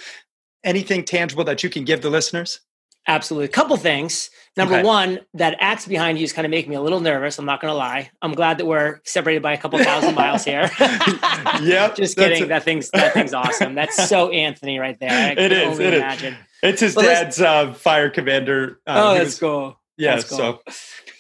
Anything 0.64 1.06
tangible 1.06 1.44
that 1.44 1.64
you 1.64 1.70
can 1.70 1.86
give 1.86 2.02
the 2.02 2.10
listeners? 2.10 2.60
Absolutely. 3.08 3.46
A 3.46 3.50
couple 3.50 3.78
things. 3.78 4.30
Number 4.58 4.76
okay. 4.76 4.84
one, 4.84 5.20
that 5.34 5.58
axe 5.60 5.86
behind 5.86 6.18
you 6.18 6.24
is 6.24 6.34
kind 6.34 6.46
of 6.46 6.50
making 6.50 6.70
me 6.70 6.76
a 6.76 6.82
little 6.82 7.02
nervous. 7.02 7.38
I'm 7.38 7.46
not 7.46 7.62
going 7.62 7.72
to 7.72 7.78
lie. 7.78 8.10
I'm 8.22 8.34
glad 8.34 8.58
that 8.58 8.66
we're 8.66 9.02
separated 9.04 9.44
by 9.44 9.54
a 9.54 9.58
couple 9.58 9.78
thousand 9.80 10.16
miles 10.16 10.44
here. 10.44 10.72
yeah. 10.80 11.94
Just 11.94 12.18
kidding. 12.18 12.48
That 12.48 12.64
thing's 12.64 12.90
that 12.92 13.14
thing's 13.14 13.34
awesome. 13.34 13.76
That's 13.76 14.08
so 14.08 14.30
Anthony 14.30 14.80
right 14.80 15.00
there. 15.00 15.12
I 15.12 15.32
it 15.38 15.52
is. 15.52 15.78
It 15.80 15.94
imagine. 15.94 16.34
Is. 16.34 16.40
It's 16.64 16.82
his 16.82 16.96
dad's 16.96 17.40
uh, 17.40 17.74
fire 17.74 18.10
commander. 18.10 18.80
Uh, 18.88 19.02
oh, 19.04 19.14
that's 19.14 19.26
was, 19.26 19.40
cool. 19.40 19.80
Yeah. 19.98 20.16
That's 20.16 20.30
cool. 20.30 20.38
So, 20.38 20.62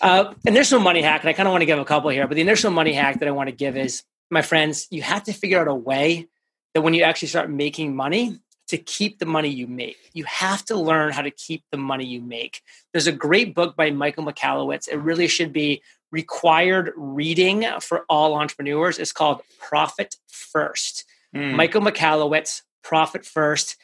uh, 0.02 0.34
initial 0.45 0.80
money 0.80 1.02
hack, 1.02 1.21
and 1.21 1.30
I 1.30 1.34
kind 1.34 1.48
of 1.48 1.52
want 1.52 1.62
to 1.62 1.65
give 1.65 1.80
a 1.80 1.86
couple 1.86 2.10
here, 2.10 2.28
but 2.28 2.36
the 2.36 2.41
initial 2.41 2.71
money 2.71 2.93
hack 2.93 3.19
that 3.19 3.28
I 3.28 3.32
want 3.32 3.50
to 3.50 3.56
give 3.56 3.78
is, 3.78 4.04
my 4.30 4.41
friends, 4.41 4.88
you 4.89 5.02
have 5.02 5.24
to 5.24 5.34
figure 5.34 5.60
out 5.60 5.67
a 5.67 5.76
way 5.76 6.28
that 6.74 6.82
when 6.82 6.93
you 6.93 7.04
actually 7.04 7.30
start 7.30 7.50
making 7.50 7.95
money, 7.95 8.38
to 8.67 8.78
keep 8.78 9.19
the 9.19 9.25
money 9.25 9.49
you 9.49 9.67
make. 9.67 9.97
You 10.13 10.23
have 10.25 10.65
to 10.65 10.75
learn 10.75 11.12
how 11.12 11.21
to 11.21 11.32
keep 11.32 11.63
the 11.71 11.78
money 11.78 12.06
you 12.06 12.21
make. 12.21 12.62
There's 12.91 13.08
a 13.08 13.12
great 13.12 13.54
book 13.54 13.75
by 13.75 13.91
Michael 13.91 14.25
Michalowicz. 14.25 14.88
It 14.88 14.97
really 14.97 15.28
should 15.28 15.54
be 15.54 15.82
required 16.12 16.91
reading 16.95 17.65
for 17.82 18.06
all 18.10 18.36
entrepreneurs. 18.36 18.99
It's 18.99 19.12
called 19.12 19.41
Profit 19.60 20.15
First. 20.28 21.06
Mm. 21.36 21.56
Michael 21.56 21.82
Michalowicz, 21.82 22.62
Profit 22.84 23.25
First 23.25 23.75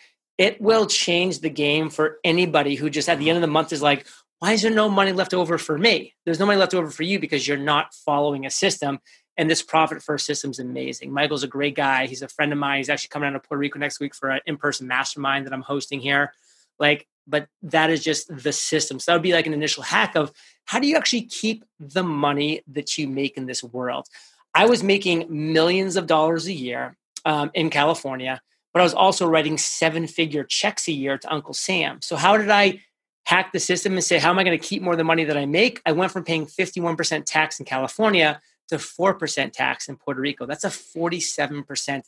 it 0.41 0.60
will 0.60 0.88
change 0.88 1.41
the 1.41 1.52
game 1.52 1.91
for 1.91 2.17
anybody 2.24 2.74
who 2.74 2.89
just 2.89 3.08
at 3.08 3.20
the 3.20 3.30
end 3.30 3.38
of 3.38 3.41
the 3.41 3.48
month 3.48 3.72
is 3.72 3.84
like, 3.84 4.08
why 4.39 4.54
is 4.54 4.63
there 4.63 4.72
no 4.72 4.89
money 4.89 5.12
left 5.12 5.36
over 5.36 5.60
for 5.60 5.78
me? 5.78 6.15
There's 6.26 6.39
no 6.39 6.48
money 6.48 6.58
left 6.58 6.74
over 6.74 6.89
for 6.89 7.04
you 7.04 7.20
because 7.20 7.48
you're 7.48 7.58
not 7.58 7.94
following 7.94 8.48
a 8.48 8.50
system. 8.50 8.98
And 9.38 9.50
this 9.50 9.62
profit 9.62 10.04
first 10.04 10.26
system 10.26 10.52
is 10.52 10.60
amazing. 10.60 11.12
Michael's 11.12 11.44
a 11.44 11.48
great 11.48 11.76
guy. 11.76 12.06
He's 12.06 12.22
a 12.22 12.28
friend 12.28 12.52
of 12.52 12.60
mine. 12.60 12.78
He's 12.78 12.89
actually 12.89 13.10
coming 13.10 13.28
down 13.28 13.34
to 13.34 13.39
Puerto 13.39 13.60
Rico 13.60 13.80
next 13.80 14.00
week 14.00 14.13
for 14.13 14.30
an 14.30 14.41
in-person 14.46 14.88
mastermind 14.88 15.46
that 15.46 15.54
I'm 15.54 15.62
hosting 15.62 16.00
here. 16.00 16.34
Like, 16.80 17.08
but 17.28 17.48
that 17.63 17.89
is 17.89 18.04
just 18.04 18.36
the 18.36 18.52
system. 18.52 19.00
So 19.00 19.12
that 19.12 19.15
would 19.15 19.24
be 19.24 19.34
like 19.34 19.48
an 19.48 19.54
initial 19.54 19.84
hack 19.84 20.15
of 20.15 20.32
how 20.65 20.80
do 20.80 20.88
you 20.88 20.98
actually 20.98 21.24
keep 21.24 21.63
the 21.80 22.04
money 22.04 22.62
that 22.67 22.98
you 22.98 23.08
make 23.08 23.38
in 23.38 23.46
this 23.46 23.63
world? 23.63 24.08
I 24.54 24.65
was 24.65 24.84
making 24.84 25.28
millions 25.30 25.96
of 25.96 26.08
dollars 26.08 26.48
a 26.48 26.54
year 26.54 26.98
um, 27.24 27.52
in 27.54 27.70
California 27.70 28.41
but 28.74 28.80
I 28.80 28.84
was 28.84 28.94
also 28.94 29.28
writing 29.28 29.58
seven 29.58 30.08
figure 30.08 30.44
checks 30.44 30.88
a 30.88 30.91
year 30.91 31.17
to 31.17 31.34
Uncle 31.34 31.54
Sam. 31.54 32.02
So 32.02 32.15
how 32.15 32.38
did 32.38 32.50
I 32.50 32.82
hack 33.26 33.52
the 33.52 33.60
system 33.60 33.94
and 33.94 34.04
say, 34.04 34.17
how 34.17 34.30
am 34.30 34.39
I 34.39 34.44
going 34.44 34.58
to 34.58 34.65
keep 34.65 34.82
more 34.82 34.94
of 34.94 34.98
the 34.98 35.04
money 35.04 35.24
that 35.26 35.38
I 35.38 35.46
make? 35.46 35.82
I 35.86 35.91
went 35.91 36.12
from 36.12 36.24
paying 36.24 36.46
51% 36.46 37.24
tax 37.26 37.60
in 37.60 37.65
California 37.65 38.41
to 38.72 38.78
4% 38.78 39.52
tax 39.52 39.88
in 39.88 39.98
Puerto 39.98 40.22
Rico. 40.22 40.46
That's 40.46 40.64
a 40.64 40.70
47% 40.70 42.04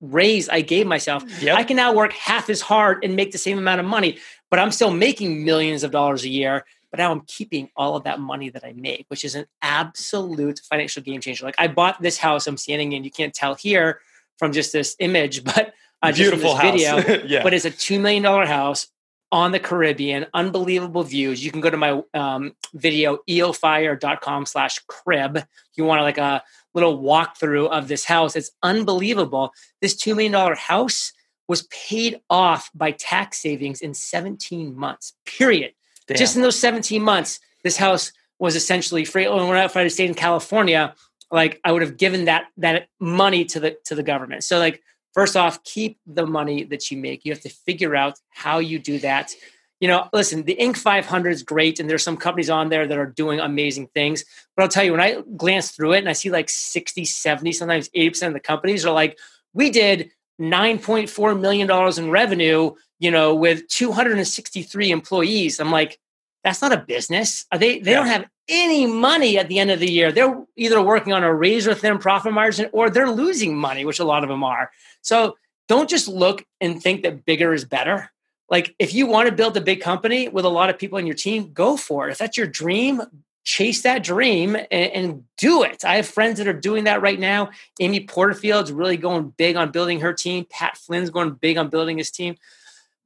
raise 0.00 0.48
I 0.48 0.60
gave 0.60 0.86
myself. 0.86 1.24
Yep. 1.42 1.56
I 1.56 1.64
can 1.64 1.76
now 1.76 1.92
work 1.92 2.12
half 2.12 2.48
as 2.48 2.60
hard 2.60 3.04
and 3.04 3.16
make 3.16 3.32
the 3.32 3.38
same 3.38 3.58
amount 3.58 3.80
of 3.80 3.86
money, 3.86 4.18
but 4.50 4.58
I'm 4.58 4.70
still 4.70 4.90
making 4.90 5.44
millions 5.44 5.82
of 5.82 5.90
dollars 5.90 6.24
a 6.24 6.28
year. 6.28 6.64
But 6.90 6.98
now 6.98 7.10
I'm 7.10 7.22
keeping 7.22 7.70
all 7.76 7.96
of 7.96 8.04
that 8.04 8.20
money 8.20 8.50
that 8.50 8.64
I 8.64 8.72
make, 8.72 9.06
which 9.08 9.24
is 9.24 9.34
an 9.34 9.46
absolute 9.60 10.60
financial 10.70 11.02
game 11.02 11.20
changer. 11.20 11.44
Like 11.44 11.56
I 11.58 11.66
bought 11.66 12.00
this 12.00 12.16
house 12.16 12.46
I'm 12.46 12.56
standing 12.56 12.92
in. 12.92 13.02
You 13.02 13.10
can't 13.10 13.34
tell 13.34 13.56
here 13.56 14.00
from 14.38 14.52
just 14.52 14.72
this 14.72 14.94
image, 15.00 15.42
but 15.54 15.74
uh, 16.02 16.12
beautiful 16.12 16.56
video. 16.56 16.98
yeah. 17.26 17.42
But 17.42 17.52
it's 17.52 17.64
a 17.64 17.70
two 17.70 17.98
million 17.98 18.22
dollar 18.22 18.46
house 18.46 18.86
on 19.32 19.52
the 19.52 19.58
Caribbean, 19.58 20.26
unbelievable 20.34 21.02
views. 21.02 21.44
You 21.44 21.50
can 21.50 21.60
go 21.60 21.70
to 21.70 21.76
my 21.76 22.02
um, 22.14 22.54
video, 22.74 23.18
eofire.com 23.28 24.46
slash 24.46 24.78
crib. 24.86 25.44
You 25.74 25.84
want 25.84 26.02
like 26.02 26.18
a 26.18 26.42
little 26.72 27.02
walkthrough 27.02 27.68
of 27.68 27.88
this 27.88 28.04
house. 28.04 28.36
It's 28.36 28.50
unbelievable. 28.62 29.52
This 29.80 29.96
$2 29.96 30.16
million 30.16 30.56
house 30.56 31.12
was 31.48 31.62
paid 31.64 32.20
off 32.30 32.70
by 32.74 32.92
tax 32.92 33.38
savings 33.38 33.80
in 33.80 33.94
17 33.94 34.74
months, 34.74 35.14
period. 35.26 35.72
Damn. 36.06 36.18
Just 36.18 36.36
in 36.36 36.42
those 36.42 36.58
17 36.58 37.02
months, 37.02 37.40
this 37.62 37.76
house 37.76 38.12
was 38.38 38.56
essentially 38.56 39.04
free. 39.04 39.26
Oh, 39.26 39.46
when 39.46 39.56
I, 39.56 39.64
if 39.64 39.76
I 39.76 39.82
had 39.82 39.92
stayed 39.92 40.08
in 40.08 40.14
California, 40.14 40.94
like 41.30 41.60
I 41.64 41.72
would 41.72 41.82
have 41.82 41.96
given 41.96 42.26
that 42.26 42.46
that 42.58 42.88
money 43.00 43.44
to 43.46 43.60
the 43.60 43.76
to 43.86 43.94
the 43.94 44.02
government. 44.02 44.44
So 44.44 44.58
like 44.58 44.82
first 45.14 45.36
off, 45.36 45.62
keep 45.64 45.98
the 46.06 46.26
money 46.26 46.64
that 46.64 46.90
you 46.90 46.98
make. 46.98 47.24
You 47.24 47.32
have 47.32 47.42
to 47.42 47.48
figure 47.48 47.96
out 47.96 48.18
how 48.30 48.58
you 48.58 48.78
do 48.78 48.98
that. 48.98 49.34
You 49.80 49.88
know, 49.88 50.08
listen, 50.12 50.44
the 50.44 50.56
Inc. 50.60 50.76
500 50.76 51.30
is 51.30 51.42
great, 51.42 51.80
and 51.80 51.88
there's 51.88 52.02
some 52.02 52.16
companies 52.16 52.50
on 52.50 52.68
there 52.68 52.86
that 52.86 52.98
are 52.98 53.06
doing 53.06 53.40
amazing 53.40 53.88
things. 53.88 54.24
But 54.56 54.62
I'll 54.62 54.68
tell 54.68 54.84
you, 54.84 54.92
when 54.92 55.00
I 55.00 55.22
glance 55.36 55.70
through 55.70 55.92
it 55.92 55.98
and 55.98 56.08
I 56.08 56.12
see 56.12 56.30
like 56.30 56.48
60, 56.48 57.04
70, 57.04 57.52
sometimes 57.52 57.88
80% 57.90 58.28
of 58.28 58.32
the 58.32 58.40
companies 58.40 58.84
are 58.84 58.92
like, 58.92 59.18
we 59.52 59.70
did 59.70 60.10
$9.4 60.40 61.40
million 61.40 61.70
in 61.98 62.10
revenue, 62.10 62.72
you 62.98 63.10
know, 63.10 63.34
with 63.34 63.68
263 63.68 64.90
employees. 64.90 65.60
I'm 65.60 65.70
like, 65.70 65.98
that's 66.42 66.60
not 66.60 66.72
a 66.72 66.78
business. 66.78 67.46
Are 67.50 67.58
they 67.58 67.78
they 67.80 67.92
yeah. 67.92 67.96
don't 67.98 68.06
have 68.06 68.26
any 68.48 68.86
money 68.86 69.38
at 69.38 69.48
the 69.48 69.58
end 69.58 69.70
of 69.70 69.80
the 69.80 69.90
year. 69.90 70.12
They're 70.12 70.44
either 70.56 70.82
working 70.82 71.12
on 71.12 71.24
a 71.24 71.34
razor 71.34 71.74
thin 71.74 71.98
profit 71.98 72.32
margin 72.32 72.68
or 72.72 72.90
they're 72.90 73.10
losing 73.10 73.56
money, 73.56 73.84
which 73.84 74.00
a 74.00 74.04
lot 74.04 74.22
of 74.22 74.28
them 74.28 74.44
are. 74.44 74.70
So 75.02 75.36
don't 75.68 75.88
just 75.88 76.08
look 76.08 76.44
and 76.60 76.82
think 76.82 77.02
that 77.02 77.24
bigger 77.24 77.54
is 77.54 77.64
better. 77.64 78.10
Like 78.50 78.74
if 78.78 78.92
you 78.92 79.06
want 79.06 79.28
to 79.28 79.34
build 79.34 79.56
a 79.56 79.60
big 79.60 79.80
company 79.80 80.28
with 80.28 80.44
a 80.44 80.50
lot 80.50 80.70
of 80.70 80.78
people 80.78 80.98
in 80.98 81.06
your 81.06 81.16
team, 81.16 81.52
go 81.52 81.76
for 81.76 82.08
it. 82.08 82.12
If 82.12 82.18
that's 82.18 82.36
your 82.36 82.46
dream, 82.46 83.02
chase 83.44 83.82
that 83.82 84.02
dream 84.02 84.56
and, 84.56 84.68
and, 84.70 85.24
do 85.36 85.62
it. 85.62 85.84
I 85.84 85.96
have 85.96 86.06
friends 86.06 86.38
that 86.38 86.48
are 86.48 86.54
doing 86.54 86.84
that 86.84 87.02
right 87.02 87.18
now. 87.18 87.50
Amy 87.78 88.06
Porterfield's 88.06 88.72
really 88.72 88.96
going 88.96 89.34
big 89.36 89.56
on 89.56 89.70
building 89.70 90.00
her 90.00 90.14
team. 90.14 90.46
Pat 90.48 90.78
Flynn's 90.78 91.10
going 91.10 91.32
big 91.32 91.58
on 91.58 91.68
building 91.68 91.98
his 91.98 92.10
team. 92.10 92.36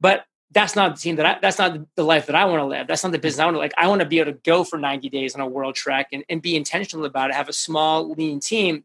But 0.01 0.25
that's 0.51 0.75
not 0.75 0.97
the 0.97 1.01
team 1.01 1.17
that 1.17 1.27
I, 1.27 1.39
that's 1.41 1.59
not 1.59 1.79
the 1.95 2.05
life 2.05 2.27
that 2.27 2.35
I 2.35 2.47
want 2.47 2.61
to 2.61 2.65
live. 2.65 2.87
That's 2.87 3.05
not 3.05 3.13
the 3.13 3.19
business 3.19 3.41
I 3.41 3.45
want 3.45 3.57
to 3.57 3.59
like. 3.59 3.75
I 3.77 3.89
want 3.89 4.01
to 4.01 4.07
be 4.07 4.19
able 4.19 4.33
to 4.33 4.39
go 4.39 4.65
for 4.65 4.79
90 4.79 5.09
days 5.11 5.35
on 5.35 5.41
a 5.41 5.47
world 5.47 5.75
trek 5.75 6.09
and, 6.13 6.25
and 6.29 6.41
be 6.41 6.57
intentional 6.57 7.05
about 7.05 7.31
it, 7.31 7.37
have 7.37 7.49
a 7.49 7.53
small, 7.53 8.11
lean 8.11 8.41
team. 8.41 8.85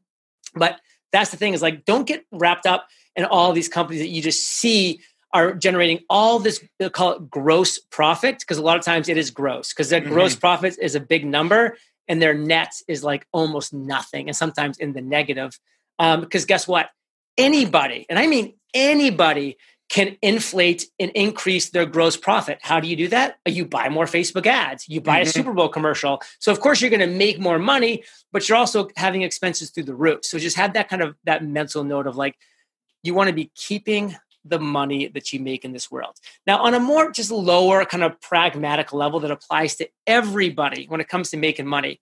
But 0.56 0.80
that's 1.12 1.32
the 1.32 1.38
thing 1.38 1.54
is 1.54 1.62
like, 1.62 1.86
don't 1.86 2.06
get 2.06 2.26
wrapped 2.32 2.66
up 2.66 2.88
in 3.16 3.24
all 3.26 3.54
these 3.54 3.70
companies 3.70 4.02
that 4.02 4.10
you 4.10 4.22
just 4.22 4.46
see 4.46 5.00
are 5.32 5.54
generating 5.54 6.00
all 6.10 6.38
this, 6.40 6.64
they 6.78 6.90
call 6.90 7.14
it 7.14 7.30
gross 7.30 7.80
profit, 7.80 8.40
because 8.40 8.58
a 8.58 8.62
lot 8.62 8.78
of 8.78 8.84
times 8.84 9.10
it 9.10 9.18
is 9.18 9.32
gross, 9.32 9.74
because 9.74 9.90
their 9.90 10.02
mm-hmm. 10.02 10.14
gross 10.14 10.36
profit 10.36 10.78
is 10.80 10.96
a 10.96 11.00
big 11.00 11.26
number 11.26 11.78
and 12.08 12.22
their 12.22 12.34
net 12.34 12.72
is 12.88 13.04
like 13.04 13.26
almost 13.32 13.74
nothing 13.74 14.28
and 14.28 14.36
sometimes 14.36 14.78
in 14.78 14.94
the 14.94 15.02
negative. 15.02 15.58
Um, 15.98 16.22
because 16.22 16.46
guess 16.46 16.68
what? 16.68 16.90
Anybody, 17.38 18.06
and 18.10 18.20
I 18.20 18.28
mean 18.28 18.54
anybody, 18.74 19.58
can 19.94 20.18
inflate 20.24 20.88
and 21.00 21.12
increase 21.12 21.70
their 21.70 21.86
gross 21.86 22.18
profit. 22.18 22.58
How 22.64 22.80
do 22.80 22.88
you 22.88 22.96
do 22.96 23.10
that? 23.10 23.38
You 23.46 23.64
buy 23.64 23.90
more 23.90 24.06
Facebook 24.06 24.48
ads, 24.48 24.90
you 24.90 25.00
buy 25.00 25.20
mm-hmm. 25.20 25.30
a 25.30 25.32
Super 25.32 25.54
Bowl 25.54 25.70
commercial. 25.70 26.20
So 26.40 26.52
of 26.52 26.60
course 26.60 26.82
you're 26.82 26.90
going 26.90 27.08
to 27.08 27.16
make 27.16 27.40
more 27.40 27.60
money, 27.60 28.04
but 28.32 28.50
you're 28.50 28.58
also 28.58 28.90
having 28.98 29.22
expenses 29.22 29.70
through 29.70 29.84
the 29.84 29.94
roof. 29.94 30.26
So 30.26 30.40
just 30.40 30.58
have 30.58 30.74
that 30.74 30.90
kind 30.90 31.04
of 31.04 31.16
that 31.26 31.46
mental 31.46 31.84
note 31.84 32.08
of 32.08 32.16
like 32.16 32.36
you 33.04 33.14
want 33.14 33.28
to 33.28 33.36
be 33.36 33.52
keeping 33.54 34.16
the 34.44 34.58
money 34.58 35.10
that 35.10 35.32
you 35.32 35.40
make 35.40 35.64
in 35.64 35.74
this 35.74 35.92
world. 35.92 36.16
Now 36.48 36.64
on 36.64 36.74
a 36.74 36.80
more 36.80 37.12
just 37.12 37.30
lower 37.30 37.86
kind 37.86 38.04
of 38.04 38.20
pragmatic 38.20 38.94
level 38.94 39.20
that 39.20 39.30
applies 39.30 39.76
to 39.76 39.88
everybody 40.08 40.88
when 40.88 41.02
it 41.02 41.08
comes 41.08 41.30
to 41.30 41.38
making 41.38 41.68
money, 41.68 42.02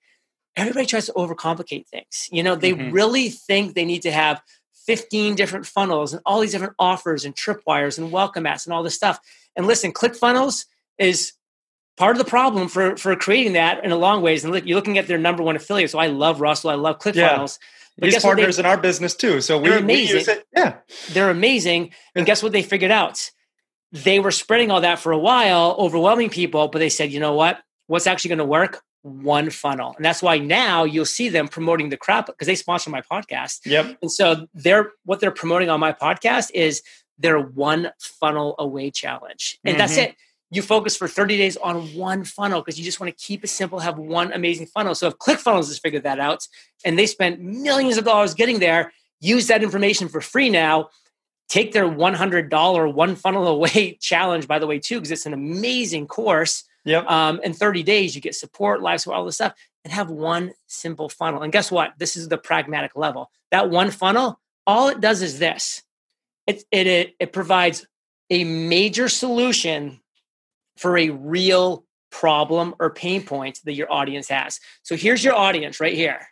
everybody 0.56 0.86
tries 0.86 1.08
to 1.08 1.14
overcomplicate 1.14 1.88
things. 1.90 2.30
You 2.32 2.44
know, 2.44 2.56
they 2.56 2.72
mm-hmm. 2.72 2.92
really 2.92 3.30
think 3.30 3.76
they 3.76 3.84
need 3.84 4.04
to 4.04 4.14
have 4.14 4.42
15 4.86 5.36
different 5.36 5.66
funnels 5.66 6.14
and 6.14 6.22
all 6.26 6.40
these 6.40 6.52
different 6.52 6.76
offers 6.80 7.26
and 7.26 7.36
tripwires 7.36 7.98
and 7.98 8.12
welcome 8.12 8.44
mats 8.44 8.66
and 8.66 8.74
all 8.74 8.84
this 8.84 8.96
stuff. 8.96 9.20
And 9.56 9.68
listen, 9.68 9.92
ClickFunnels 9.92 10.66
is 10.98 11.34
part 11.98 12.16
of 12.16 12.24
the 12.24 12.30
problem 12.30 12.68
for 12.68 12.98
for 12.98 13.16
creating 13.16 13.54
that 13.54 13.84
in 13.84 13.92
a 13.92 13.98
long 13.98 14.22
ways. 14.22 14.44
And 14.44 14.54
look, 14.54 14.66
you're 14.66 14.76
looking 14.76 14.98
at 14.98 15.08
their 15.08 15.18
number 15.18 15.44
one 15.44 15.56
affiliate. 15.56 15.92
So 15.92 16.00
I 16.00 16.08
love 16.08 16.42
Russell. 16.42 16.70
I 16.70 16.76
love 16.76 17.00
ClickFunnels. 17.00 17.60
Yeah. 17.60 17.68
But 17.98 18.10
He's 18.10 18.22
partners 18.22 18.58
in 18.58 18.66
our 18.66 18.78
business 18.78 19.16
too. 19.16 19.42
So 19.42 19.60
we, 19.60 19.70
amazing. 19.70 19.86
We 19.86 20.20
use 20.20 20.28
it. 20.28 20.46
Yeah. 20.56 20.78
They're 21.12 21.30
amazing. 21.30 21.92
And 22.16 22.26
guess 22.26 22.42
what 22.42 22.52
they 22.52 22.64
figured 22.64 22.92
out? 22.92 23.30
They 23.92 24.20
were 24.20 24.32
spreading 24.32 24.72
all 24.72 24.82
that 24.82 25.00
for 25.00 25.12
a 25.12 25.20
while, 25.20 25.76
overwhelming 25.78 26.30
people, 26.30 26.70
but 26.70 26.80
they 26.80 26.90
said, 26.90 27.12
you 27.12 27.20
know 27.20 27.34
what? 27.34 27.62
What's 27.88 28.08
actually 28.08 28.30
going 28.30 28.38
to 28.40 28.46
work? 28.46 28.82
One 29.04 29.50
funnel. 29.50 29.94
And 29.96 30.06
that's 30.06 30.22
why 30.22 30.38
now 30.38 30.84
you'll 30.84 31.06
see 31.06 31.30
them 31.30 31.48
promoting 31.48 31.90
the 31.90 31.98
crap 31.98 32.28
because 32.28 32.48
they 32.48 32.56
sponsor 32.56 32.90
my 32.90 33.02
podcast. 33.02 33.62
Yep. 33.66 33.98
And 34.02 34.12
so 34.12 34.48
they're 34.54 34.92
what 35.06 35.20
they're 35.20 35.32
promoting 35.32 35.70
on 35.70 35.80
my 35.80 35.94
podcast 35.94 36.52
is 36.54 36.82
their 37.18 37.40
one 37.40 37.92
funnel 38.00 38.56
away 38.60 38.92
challenge. 38.92 39.60
And 39.64 39.74
mm-hmm. 39.74 39.80
that's 39.80 39.98
it. 39.98 40.16
You 40.54 40.62
focus 40.62 40.98
for 40.98 41.08
30 41.08 41.38
days 41.38 41.56
on 41.58 41.82
one 41.96 42.26
funnel 42.26 42.60
because 42.60 42.78
you 42.78 42.84
just 42.84 43.00
want 43.00 43.16
to 43.16 43.26
keep 43.26 43.44
it 43.44 43.48
simple, 43.48 43.80
have 43.80 43.98
one 43.98 44.34
amazing 44.34 44.66
funnel. 44.68 44.94
So 44.96 45.08
if 45.08 45.18
ClickFunnels 45.18 45.68
has 45.68 45.80
figured 45.80 46.04
that 46.04 46.20
out 46.20 46.46
and 46.84 47.00
they 47.00 47.06
spent 47.06 47.40
millions 47.40 47.98
of 47.98 48.04
dollars 48.04 48.34
getting 48.34 48.60
there, 48.60 48.92
use 49.22 49.48
that 49.48 49.64
information 49.64 50.10
for 50.10 50.20
free 50.20 50.50
now. 50.50 50.90
Take 51.48 51.72
their 51.72 51.88
$100 51.88 52.94
one 52.94 53.16
funnel 53.16 53.48
away 53.48 53.98
challenge, 54.02 54.48
by 54.48 54.60
the 54.60 54.68
way, 54.68 54.80
too, 54.80 54.98
because 54.98 55.12
it's 55.12 55.26
an 55.26 55.34
amazing 55.34 56.08
course 56.08 56.66
Yep. 56.86 57.06
Um, 57.10 57.40
in 57.44 57.54
30 57.54 57.84
days, 57.84 58.16
you 58.16 58.22
get 58.22 58.36
support, 58.36 58.82
live 58.82 59.02
support, 59.02 59.18
all 59.18 59.26
this 59.26 59.36
stuff, 59.36 59.54
and 59.84 59.94
have 59.94 60.10
one 60.10 60.54
simple 60.68 61.10
funnel. 61.10 61.44
And 61.44 61.52
guess 61.52 61.72
what? 61.72 61.94
This 61.98 62.16
is 62.16 62.28
the 62.28 62.38
pragmatic 62.38 62.96
level. 62.96 63.30
That 63.52 63.70
one 63.70 63.92
funnel, 63.92 64.40
all 64.66 64.90
it 64.90 65.02
does 65.02 65.22
is 65.22 65.40
this. 65.40 65.84
It 66.48 66.64
it 66.72 66.88
it, 66.88 67.16
it 67.20 67.34
provides 67.34 67.86
a 68.30 68.44
major 68.44 69.10
solution 69.10 70.02
for 70.78 70.98
a 70.98 71.10
real 71.10 71.86
problem 72.12 72.76
or 72.80 72.90
pain 72.90 73.24
point 73.24 73.60
that 73.66 73.74
your 73.74 73.92
audience 73.92 74.28
has. 74.30 74.60
So 74.84 74.96
here's 74.96 75.24
your 75.24 75.36
audience 75.36 75.80
right 75.80 75.94
here. 75.94 76.28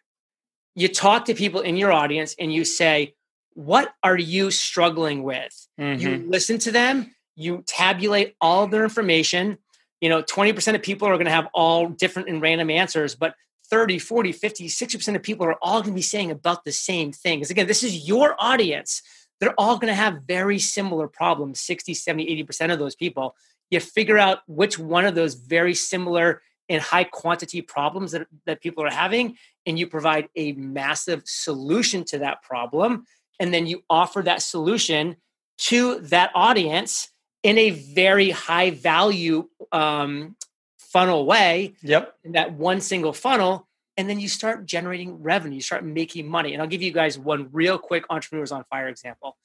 You 0.75 0.88
talk 0.88 1.25
to 1.25 1.33
people 1.33 1.62
in 1.62 1.77
your 1.77 1.91
audience 1.91 2.35
and 2.39 2.53
you 2.53 2.65
say, 2.65 3.15
What 3.53 3.93
are 4.03 4.17
you 4.17 4.51
struggling 4.51 5.23
with? 5.23 5.67
Mm-hmm. 5.79 6.01
You 6.01 6.29
listen 6.29 6.59
to 6.59 6.71
them, 6.71 7.15
you 7.35 7.63
tabulate 7.67 8.35
all 8.39 8.63
of 8.63 8.71
their 8.71 8.83
information, 8.83 9.57
you 10.01 10.09
know 10.09 10.23
20% 10.23 10.75
of 10.75 10.81
people 10.81 11.07
are 11.07 11.15
going 11.15 11.25
to 11.25 11.31
have 11.31 11.47
all 11.53 11.88
different 11.89 12.29
and 12.29 12.41
random 12.41 12.69
answers 12.69 13.15
but 13.15 13.35
30 13.69 13.99
40 13.99 14.31
50 14.31 14.67
60% 14.67 15.15
of 15.15 15.23
people 15.23 15.45
are 15.45 15.57
all 15.62 15.81
going 15.81 15.93
to 15.93 15.97
be 15.97 16.01
saying 16.01 16.31
about 16.31 16.65
the 16.65 16.71
same 16.71 17.12
things 17.12 17.51
again 17.51 17.67
this 17.67 17.83
is 17.83 18.07
your 18.07 18.35
audience. 18.39 19.01
They're 19.39 19.57
all 19.57 19.75
going 19.75 19.88
to 19.88 19.95
have 19.95 20.23
very 20.23 20.59
similar 20.59 21.07
problems 21.07 21.62
60 21.62 21.93
70 21.93 22.43
80% 22.43 22.73
of 22.73 22.79
those 22.79 22.95
people. 22.95 23.35
You 23.69 23.79
figure 23.79 24.17
out 24.17 24.39
which 24.47 24.77
one 24.79 25.05
of 25.05 25.15
those 25.15 25.35
very 25.35 25.75
similar 25.75 26.41
and 26.67 26.81
high 26.81 27.03
quantity 27.03 27.62
problems 27.62 28.12
that, 28.12 28.27
that 28.45 28.62
people 28.62 28.83
are 28.83 28.91
having 28.91 29.38
and 29.65 29.77
you 29.77 29.88
provide 29.88 30.29
a 30.35 30.53
massive 30.53 31.23
solution 31.25 32.03
to 32.05 32.19
that 32.19 32.41
problem 32.41 33.05
and 33.39 33.53
then 33.53 33.65
you 33.65 33.83
offer 33.89 34.21
that 34.21 34.41
solution 34.41 35.15
to 35.57 35.99
that 36.01 36.31
audience 36.35 37.09
in 37.43 37.58
a 37.58 37.69
very 37.69 38.30
high 38.32 38.71
value 38.71 39.47
um, 39.71 40.36
funnel 40.78 41.25
way. 41.25 41.75
Yep. 41.82 42.15
In 42.23 42.32
that 42.34 42.54
one 42.54 42.82
single 42.82 43.13
funnel. 43.13 43.67
And 43.97 44.10
then 44.10 44.19
you 44.19 44.30
start 44.30 44.65
generating 44.65 45.21
revenue, 45.21 45.56
you 45.56 45.62
start 45.62 45.84
making 45.84 46.28
money. 46.28 46.54
And 46.54 46.62
I'll 46.62 46.69
give 46.69 46.82
you 46.82 46.91
guys 46.91 47.19
one 47.19 47.49
real 47.52 47.78
quick 47.78 48.06
Entrepreneurs 48.10 48.52
on 48.52 48.63
Fire 48.69 48.88
example. 48.88 49.36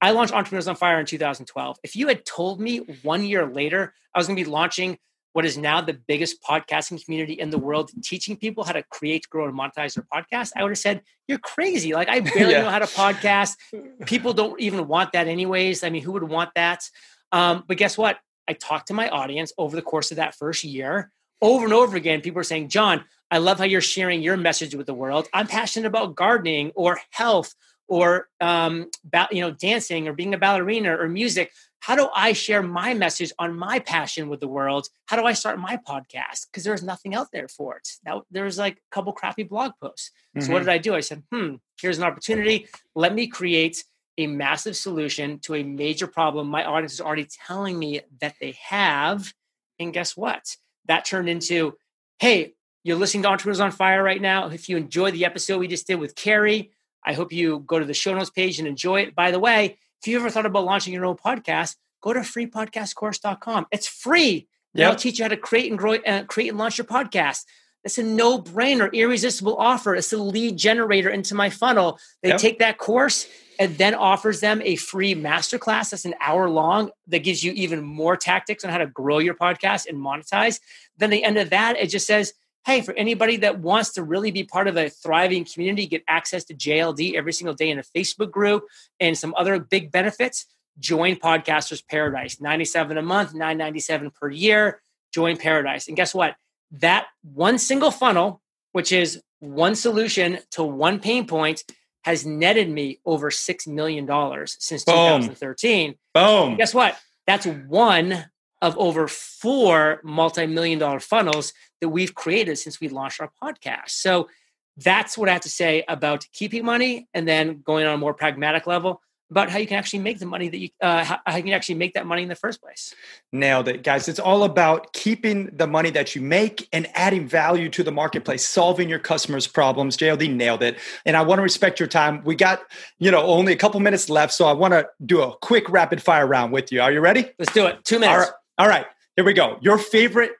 I 0.00 0.12
launched 0.12 0.32
Entrepreneurs 0.32 0.68
on 0.68 0.76
Fire 0.76 0.98
in 0.98 1.06
2012. 1.06 1.78
If 1.82 1.94
you 1.94 2.08
had 2.08 2.24
told 2.24 2.60
me 2.60 2.78
one 3.02 3.24
year 3.24 3.46
later 3.46 3.92
I 4.14 4.18
was 4.18 4.26
going 4.26 4.36
to 4.36 4.44
be 4.44 4.50
launching 4.50 4.98
what 5.32 5.44
is 5.44 5.58
now 5.58 5.80
the 5.80 5.92
biggest 5.92 6.42
podcasting 6.42 7.04
community 7.04 7.34
in 7.34 7.50
the 7.50 7.58
world, 7.58 7.90
teaching 8.02 8.36
people 8.36 8.64
how 8.64 8.72
to 8.72 8.82
create, 8.84 9.28
grow, 9.28 9.46
and 9.46 9.56
monetize 9.56 9.94
their 9.94 10.06
podcast, 10.12 10.52
I 10.56 10.62
would 10.62 10.70
have 10.70 10.78
said, 10.78 11.02
You're 11.28 11.38
crazy. 11.38 11.92
Like, 11.92 12.08
I 12.08 12.20
barely 12.20 12.52
yeah. 12.54 12.62
know 12.62 12.70
how 12.70 12.78
to 12.78 12.86
podcast. 12.86 13.56
People 14.06 14.32
don't 14.32 14.58
even 14.60 14.88
want 14.88 15.12
that, 15.12 15.28
anyways. 15.28 15.84
I 15.84 15.90
mean, 15.90 16.02
who 16.02 16.12
would 16.12 16.24
want 16.24 16.50
that? 16.54 16.88
Um, 17.32 17.64
but 17.66 17.76
guess 17.76 17.98
what? 17.98 18.18
I 18.48 18.54
talked 18.54 18.88
to 18.88 18.94
my 18.94 19.08
audience 19.08 19.52
over 19.58 19.76
the 19.76 19.82
course 19.82 20.10
of 20.10 20.16
that 20.16 20.34
first 20.34 20.64
year. 20.64 21.10
Over 21.40 21.64
and 21.64 21.74
over 21.74 21.96
again, 21.96 22.20
people 22.20 22.40
are 22.40 22.44
saying, 22.44 22.68
John, 22.68 23.04
I 23.30 23.38
love 23.38 23.58
how 23.58 23.64
you're 23.64 23.80
sharing 23.80 24.22
your 24.22 24.36
message 24.36 24.74
with 24.74 24.86
the 24.86 24.94
world. 24.94 25.28
I'm 25.32 25.46
passionate 25.46 25.86
about 25.86 26.14
gardening 26.14 26.72
or 26.74 26.98
health 27.10 27.54
or 27.86 28.28
um, 28.40 28.90
ba- 29.04 29.28
you 29.30 29.40
know 29.40 29.50
dancing 29.50 30.08
or 30.08 30.12
being 30.12 30.34
a 30.34 30.38
ballerina 30.38 30.96
or 30.96 31.08
music. 31.08 31.52
How 31.80 31.94
do 31.94 32.08
I 32.14 32.32
share 32.32 32.62
my 32.62 32.92
message 32.94 33.32
on 33.38 33.56
my 33.56 33.78
passion 33.78 34.28
with 34.28 34.40
the 34.40 34.48
world? 34.48 34.88
How 35.06 35.16
do 35.16 35.24
I 35.24 35.32
start 35.32 35.60
my 35.60 35.76
podcast? 35.76 36.46
Because 36.50 36.64
there's 36.64 36.82
nothing 36.82 37.14
out 37.14 37.28
there 37.32 37.48
for 37.48 37.76
it. 37.76 37.88
Now 38.04 38.24
there's 38.30 38.58
like 38.58 38.76
a 38.76 38.94
couple 38.94 39.12
crappy 39.12 39.44
blog 39.44 39.72
posts. 39.80 40.10
Mm-hmm. 40.36 40.46
So 40.46 40.52
what 40.52 40.58
mm-hmm. 40.60 40.70
did 40.70 40.72
I 40.72 40.78
do? 40.78 40.94
I 40.96 41.00
said, 41.00 41.22
hmm, 41.32 41.54
here's 41.80 41.98
an 41.98 42.04
opportunity. 42.04 42.66
Let 42.96 43.14
me 43.14 43.28
create 43.28 43.84
a 44.18 44.26
massive 44.26 44.76
solution 44.76 45.38
to 45.38 45.54
a 45.54 45.62
major 45.62 46.08
problem 46.08 46.48
my 46.48 46.64
audience 46.64 46.92
is 46.92 47.00
already 47.00 47.26
telling 47.46 47.78
me 47.78 48.00
that 48.20 48.34
they 48.40 48.56
have. 48.60 49.32
And 49.78 49.92
guess 49.92 50.16
what? 50.16 50.56
That 50.86 51.04
turned 51.04 51.28
into, 51.28 51.76
hey, 52.18 52.54
you're 52.82 52.96
listening 52.96 53.22
to 53.22 53.28
Entrepreneurs 53.28 53.60
on 53.60 53.70
Fire 53.70 54.02
right 54.02 54.20
now. 54.20 54.48
If 54.48 54.68
you 54.68 54.76
enjoy 54.76 55.12
the 55.12 55.24
episode 55.24 55.58
we 55.58 55.68
just 55.68 55.86
did 55.86 56.00
with 56.00 56.16
Cary, 56.16 56.72
I 57.04 57.12
hope 57.12 57.32
you 57.32 57.60
go 57.60 57.78
to 57.78 57.84
the 57.84 57.94
show 57.94 58.12
notes 58.12 58.30
page 58.30 58.58
and 58.58 58.66
enjoy 58.66 59.02
it. 59.02 59.14
By 59.14 59.30
the 59.30 59.38
way, 59.38 59.78
if 60.02 60.08
you 60.08 60.18
ever 60.18 60.30
thought 60.30 60.46
about 60.46 60.64
launching 60.64 60.92
your 60.92 61.06
own 61.06 61.16
podcast, 61.16 61.76
go 62.02 62.12
to 62.12 62.20
freepodcastcourse.com. 62.20 63.66
It's 63.70 63.86
free. 63.86 64.48
Yep. 64.74 64.90
I'll 64.90 64.96
teach 64.96 65.18
you 65.18 65.24
how 65.24 65.28
to 65.28 65.36
create 65.36 65.70
and 65.70 65.78
grow, 65.78 65.94
uh, 65.94 66.24
create 66.24 66.48
and 66.48 66.58
launch 66.58 66.76
your 66.76 66.86
podcast. 66.86 67.44
It's 67.84 67.98
a 67.98 68.02
no-brainer, 68.02 68.92
irresistible 68.92 69.56
offer. 69.56 69.94
It's 69.94 70.12
a 70.12 70.18
lead 70.18 70.56
generator 70.56 71.08
into 71.08 71.34
my 71.36 71.50
funnel. 71.50 71.98
They 72.22 72.30
yep. 72.30 72.40
take 72.40 72.58
that 72.58 72.78
course 72.78 73.28
and 73.58 73.76
then 73.76 73.94
offers 73.94 74.40
them 74.40 74.62
a 74.64 74.76
free 74.76 75.14
masterclass 75.14 75.90
that's 75.90 76.04
an 76.04 76.14
hour 76.20 76.48
long 76.48 76.90
that 77.08 77.24
gives 77.24 77.42
you 77.42 77.52
even 77.52 77.82
more 77.82 78.16
tactics 78.16 78.64
on 78.64 78.70
how 78.70 78.78
to 78.78 78.86
grow 78.86 79.18
your 79.18 79.34
podcast 79.34 79.86
and 79.88 79.98
monetize. 79.98 80.60
Then 80.96 81.10
the 81.10 81.24
end 81.24 81.38
of 81.38 81.50
that, 81.50 81.76
it 81.76 81.88
just 81.88 82.06
says, 82.06 82.32
hey, 82.66 82.82
for 82.82 82.94
anybody 82.94 83.36
that 83.38 83.60
wants 83.60 83.92
to 83.94 84.02
really 84.02 84.30
be 84.30 84.44
part 84.44 84.68
of 84.68 84.76
a 84.76 84.90
thriving 84.90 85.44
community, 85.44 85.86
get 85.86 86.04
access 86.06 86.44
to 86.44 86.54
JLD 86.54 87.14
every 87.14 87.32
single 87.32 87.54
day 87.54 87.70
in 87.70 87.78
a 87.78 87.82
Facebook 87.82 88.30
group 88.30 88.64
and 89.00 89.16
some 89.16 89.34
other 89.36 89.58
big 89.58 89.90
benefits, 89.90 90.46
join 90.78 91.16
Podcasters 91.16 91.82
Paradise. 91.88 92.40
97 92.40 92.98
a 92.98 93.02
month, 93.02 93.32
997 93.32 94.10
per 94.10 94.30
year. 94.30 94.80
Join 95.12 95.36
Paradise. 95.36 95.88
And 95.88 95.96
guess 95.96 96.14
what? 96.14 96.36
That 96.70 97.06
one 97.22 97.58
single 97.58 97.90
funnel, 97.90 98.42
which 98.72 98.92
is 98.92 99.20
one 99.40 99.74
solution 99.74 100.38
to 100.50 100.62
one 100.62 101.00
pain 101.00 101.26
point, 101.26 101.64
has 102.04 102.24
netted 102.24 102.68
me 102.68 103.00
over 103.04 103.30
$6 103.30 103.66
million 103.66 104.06
since 104.46 104.84
Boom. 104.84 105.20
2013. 105.22 105.94
Boom. 106.14 106.56
Guess 106.56 106.74
what? 106.74 106.98
That's 107.26 107.46
one 107.46 108.24
of 108.60 108.76
over 108.78 109.06
four 109.06 110.00
multi-million 110.02 110.78
dollar 110.78 111.00
funnels 111.00 111.52
that 111.80 111.88
we've 111.88 112.14
created 112.14 112.56
since 112.56 112.80
we 112.80 112.88
launched 112.88 113.20
our 113.20 113.30
podcast. 113.42 113.90
So 113.90 114.28
that's 114.76 115.18
what 115.18 115.28
I 115.28 115.32
have 115.32 115.42
to 115.42 115.50
say 115.50 115.84
about 115.88 116.26
keeping 116.32 116.64
money 116.64 117.08
and 117.12 117.26
then 117.26 117.62
going 117.62 117.86
on 117.86 117.94
a 117.94 117.98
more 117.98 118.14
pragmatic 118.14 118.66
level 118.66 119.00
about 119.30 119.50
how 119.50 119.58
you 119.58 119.66
can 119.66 119.76
actually 119.76 119.98
make 119.98 120.18
the 120.18 120.26
money 120.26 120.48
that 120.48 120.58
you 120.58 120.68
uh, 120.80 121.04
how 121.04 121.36
you 121.36 121.42
can 121.42 121.52
actually 121.52 121.74
make 121.74 121.94
that 121.94 122.06
money 122.06 122.22
in 122.22 122.28
the 122.28 122.34
first 122.34 122.62
place. 122.62 122.94
Nailed 123.32 123.68
it, 123.68 123.82
guys. 123.82 124.08
It's 124.08 124.18
all 124.18 124.44
about 124.44 124.92
keeping 124.92 125.46
the 125.52 125.66
money 125.66 125.90
that 125.90 126.14
you 126.14 126.22
make 126.22 126.68
and 126.72 126.88
adding 126.94 127.28
value 127.28 127.68
to 127.70 127.82
the 127.82 127.92
marketplace, 127.92 128.46
solving 128.46 128.88
your 128.88 128.98
customers' 128.98 129.46
problems. 129.46 129.96
JLD 129.96 130.34
nailed 130.34 130.62
it. 130.62 130.78
And 131.04 131.16
I 131.16 131.22
want 131.22 131.38
to 131.38 131.42
respect 131.42 131.78
your 131.78 131.88
time. 131.88 132.22
We 132.24 132.36
got, 132.36 132.60
you 132.98 133.10
know, 133.10 133.22
only 133.22 133.52
a 133.52 133.56
couple 133.56 133.80
minutes 133.80 134.08
left, 134.08 134.32
so 134.32 134.46
I 134.46 134.52
want 134.52 134.72
to 134.72 134.88
do 135.04 135.22
a 135.22 135.36
quick 135.36 135.68
rapid 135.68 136.02
fire 136.02 136.26
round 136.26 136.52
with 136.52 136.72
you. 136.72 136.80
Are 136.80 136.92
you 136.92 137.00
ready? 137.00 137.30
Let's 137.38 137.52
do 137.52 137.66
it. 137.66 137.84
2 137.84 137.98
minutes. 137.98 138.12
All 138.12 138.20
right. 138.20 138.32
All 138.58 138.68
right. 138.68 138.86
Here 139.16 139.24
we 139.24 139.32
go. 139.34 139.58
Your 139.60 139.78
favorite 139.78 140.32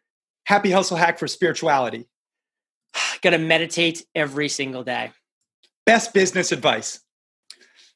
happy 0.44 0.70
hustle 0.70 0.96
hack 0.96 1.18
for 1.18 1.28
spirituality? 1.28 2.08
Got 3.22 3.30
to 3.30 3.38
meditate 3.38 4.06
every 4.14 4.48
single 4.48 4.82
day. 4.82 5.12
Best 5.84 6.14
business 6.14 6.52
advice? 6.52 7.00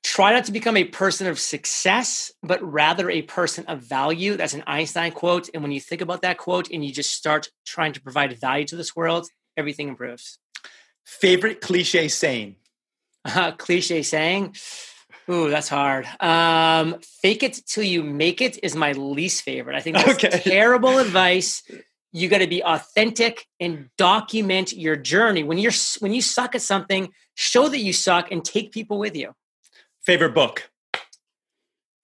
Try 0.03 0.33
not 0.33 0.45
to 0.47 0.53
become 0.53 0.77
a 0.77 0.85
person 0.85 1.29
of 1.29 1.39
success, 1.39 2.33
but 2.43 2.61
rather 2.63 3.09
a 3.09 3.23
person 3.23 3.65
of 3.67 3.83
value. 3.83 4.37
That's 4.37 4.55
an 4.55 4.65
Einstein 4.67 5.13
quote. 5.13 5.49
And 5.55 5.63
when 5.63 5.73
you 5.73 5.81
think 5.81 6.01
about 6.01 6.23
that 6.23 6.39
quote 6.39 6.71
and 6.71 6.85
you 6.85 6.93
just 6.93 7.13
start 7.13 7.51
trying 7.65 7.93
to 7.93 8.01
provide 8.01 8.39
value 8.39 8.67
to 8.67 8.77
this 8.77 8.97
world, 8.97 9.29
everything 9.57 9.89
improves. 9.89 10.39
Favorite 11.05 11.61
cliche 11.61 12.09
saying? 12.09 12.57
Uh, 13.25 13.53
cliche 13.53 14.03
saying? 14.03 14.57
Ooh, 15.31 15.49
that's 15.49 15.69
hard. 15.69 16.07
Um, 16.21 16.99
fake 17.01 17.43
it 17.43 17.61
till 17.67 17.85
you 17.85 18.03
make 18.03 18.41
it 18.41 18.59
is 18.63 18.75
my 18.75 18.93
least 18.93 19.43
favorite. 19.43 19.77
I 19.77 19.81
think 19.81 19.97
that's 19.97 20.25
okay. 20.25 20.41
terrible 20.45 20.99
advice. 20.99 21.63
You 22.13 22.29
got 22.29 22.39
to 22.39 22.47
be 22.47 22.63
authentic 22.63 23.47
and 23.61 23.89
document 23.97 24.73
your 24.73 24.97
journey. 24.97 25.45
When 25.45 25.59
you're 25.59 25.73
when 26.01 26.13
you 26.13 26.21
suck 26.21 26.55
at 26.55 26.63
something, 26.63 27.11
show 27.35 27.69
that 27.69 27.79
you 27.79 27.93
suck 27.93 28.33
and 28.33 28.45
take 28.45 28.73
people 28.73 28.99
with 28.99 29.17
you. 29.17 29.33
Favorite 30.05 30.35
book? 30.35 30.71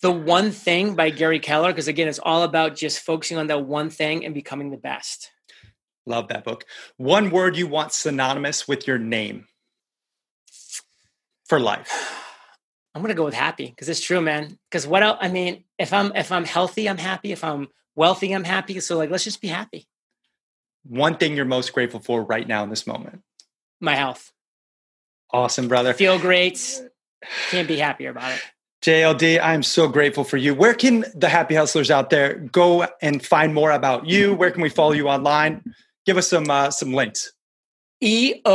The 0.03 0.13
One 0.13 0.53
Thing 0.53 0.95
by 0.95 1.11
Gary 1.11 1.41
Keller, 1.41 1.73
because 1.73 1.89
again, 1.89 2.07
it's 2.07 2.21
all 2.21 2.45
about 2.45 2.77
just 2.77 3.01
focusing 3.01 3.37
on 3.37 3.49
that 3.49 3.67
one 3.67 3.91
thing 3.91 4.25
and 4.25 4.33
becoming 4.33 4.71
the 4.71 4.77
best. 4.77 5.33
Love 6.07 6.29
that 6.29 6.45
book. 6.45 6.65
One 6.97 7.31
word 7.31 7.57
you 7.57 7.67
want 7.67 7.93
synonymous 7.93 8.69
with 8.69 8.87
your 8.87 8.99
name 8.99 9.47
for 11.47 11.59
life. 11.59 12.15
I'm 12.95 13.03
gonna 13.03 13.15
go 13.15 13.25
with 13.25 13.35
happy 13.35 13.67
because 13.67 13.89
it's 13.89 14.01
true, 14.01 14.21
man. 14.21 14.59
Because 14.71 14.87
what 14.87 15.03
else? 15.03 15.19
I 15.21 15.29
mean, 15.29 15.65
if 15.79 15.93
I'm 15.93 16.15
if 16.17 16.33
I'm 16.33 16.45
healthy, 16.45 16.89
I'm 16.89 16.99
happy. 16.99 17.33
If 17.33 17.45
I'm 17.45 17.69
wealthy, 17.95 18.33
I'm 18.33 18.45
happy. 18.45 18.81
So 18.81 18.97
like, 18.97 19.11
let's 19.11 19.25
just 19.25 19.41
be 19.41 19.49
happy. 19.49 19.87
One 20.85 21.17
thing 21.17 21.37
you're 21.37 21.45
most 21.45 21.73
grateful 21.73 22.01
for 22.01 22.23
right 22.23 22.47
now 22.47 22.65
in 22.65 22.71
this 22.71 22.87
moment. 22.87 23.23
My 23.81 23.95
health. 23.95 24.33
Awesome, 25.31 25.69
brother. 25.69 25.93
Feel 25.93 26.19
great. 26.19 26.81
Can't 27.51 27.69
be 27.69 27.77
happier 27.79 28.11
about 28.11 28.33
it. 28.33 28.41
JLD, 28.83 29.41
I'm 29.43 29.63
so 29.65 29.89
grateful 29.89 30.25
for 30.25 30.37
you. 30.37 30.55
Where 30.55 30.75
can 30.75 31.05
the 31.15 31.29
happy 31.29 31.55
hustlers 31.55 31.91
out 31.91 32.11
there 32.11 32.35
go 32.53 32.87
and 33.03 33.25
find 33.25 33.53
more 33.53 33.73
about 33.73 34.07
you? 34.07 34.35
Where 34.35 34.53
can 34.53 34.63
we 34.63 34.69
follow 34.69 34.93
you 34.93 35.09
online? 35.09 35.63
Give 36.07 36.17
us 36.17 36.29
some 36.29 36.49
uh, 36.49 36.71
some 36.71 36.93
links. 36.93 37.33
eofire.com. 38.03 38.47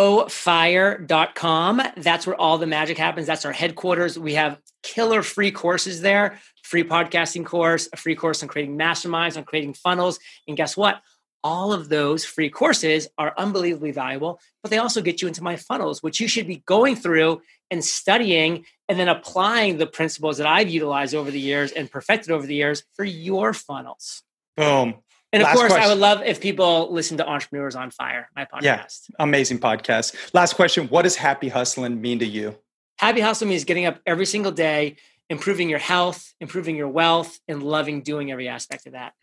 That's 1.97 2.26
where 2.26 2.39
all 2.39 2.57
the 2.57 2.68
magic 2.68 2.97
happens. 2.97 3.28
That's 3.28 3.43
our 3.43 3.51
headquarters. 3.51 4.18
We 4.18 4.36
have 4.36 4.59
killer 4.82 5.24
free 5.24 5.51
courses 5.51 5.99
there 6.01 6.39
free 6.64 6.84
podcasting 6.84 7.45
course, 7.45 7.88
a 7.93 7.97
free 7.97 8.16
course 8.16 8.41
on 8.41 8.49
creating 8.49 8.78
masterminds, 8.78 9.38
on 9.38 9.43
creating 9.43 9.76
funnels. 9.76 10.20
And 10.47 10.57
guess 10.57 10.76
what? 10.76 11.01
All 11.43 11.73
of 11.73 11.89
those 11.89 12.23
free 12.23 12.49
courses 12.49 13.07
are 13.17 13.33
unbelievably 13.37 13.91
valuable, 13.91 14.39
but 14.61 14.69
they 14.71 14.77
also 14.77 15.01
get 15.01 15.21
you 15.21 15.27
into 15.27 15.43
my 15.43 15.55
funnels, 15.55 16.01
which 16.01 16.19
you 16.19 16.27
should 16.27 16.47
be 16.47 16.63
going 16.65 16.95
through 16.95 17.41
and 17.69 17.83
studying 17.83 18.65
and 18.87 18.97
then 18.97 19.09
applying 19.09 19.77
the 19.77 19.87
principles 19.87 20.37
that 20.37 20.47
I've 20.47 20.69
utilized 20.69 21.13
over 21.13 21.31
the 21.31 21.39
years 21.39 21.71
and 21.71 21.91
perfected 21.91 22.31
over 22.31 22.45
the 22.45 22.55
years 22.55 22.83
for 22.93 23.03
your 23.03 23.53
funnels. 23.53 24.23
Boom. 24.55 24.95
And 25.33 25.41
of 25.41 25.47
Last 25.47 25.55
course, 25.55 25.71
question. 25.71 25.89
I 25.89 25.93
would 25.93 25.99
love 25.99 26.21
if 26.23 26.39
people 26.39 26.93
listen 26.93 27.17
to 27.17 27.27
Entrepreneurs 27.27 27.75
on 27.75 27.89
Fire, 27.89 28.29
my 28.35 28.45
podcast. 28.45 28.61
Yeah, 29.09 29.15
amazing 29.17 29.59
podcast. 29.59 30.15
Last 30.33 30.53
question 30.53 30.87
What 30.89 31.01
does 31.01 31.15
happy 31.15 31.49
hustling 31.49 31.99
mean 31.99 32.19
to 32.19 32.25
you? 32.25 32.55
Happy 32.97 33.19
hustling 33.19 33.49
means 33.49 33.63
getting 33.63 33.85
up 33.85 33.99
every 34.05 34.27
single 34.27 34.51
day, 34.51 34.97
improving 35.31 35.69
your 35.69 35.79
health, 35.79 36.33
improving 36.39 36.75
your 36.75 36.87
wealth, 36.87 37.39
and 37.47 37.63
loving 37.63 38.03
doing 38.03 38.31
every 38.31 38.47
aspect 38.47 38.85
of 38.85 38.93
that. 38.93 39.13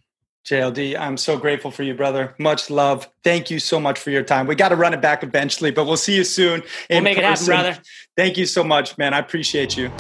JLD, 0.47 0.99
I'm 0.99 1.17
so 1.17 1.37
grateful 1.37 1.71
for 1.71 1.83
you, 1.83 1.95
brother. 1.95 2.35
Much 2.39 2.71
love. 2.71 3.09
Thank 3.23 3.51
you 3.51 3.59
so 3.59 3.79
much 3.79 3.99
for 3.99 4.11
your 4.11 4.23
time. 4.23 4.47
We 4.47 4.55
got 4.55 4.71
to 4.71 4.77
run 4.77 4.95
it 4.95 5.03
back 5.03 5.23
eventually, 5.23 5.71
but 5.71 5.85
we'll 5.85 5.97
see 5.97 6.17
you 6.17 6.25
soon. 6.25 6.63
We'll 6.89 7.03
make 7.03 7.19
person. 7.19 7.25
it 7.25 7.57
happen, 7.57 7.73
brother. 7.73 7.83
Thank 8.17 8.37
you 8.37 8.47
so 8.47 8.65
much, 8.65 8.97
man. 8.97 9.13
I 9.15 9.19
appreciate 9.19 9.77
you. 9.77 9.91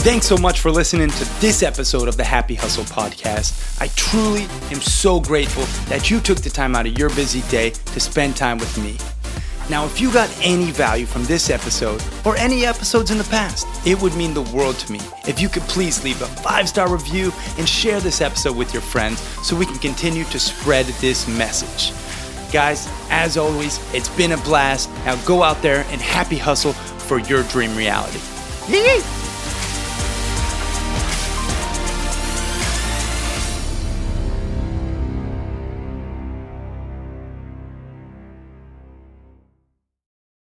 Thanks 0.00 0.26
so 0.26 0.36
much 0.36 0.60
for 0.60 0.70
listening 0.70 1.10
to 1.10 1.40
this 1.40 1.62
episode 1.62 2.08
of 2.08 2.16
the 2.16 2.24
Happy 2.24 2.54
Hustle 2.54 2.84
Podcast. 2.84 3.80
I 3.80 3.88
truly 3.88 4.44
am 4.72 4.80
so 4.80 5.20
grateful 5.20 5.64
that 5.88 6.10
you 6.10 6.20
took 6.20 6.38
the 6.38 6.50
time 6.50 6.74
out 6.74 6.86
of 6.86 6.98
your 6.98 7.10
busy 7.10 7.42
day 7.50 7.70
to 7.70 8.00
spend 8.00 8.36
time 8.36 8.58
with 8.58 8.78
me. 8.78 8.96
Now, 9.70 9.84
if 9.84 10.00
you 10.00 10.10
got 10.10 10.34
any 10.42 10.70
value 10.70 11.04
from 11.04 11.24
this 11.24 11.50
episode 11.50 12.02
or 12.24 12.36
any 12.36 12.64
episodes 12.64 13.10
in 13.10 13.18
the 13.18 13.24
past, 13.24 13.66
it 13.86 14.00
would 14.00 14.14
mean 14.16 14.32
the 14.32 14.42
world 14.42 14.78
to 14.78 14.92
me 14.92 15.00
if 15.26 15.40
you 15.40 15.48
could 15.48 15.62
please 15.64 16.02
leave 16.02 16.20
a 16.22 16.26
five 16.26 16.68
star 16.68 16.90
review 16.90 17.32
and 17.58 17.68
share 17.68 18.00
this 18.00 18.20
episode 18.22 18.56
with 18.56 18.72
your 18.72 18.82
friends 18.82 19.20
so 19.46 19.54
we 19.54 19.66
can 19.66 19.78
continue 19.78 20.24
to 20.24 20.38
spread 20.38 20.86
this 21.00 21.28
message. 21.28 21.92
Guys, 22.50 22.88
as 23.10 23.36
always, 23.36 23.78
it's 23.94 24.08
been 24.08 24.32
a 24.32 24.38
blast. 24.38 24.88
Now 25.04 25.16
go 25.26 25.42
out 25.42 25.60
there 25.60 25.84
and 25.90 26.00
happy 26.00 26.38
hustle 26.38 26.72
for 26.72 27.18
your 27.18 27.42
dream 27.44 27.76
reality. 27.76 28.20
Yee! 28.68 29.27